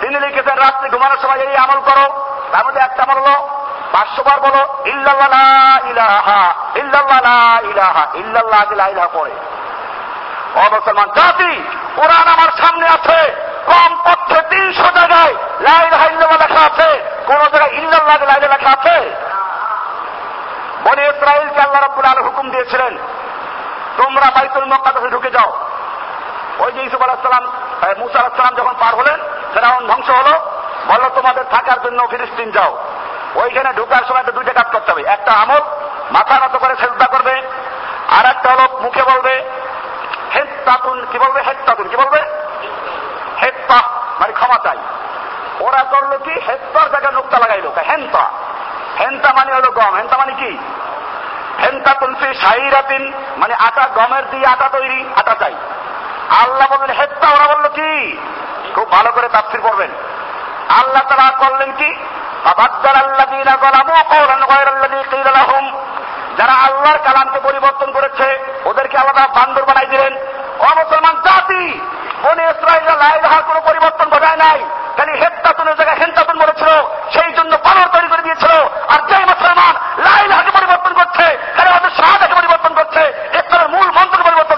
তিনি 0.01 0.21
লিখেছেন, 0.21 0.59
রাত্রে 0.59 0.89
ঘুমানোর 0.89 1.19
সময় 1.23 1.37
এই 1.37 1.57
আমল 1.57 1.81
করো। 1.81 2.27
তার 2.53 2.67
মধ্যে 2.67 2.81
একটা 2.81 3.03
আমল 3.03 3.23
হলো 3.23 3.49
পাঁচশোবার 3.93 4.41
বলো 4.41 4.63
লা 4.87 5.79
ইলাহা 8.91 9.09
পড়ে। 9.13 9.31
ও 10.55 10.61
জাতি, 11.17 11.63
কোরআন 11.97 12.27
আমার 12.35 12.65
সামনে 12.65 12.87
আছে। 12.87 13.35
কম 13.67 13.97
পক্ষে 13.97 14.43
তিনশো 14.43 14.83
জায়গায় 14.83 15.35
লা 15.61 15.85
ইলাহা 15.87 16.05
ইল্লাল্লাহ 16.05 16.49
লেখা 16.49 16.65
আছে। 16.65 17.03
কোন 17.27 17.37
জায়গায় 17.37 17.73
ইল্লাল্লাহ 17.73 18.37
আগে 18.37 18.49
লেখা 18.49 18.71
আছে। 18.71 19.11
বনে 20.85 21.03
ইসরায়েলকে 21.07 21.61
আল্লাহ 21.61 21.83
রাব্বুল 21.83 22.05
আলামিন 22.05 22.25
হুকুম 22.25 22.51
দিয়েছিলেন, 22.51 22.99
তোমরা 23.97 24.31
বাইতুল 24.35 24.65
মুকাদ্দাসে 24.65 25.09
ঢুকে 25.09 25.31
যাও। 25.31 25.66
ওই 26.59 26.73
যে 26.73 26.83
ইসুফ 26.83 27.03
আলাহিসাল্লাম 27.03 27.53
মুসা 27.99 28.19
আলাহিসাল্লাম 28.19 28.55
যখন 28.55 28.75
পার 28.81 28.95
হলেন, 28.95 29.21
ফেরাউন 29.55 29.87
ধ্বংস 29.87 30.11
হলো। 30.11 30.39
বলল, 30.87 31.09
তোমাদের 31.09 31.45
থাকার 31.51 31.83
জন্য 31.83 32.07
ফিলিস্তিন 32.11 32.51
যাও। 32.51 32.79
ওইখানে 33.35 33.73
ঢুকার 33.73 34.05
সময় 34.09 34.23
তো 34.23 34.33
দুইটা 34.33 34.53
কাজ 34.53 34.73
করতে 34.73 34.93
হবে। 34.93 35.03
একটা 35.07 35.33
আমল 35.33 35.61
মাথা 36.11 36.47
নত 36.47 36.57
করে 36.57 36.77
চেষ্টা 36.77 37.07
করবে। 37.07 37.43
আর 38.19 38.27
একটা 38.27 38.51
হলো, 38.51 38.79
মুখে 38.79 39.03
বলবে, 39.03 39.43
হেত্তাতুন 40.35 41.07
কি 41.13 41.19
বলবে? 41.19 41.43
হেত্তাতুন 41.43 41.89
কি 41.89 41.97
বলবে? 41.97 42.23
হেত্তা 43.43 43.89
মানে 44.21 44.33
ক্ষমা 44.33 44.59
চাই। 44.65 44.77
ওরা 45.61 45.83
করল 45.83 46.19
কি? 46.19 46.31
হেত্তার 46.31 46.91
জায়গায় 46.91 47.13
নোকটা 47.13 47.39
লাগাইলো। 47.39 47.73
হেন্তা। 47.89 48.31
হেন্তা 49.01 49.33
মানে 49.33 49.55
হলো 49.55 49.71
গম। 49.71 49.97
হেন্তা 49.97 50.17
মানে 50.17 50.33
কি? 50.33 50.59
হেন্তা 51.63 51.95
তুলসি 51.95 52.35
সাইরাতিন 52.35 53.13
মানে 53.37 53.55
আটা 53.55 53.89
গমের 53.95 54.31
দিয়ে 54.31 54.47
আটা 54.47 54.69
তৈরি, 54.69 55.05
আটা 55.17 55.35
চাই। 55.35 55.55
আল্লাহ 56.31 56.67
বললেন 56.71 56.97
হেত্তা 56.97 57.29
ওরা 57.29 57.55
বলল, 57.55 57.69
কি? 57.69 58.17
খুব 58.75 58.91
ভালো 58.91 59.13
করে 59.13 59.29
তাফসির 59.29 59.61
করবেন 59.61 59.91
আল্লাহ 60.69 61.03
তারা 61.09 61.49
করলেন 61.49 61.73
কি? 61.73 61.95
যারা 66.37 66.53
আল্লাহর 66.53 66.99
কালামকে 66.99 67.41
পরিবর্তন 67.41 67.93
করেছে, 67.93 68.39
ওদেরকে 68.65 68.97
তারা 68.99 69.27
বান্দর 69.27 69.65
বানাই 69.65 69.87
দিলেন। 69.87 70.17
অমুসলমান 70.59 71.17
জাতি, 71.25 71.81
বনে 72.23 72.43
ইসরায়েলরা 72.43 72.95
লাই 72.95 73.21
রাহার 73.21 73.43
কোনো 73.43 73.61
পরিবর্তন 73.61 74.09
ঘটায় 74.09 74.37
নাই। 74.37 74.65
খালি 74.97 75.13
হেত্তাতুনের 75.13 75.77
জায়গায় 75.77 75.99
হেন্তাতুন 75.99 76.39
বলেছিল 76.39 76.69
সেই 77.11 77.33
জন্য 77.33 77.57
পালন 77.57 77.89
তৈরি 77.93 78.09
করে 78.09 78.23
দিয়েছিল 78.23 78.51
আর 78.89 79.01
যেই 79.09 79.25
মুসলমান 79.25 79.75
লাই 79.99 80.29
রাহাকে 80.29 80.51
পরিবর্তন 80.51 80.95
করছে 80.95 81.39
খালি 81.57 81.71
আমাদের 81.71 81.91
শাহাদাকে 81.91 82.35
পরিবর্তন 82.35 82.75
করছে 82.75 83.13
ইসলামের 83.33 83.69
মূল 83.69 83.91
মন্ত্র 83.91 84.23
পরিবর্তন 84.23 84.57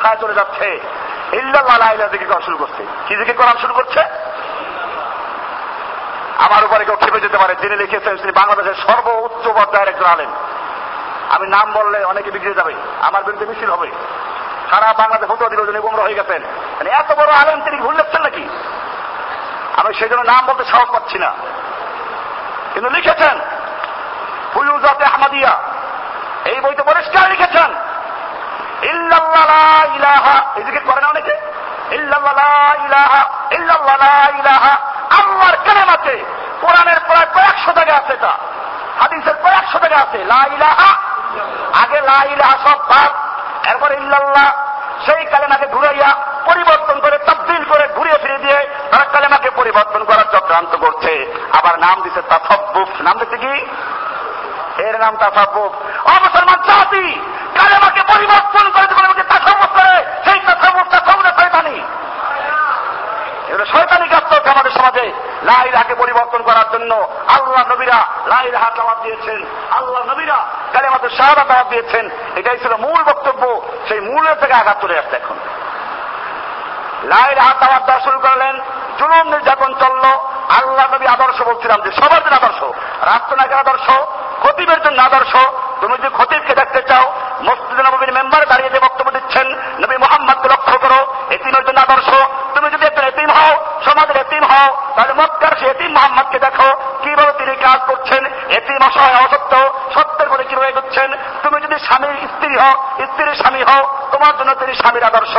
আছে 0.00 0.80
ইল্লাল্লাহ, 1.32 1.78
লা 1.78 1.92
ইলাহা 1.92 2.10
জিকির 2.10 2.28
করা 2.28 2.40
শুরু 2.40 2.56
করছে। 2.56 2.86
কি 3.08 3.16
জিকির 3.16 3.36
করা 3.36 3.60
শুরু 3.60 3.74
করছে? 3.74 4.00
আমার 6.38 6.64
উপরে 6.64 6.84
কেউ 6.84 6.96
খেপে 6.96 7.20
যেতে 7.20 7.38
পারে। 7.38 7.54
যিনি 7.54 7.76
লিখেছেন 7.76 8.16
তিনি 8.16 8.32
বাংলাদেশের 8.32 8.74
সর্বোচ্চ 8.74 9.48
পর্যায়ের 9.48 9.88
একজন 9.88 10.04
আলেন 10.04 10.28
আমি 11.28 11.48
নাম 11.48 11.72
বললে 11.72 12.04
অনেকে 12.04 12.30
বিগড়ে 12.30 12.54
যাবে। 12.54 12.74
আমার 13.00 13.24
বিরুদ্ধে 13.24 13.46
মিছিল 13.46 13.70
হবে। 13.70 13.90
সারা 14.70 14.92
বাংলাদেশ 14.92 15.30
হতো 15.30 15.48
দিল 15.48 15.80
গুমরা 15.80 16.02
হয়ে 16.02 16.14
গেছেন। 16.14 16.42
মানে 16.44 16.90
এত 16.90 17.12
বড় 17.12 17.32
আলেন 17.32 17.60
তিনি 17.62 17.76
ভুল 17.76 17.94
লিখছেন 17.94 18.22
নাকি? 18.22 18.48
আমি 19.76 19.94
সেই 19.94 20.08
জন্য 20.08 20.20
নাম 20.20 20.46
বলতে 20.46 20.64
সাহস 20.64 20.90
পাচ্ছি 20.90 21.18
না। 21.18 21.32
কিন্তু 22.74 22.90
লিখেছেন 22.90 23.40
ফুয়ুজাতে 24.54 25.04
আহমদিয়া। 25.04 25.62
এই 26.44 26.60
বইতে 26.60 26.82
পরিষ্কার 26.82 27.30
লিখেছেন 27.30 27.74
ইলাহা। 29.94 30.62
জিকির 30.66 30.82
করে 30.86 31.00
না 31.00 31.08
অনেকে 31.08 31.34
আল্লাহর 35.18 35.56
কালেমাতে 35.56 36.24
কোরআনের 36.60 37.00
প্রায় 37.06 37.26
কয়েকশো 37.34 37.72
জায়গা 37.72 37.94
আছে 37.96 38.12
এটা। 38.12 38.32
হাদিসের 39.00 39.34
কয়েকশো 39.42 39.78
জায়গা 39.78 39.96
আছে। 39.96 40.18
লা 40.18 40.46
ইলাহা, 40.54 40.90
আগে 41.82 42.00
লা 42.00 42.24
ইলাহা 42.24 42.58
সব 42.64 42.78
বাদ। 42.78 43.10
এরপর 43.68 43.92
ইল্লাল্লাহ, 43.92 44.52
সেই 45.06 45.24
কালেমাকে 45.24 45.66
ঘুরাইয়া 45.66 46.08
পরিবর্তন 46.44 47.00
করে, 47.00 47.18
তবদিল 47.18 47.64
করে 47.64 47.88
ঘুরিয়ে 47.88 48.18
ফিরে 48.18 48.38
দিয়ে 48.38 48.68
তারা 48.90 49.04
কালেমাকে 49.04 49.50
পরিবর্তন 49.50 50.04
করার 50.04 50.24
চক্রান্ত 50.32 50.76
করছে। 50.76 51.32
আবার 51.52 51.78
নাম 51.78 52.02
দিছে 52.02 52.22
তাফব্বুফ। 52.22 52.88
নাম 53.00 53.18
দিচ্ছে 53.18 53.36
কি? 53.36 53.66
এর 54.82 54.98
নাম 54.98 55.16
তাসাব্বুফ 55.16 55.72
ও 56.06 56.10
মুসলমান 56.10 56.62
জাতি! 56.62 57.31
পরিবর্তন 58.22 58.70
করে 58.70 58.86
যখন 58.86 59.04
আমাকে 59.04 59.22
তাসাব্বুফ 59.22 59.80
করে, 59.80 60.04
সেই 60.24 60.40
তাসাব্বুফ 60.40 60.88
তাসাব্বুফের 60.90 61.32
শয়তানি। 61.40 61.82
এগুলো 63.48 63.66
শয়তানি 63.66 64.08
কাজ 64.08 64.34
চলছে 64.34 64.50
আমাদের 64.50 64.70
সমাজে। 64.70 65.12
লাইলাকে 65.42 65.94
পরিবর্তন 65.94 66.42
করার 66.42 66.72
জন্য 66.72 67.08
আল্লাহ 67.28 67.72
নবীরা 67.72 68.06
লাইলাহা 68.26 68.70
জবাব 68.76 69.02
দিয়েছেন। 69.02 69.44
আল্লাহ 69.70 70.02
নবীরা 70.02 70.46
কালেমাতে 70.72 71.10
শাহাদা 71.10 71.44
দাওয়াত 71.44 71.66
দিয়েছেন। 71.66 72.10
এটাই 72.36 72.58
ছিল 72.58 72.76
মূল 72.76 73.02
বক্তব্য। 73.02 73.62
সেই 73.88 74.00
মূলের 74.00 74.34
থেকে 74.40 74.54
আঘাত 74.54 74.76
চলে 74.82 74.98
আসছে 74.98 75.16
এখন। 75.16 75.36
লাইলাহা 77.02 77.54
দাওয়াত 77.54 77.82
দেওয়া 77.82 78.00
শুরু 78.00 78.18
করলেন। 78.18 78.60
জুলুম, 78.98 79.28
নির্যাতন 79.28 79.74
চলল। 79.74 80.04
আল্লাহ 80.58 80.94
নবী 80.94 81.06
আদর্শ 81.06 81.42
বলছিলাম 81.42 81.82
যে 81.82 81.92
সবার 81.92 82.24
জন্য 82.24 82.36
আদর্শ, 82.36 82.62
রাষ্ট্রনায়কের 83.04 83.58
আদর্শ, 83.58 83.90
খতিবের 84.42 84.82
জন্য 84.82 85.02
আদর্শ। 85.02 85.36
তুমি 85.80 85.96
যদি 85.98 86.08
খতিবকে 86.14 86.54
দেখতে 86.54 86.82
চাও 86.82 87.12
মসজিদ 87.42 87.80
নবীর 87.80 88.12
মেম্বার 88.12 88.46
দাঁড়িয়ে 88.46 88.70
যে 88.70 88.80
বক্তব্য 88.80 89.10
দিচ্ছেন, 89.10 89.46
নবী 89.80 89.96
মোহাম্মদকে 89.96 90.48
লক্ষ্য 90.48 90.78
করো 90.78 91.00
এতিমের 91.30 91.64
জন্য 91.64 91.80
আদর্শ, 91.80 92.10
তুমি 92.54 92.70
যদি 92.70 92.86
একটা 92.86 93.02
এতিম 93.06 93.30
হও, 93.30 93.52
সমাজের 93.84 94.16
এতিম 94.16 94.44
হও, 94.44 94.76
তাহলে 94.96 95.12
মক্কার 95.12 95.56
সে 95.60 95.66
এতিম 95.66 95.92
মোহাম্মদকে 95.92 96.38
দেখো, 96.38 96.68
কীভাবে 97.02 97.32
তিনি 97.32 97.54
কাজ 97.54 97.80
করছেন, 97.86 98.26
এতিম, 98.48 98.80
অসহায়, 98.86 99.26
অসত্য, 99.26 99.72
সত্যের 99.94 100.28
করে 100.28 100.44
কীভাবে 100.44 100.68
এগোচ্ছেন। 100.68 101.14
তুমি 101.42 101.60
যদি 101.60 101.78
স্বামীর 101.78 102.28
স্ত্রী 102.28 102.58
হও, 102.58 102.74
স্ত্রীর 103.06 103.34
স্বামী 103.34 103.62
হও, 103.62 103.82
তোমার 104.12 104.36
জন্য 104.38 104.54
তিনি 104.54 104.74
স্বামীর 104.74 105.04
আদর্শ। 105.04 105.34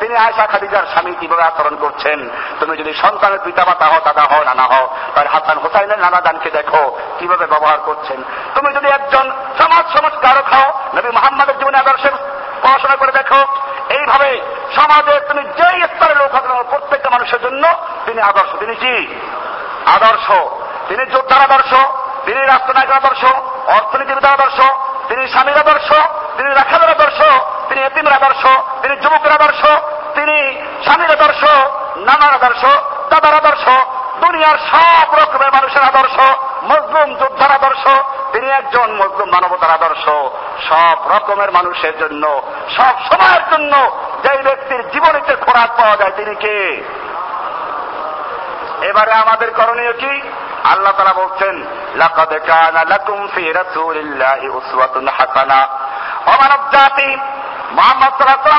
তিনি 0.00 0.14
আয়সা 0.16 0.46
খাদিজার 0.46 0.86
স্বামী 0.92 1.14
কীভাবে 1.20 1.42
আচরণ 1.42 1.76
করছেন? 1.76 2.30
তুমি 2.60 2.76
যদি 2.76 2.94
সন্তানের 2.94 3.38
পিতা 3.44 3.64
মাতা 3.64 3.86
হও, 3.86 4.00
দাদা 4.04 4.22
হও, 4.22 4.44
নানা 4.44 4.62
হও, 4.62 4.96
তাহলে 5.14 5.30
হাসান 5.30 5.58
হোসাইনের 5.58 5.98
নানা 5.98 6.20
দানকে 6.20 6.50
দেখো, 6.50 6.98
কীভাবে 7.18 7.46
ব্যবহার 7.46 7.78
করছেন। 7.84 8.24
তুমি 8.54 8.74
যদি 8.74 8.88
একজন 8.88 9.32
সমাজ 9.58 9.84
সংস্কারক 9.98 10.46
হও 10.54 10.68
নবী 10.94 11.08
মোহাম্মদের 11.08 11.58
জীবনে 11.58 11.78
আদর্শের 11.78 12.14
পড়াশোনা 12.62 12.96
করে 12.96 13.12
দেখো, 13.12 13.40
এইভাবে 13.88 14.40
সমাজে 14.74 15.20
তুমি 15.20 15.42
যেই 15.42 15.80
স্তরের 15.80 16.16
লোক 16.16 16.30
প্রত্যেকটা 16.70 17.10
মানুষের 17.10 17.40
জন্য 17.42 17.68
তিনি 18.06 18.20
আদর্শ। 18.20 18.52
তিনি 18.58 18.74
কি? 18.74 18.94
আদর্শ। 19.86 20.26
তিনি 20.88 21.06
যোদ্ধার 21.06 21.40
আদর্শ, 21.40 21.72
তিনি 22.24 22.40
রাষ্ট্রনায়কের 22.46 22.96
আদর্শ 22.96 23.24
অর্থনীতিবিদের 23.66 24.32
আদর্শ, 24.32 24.58
তিনি 25.08 25.28
স্বামীর 25.28 25.58
আদর্শ, 25.58 25.88
তিনি 26.36 26.50
রাখালের 26.54 26.90
আদর্শ, 26.90 27.20
তিনি 27.68 27.80
এতিমের 27.80 28.12
আদর্শ, 28.12 28.42
তিনি 28.82 28.96
যুবকের 28.96 29.32
আদর্শ, 29.32 29.62
তিনি 30.14 30.36
স্বামীর 30.84 31.10
আদর্শ, 31.10 31.42
নানার 31.96 32.34
আদর্শ, 32.34 32.64
দাদার 33.10 33.34
আদর্শ, 33.34 33.64
দুনিয়ার 34.24 34.58
সব 34.72 35.14
রকমের 35.14 35.50
মানুষের 35.52 35.82
আদর্শ। 35.82 36.16
মজলুম 36.66 37.14
যোদ্ধার 37.14 37.50
আদর্শ, 37.50 37.88
তিনি 38.32 38.50
একজন 38.50 38.92
মজলুম 38.92 39.28
মানবতার 39.28 39.70
আদর্শ। 39.70 40.04
সব 40.68 41.12
রকমের 41.12 41.52
মানুষের 41.52 41.98
জন্য, 41.98 42.42
সব 42.76 42.94
সময়ের 43.12 43.42
জন্য 43.50 44.00
যেই 44.24 44.42
ব্যক্তির 44.42 44.90
জীবনীতে 44.90 45.36
খোরাক 45.36 45.80
পাওয়া 45.80 45.96
যায়, 45.96 46.12
তিনি 46.16 46.34
কে? 46.34 46.84
এবারে 48.86 49.12
আমাদের 49.12 49.50
করণীয় 49.50 49.92
কি? 49.92 50.22
আল্লাহ 50.64 50.92
তারা 50.92 51.12
বলছেন 51.12 51.66
ও 56.26 56.30
জাতি 56.72 57.16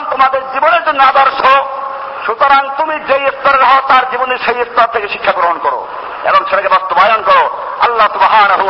তোমাদের 0.09 0.51
জীবনের 0.53 0.83
জন্য 0.83 1.03
আদর্শ। 1.03 1.47
সুতরাং 2.25 2.69
তুমি 2.77 2.99
যেই 2.99 3.27
স্তরের 3.27 3.63
হও 3.63 3.81
তার 3.87 4.09
জীবনে 4.11 4.37
সেই 4.37 4.65
স্তর 4.65 4.87
থেকে 4.93 5.07
শিক্ষা 5.07 5.31
গ্রহণ 5.31 5.57
করো। 5.57 5.87
এবং 6.27 6.45
সেটাকে 6.49 6.67
বাস্তবায়ন 6.67 7.23
করো। 7.23 7.49
আল্লাহ 7.79 8.07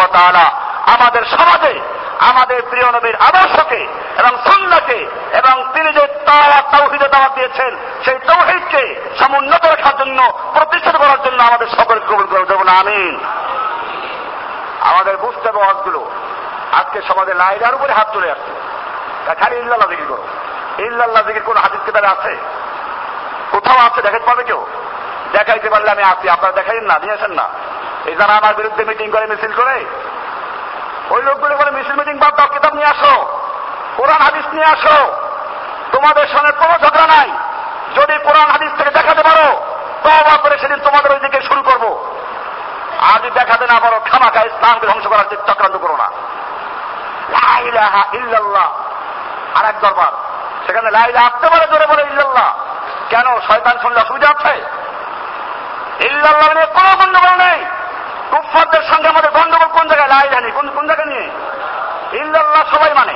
তাআলা 0.06 0.46
আমাদের 0.94 1.26
সমাজে, 1.26 1.80
আমাদের 2.20 2.62
প্রিয় 2.70 2.92
নবীর 2.92 3.16
আদর্শকে 3.16 3.88
এবং 4.18 4.30
সন্ন্যকে 4.30 5.08
এবং 5.34 5.74
তিনি 5.74 5.94
যে 5.94 6.08
তাওয়াত, 6.08 6.78
তাওহীদে 6.78 7.08
দাওয়াত 7.08 7.32
দিয়েছেন, 7.36 7.78
সেই 8.06 8.20
তৌহিদকে 8.20 8.96
সমুন্নত 9.20 9.66
রাখার 9.66 9.98
জন্য, 9.98 10.30
প্রতিষ্ঠিত 10.54 10.96
করার 10.96 11.24
জন্য 11.24 11.44
আমাদের 11.44 11.68
সকল 11.68 12.00
কবুল 12.00 12.26
করে 12.26 12.46
দেবো 12.46 12.64
না, 12.64 12.72
আমিন। 12.72 13.20
আমাদের 14.82 15.18
বুঝতে 15.18 15.50
হবে 15.50 15.64
হজগুলো 15.64 16.12
আজকে 16.72 17.02
সমাজে 17.02 17.34
লাইলার 17.34 17.76
উপরে 17.76 17.94
হাত 17.94 18.14
চলে 18.14 18.32
আসছে। 18.32 18.52
খালি 19.44 19.56
ইল্লাল্লাহ 19.56 19.90
জিকির 19.90 20.06
করো। 20.10 20.24
ইল্লাল্লাহ 20.78 21.28
জিকির 21.28 21.44
কোন 21.44 21.58
হাদিস 21.58 21.80
কিতাবে 21.86 22.08
আছে? 22.08 22.38
কোথাও 23.52 23.78
আছে 23.86 24.02
দেখাতে 24.02 24.26
পারবে 24.26 24.44
কেউ? 24.44 24.66
দেখাইতে 25.34 25.70
পারলে 25.70 25.92
আমি 25.92 26.04
আসি, 26.04 26.30
আপনারা 26.30 26.52
দেখাইন 26.52 26.84
না, 26.84 26.96
নিয়ে 27.02 27.14
আসেন 27.14 27.32
না। 27.32 27.50
এই 28.06 28.16
যারা 28.16 28.34
আমার 28.34 28.56
বিরুদ্ধে 28.56 28.86
মিটিং 28.86 29.12
করে, 29.12 29.26
মিছিল 29.26 29.54
করে, 29.56 29.86
ওই 31.10 31.22
লোকগুলো 31.24 31.58
করে 31.58 31.72
মিছিল 31.72 31.96
মিটিং 31.96 32.18
বাদ 32.18 32.36
দাও, 32.36 32.48
কিতাব 32.48 32.74
নিয়ে 32.74 32.88
আসো, 32.88 33.40
কোরআন, 33.98 34.22
হাদিস 34.22 34.54
নিয়ে 34.54 34.66
আসো। 34.66 35.12
তোমাদের 35.92 36.28
সঙ্গে 36.28 36.52
কোনো 36.52 36.74
ঝগড়া 36.78 37.08
নাই। 37.08 37.32
যদি 37.96 38.18
কোরআন, 38.18 38.50
হাদিস 38.52 38.72
থেকে 38.78 38.90
দেখাতে 38.90 39.24
পারো 39.24 39.48
তবা 40.04 40.38
করে 40.38 40.58
সেদিন 40.58 40.80
তোমাদের 40.80 41.12
ওই 41.12 41.20
দিকে 41.20 41.42
শুরু 41.42 41.62
করব। 41.62 42.14
আর 43.00 43.20
যদি 43.20 43.32
দেখাতে 43.32 43.66
না 43.74 43.80
পারো, 43.80 44.00
খামাখা 44.12 44.42
ইসলামকে 44.42 44.88
ধ্বংস 44.88 45.08
করার 45.08 45.36
চক্রান্ত 45.48 45.78
করো 45.78 45.98
না। 45.98 46.10
আর 49.56 49.66
এক 49.66 49.80
দরবার, 49.82 50.12
সেখানে 50.66 50.92
লাইলা 50.92 51.22
আসতে 51.22 51.48
পারে 51.50 51.68
জোরে 51.68 51.88
বলে 51.88 52.02
ইল্লাল্লাহ। 52.02 52.54
কেন? 53.10 53.40
শয়তান 53.40 53.78
শুনলে 53.82 54.02
অসুবিধা 54.02 54.28
আছে 54.30 54.62
ইল্লাল্লাহ 56.00 56.54
নিয়ে 56.54 56.66
কোনো 56.66 56.96
গন্ডগোল 56.96 57.48
নেই। 57.48 57.66
কুফারদের 58.32 58.82
সঙ্গে 58.82 59.08
আমাদের 59.08 59.32
গন্ডগোল 59.32 59.68
কোন 59.68 59.88
জায়গায়? 59.88 60.10
লাই 60.10 60.30
জানি 60.30 60.52
কোন 60.52 60.70
কোন 60.70 60.88
জায়গায় 60.88 61.08
নিয়ে? 61.08 61.30
ইল্লাল্লাহ 62.18 62.76
সবাই 62.76 62.94
মানে। 62.94 63.14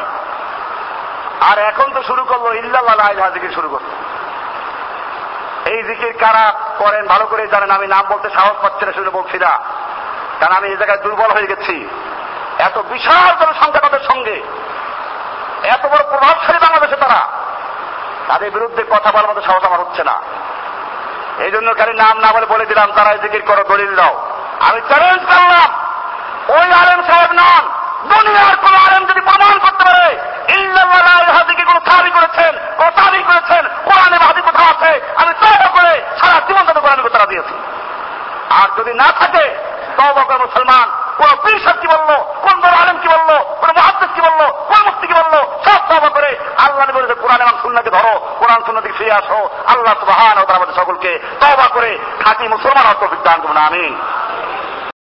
আর 1.42 1.60
এখন 1.60 1.94
তো 1.94 2.04
শুরু 2.04 2.24
করল 2.24 2.56
ইল্লাল্লাহ 2.56 2.96
লাই 2.96 3.32
জিকির 3.34 3.52
শুরু 3.52 3.70
করল। 3.70 3.86
এই 5.72 5.84
জিকির 5.84 6.14
কারা 6.20 6.54
করেন? 6.78 7.08
ভালো 7.08 7.26
করে 7.26 7.48
জানেন, 7.48 7.72
আমি 7.72 7.88
নাম 7.88 8.06
বলতে 8.10 8.30
সাহস 8.30 8.64
পাচ্ছি 8.64 8.86
না 8.86 8.92
শুনে 8.92 9.10
বলছি 9.10 9.40
না। 9.40 9.60
কারণ 10.40 10.56
আমি 10.56 10.68
এই 10.68 10.78
জায়গায় 10.78 10.98
দুর্বল 10.98 11.32
হয়ে 11.32 11.48
গেছি। 11.48 11.88
এত 12.60 12.78
বিশাল 12.78 13.46
জনসংখ্যা 13.46 13.82
তাদের 13.82 14.00
সঙ্গে। 14.00 14.44
এত 15.64 15.86
বড় 15.86 16.04
প্রভাবশালী 16.04 16.58
বাংলাদেশে 16.58 16.96
তারা। 16.96 17.28
তাদের 18.28 18.52
বিরুদ্ধে 18.52 18.84
কথা 18.90 19.12
বলার 19.12 19.32
মতো 19.32 19.42
সাহস 19.42 19.64
আমার 19.64 19.80
হচ্ছে 19.80 20.04
না। 20.04 20.22
এই 21.46 21.52
জন্য 21.56 21.68
খালি 21.80 21.94
নাম 22.04 22.16
না 22.24 22.30
বলে 22.36 22.48
বলে 22.54 22.66
দিলাম 22.66 22.90
তারা 22.96 23.12
জিকির 23.24 23.44
করো, 23.50 23.64
দলিল 23.70 23.92
দাও। 23.96 24.14
আমি 24.68 24.80
চ্যালেঞ্জ 24.90 25.22
করলাম। 25.32 25.70
ওই 26.58 26.68
আলেম 26.82 27.02
সাহেব 27.10 27.32
নন, 27.40 27.64
দুনিয়ার 28.12 28.56
কোন 28.64 28.76
আলেম 28.86 29.04
যদি 29.10 29.22
প্রমাণ 29.30 29.56
করতে 29.66 29.84
পারে 29.88 30.08
হাদিকে 31.38 31.64
কোন 31.70 31.78
দাবি 31.90 32.12
করেছেন, 32.18 32.54
কোন 32.78 32.90
দাবি 33.00 33.22
করেছেন, 33.30 33.64
কোরআনে 33.86 34.18
হাদি 34.26 34.42
কোথাও 34.42 34.68
আছে, 34.74 34.92
আমি 35.22 35.32
তৈরি 35.42 35.68
করে 35.78 35.94
সারা 36.20 36.38
জীবন 36.48 36.64
তাদের 36.68 36.82
কোরআনে 36.82 37.10
তারা 37.10 37.28
দিয়েছি 37.32 37.56
আর 38.60 38.68
যদি 38.78 38.92
না 39.02 39.08
থাকে 39.20 39.46
তবে 39.98 40.38
মুসলমান। 40.46 40.88
কোন 41.18 41.36
পীর 41.44 41.72
কি 41.82 41.88
বলল? 41.88 42.10
কোন 42.42 42.62
বড় 42.62 42.76
আলেম 42.82 42.98
কি 43.02 43.08
বলল? 43.08 43.40
কোন 43.62 43.70
মহাদ্দেশ 43.78 44.10
কি 44.16 44.22
বলল? 44.22 44.52
কোন 44.52 44.86
মুক্তি 44.86 45.08
কি 45.08 45.14
বলল? 45.14 45.36
সব 45.66 45.80
তবা 45.90 46.10
করে 46.10 46.40
আল্লাহ 46.58 46.86
নবী 46.86 46.94
বলেছে, 46.94 47.14
কোরআন 47.14 47.42
এবং 47.42 47.52
সুন্নাকে 47.62 47.90
ধরো, 47.90 48.36
কোরআন 48.40 48.64
সুন্না 48.66 48.82
থেকে 48.82 48.98
ফিরে 48.98 49.12
আসো। 49.12 49.50
আল্লাহ 49.68 49.94
সুবহান 50.00 50.38
ও 50.38 50.46
তারা 50.46 50.74
সকলকে 50.76 51.20
তবা 51.40 51.68
করে 51.68 51.98
খাঁটি 52.24 52.48
মুসলমান 52.48 52.88
অর্থ 52.88 53.04
বিদ্যান 53.04 53.58
আমিন। 53.58 54.02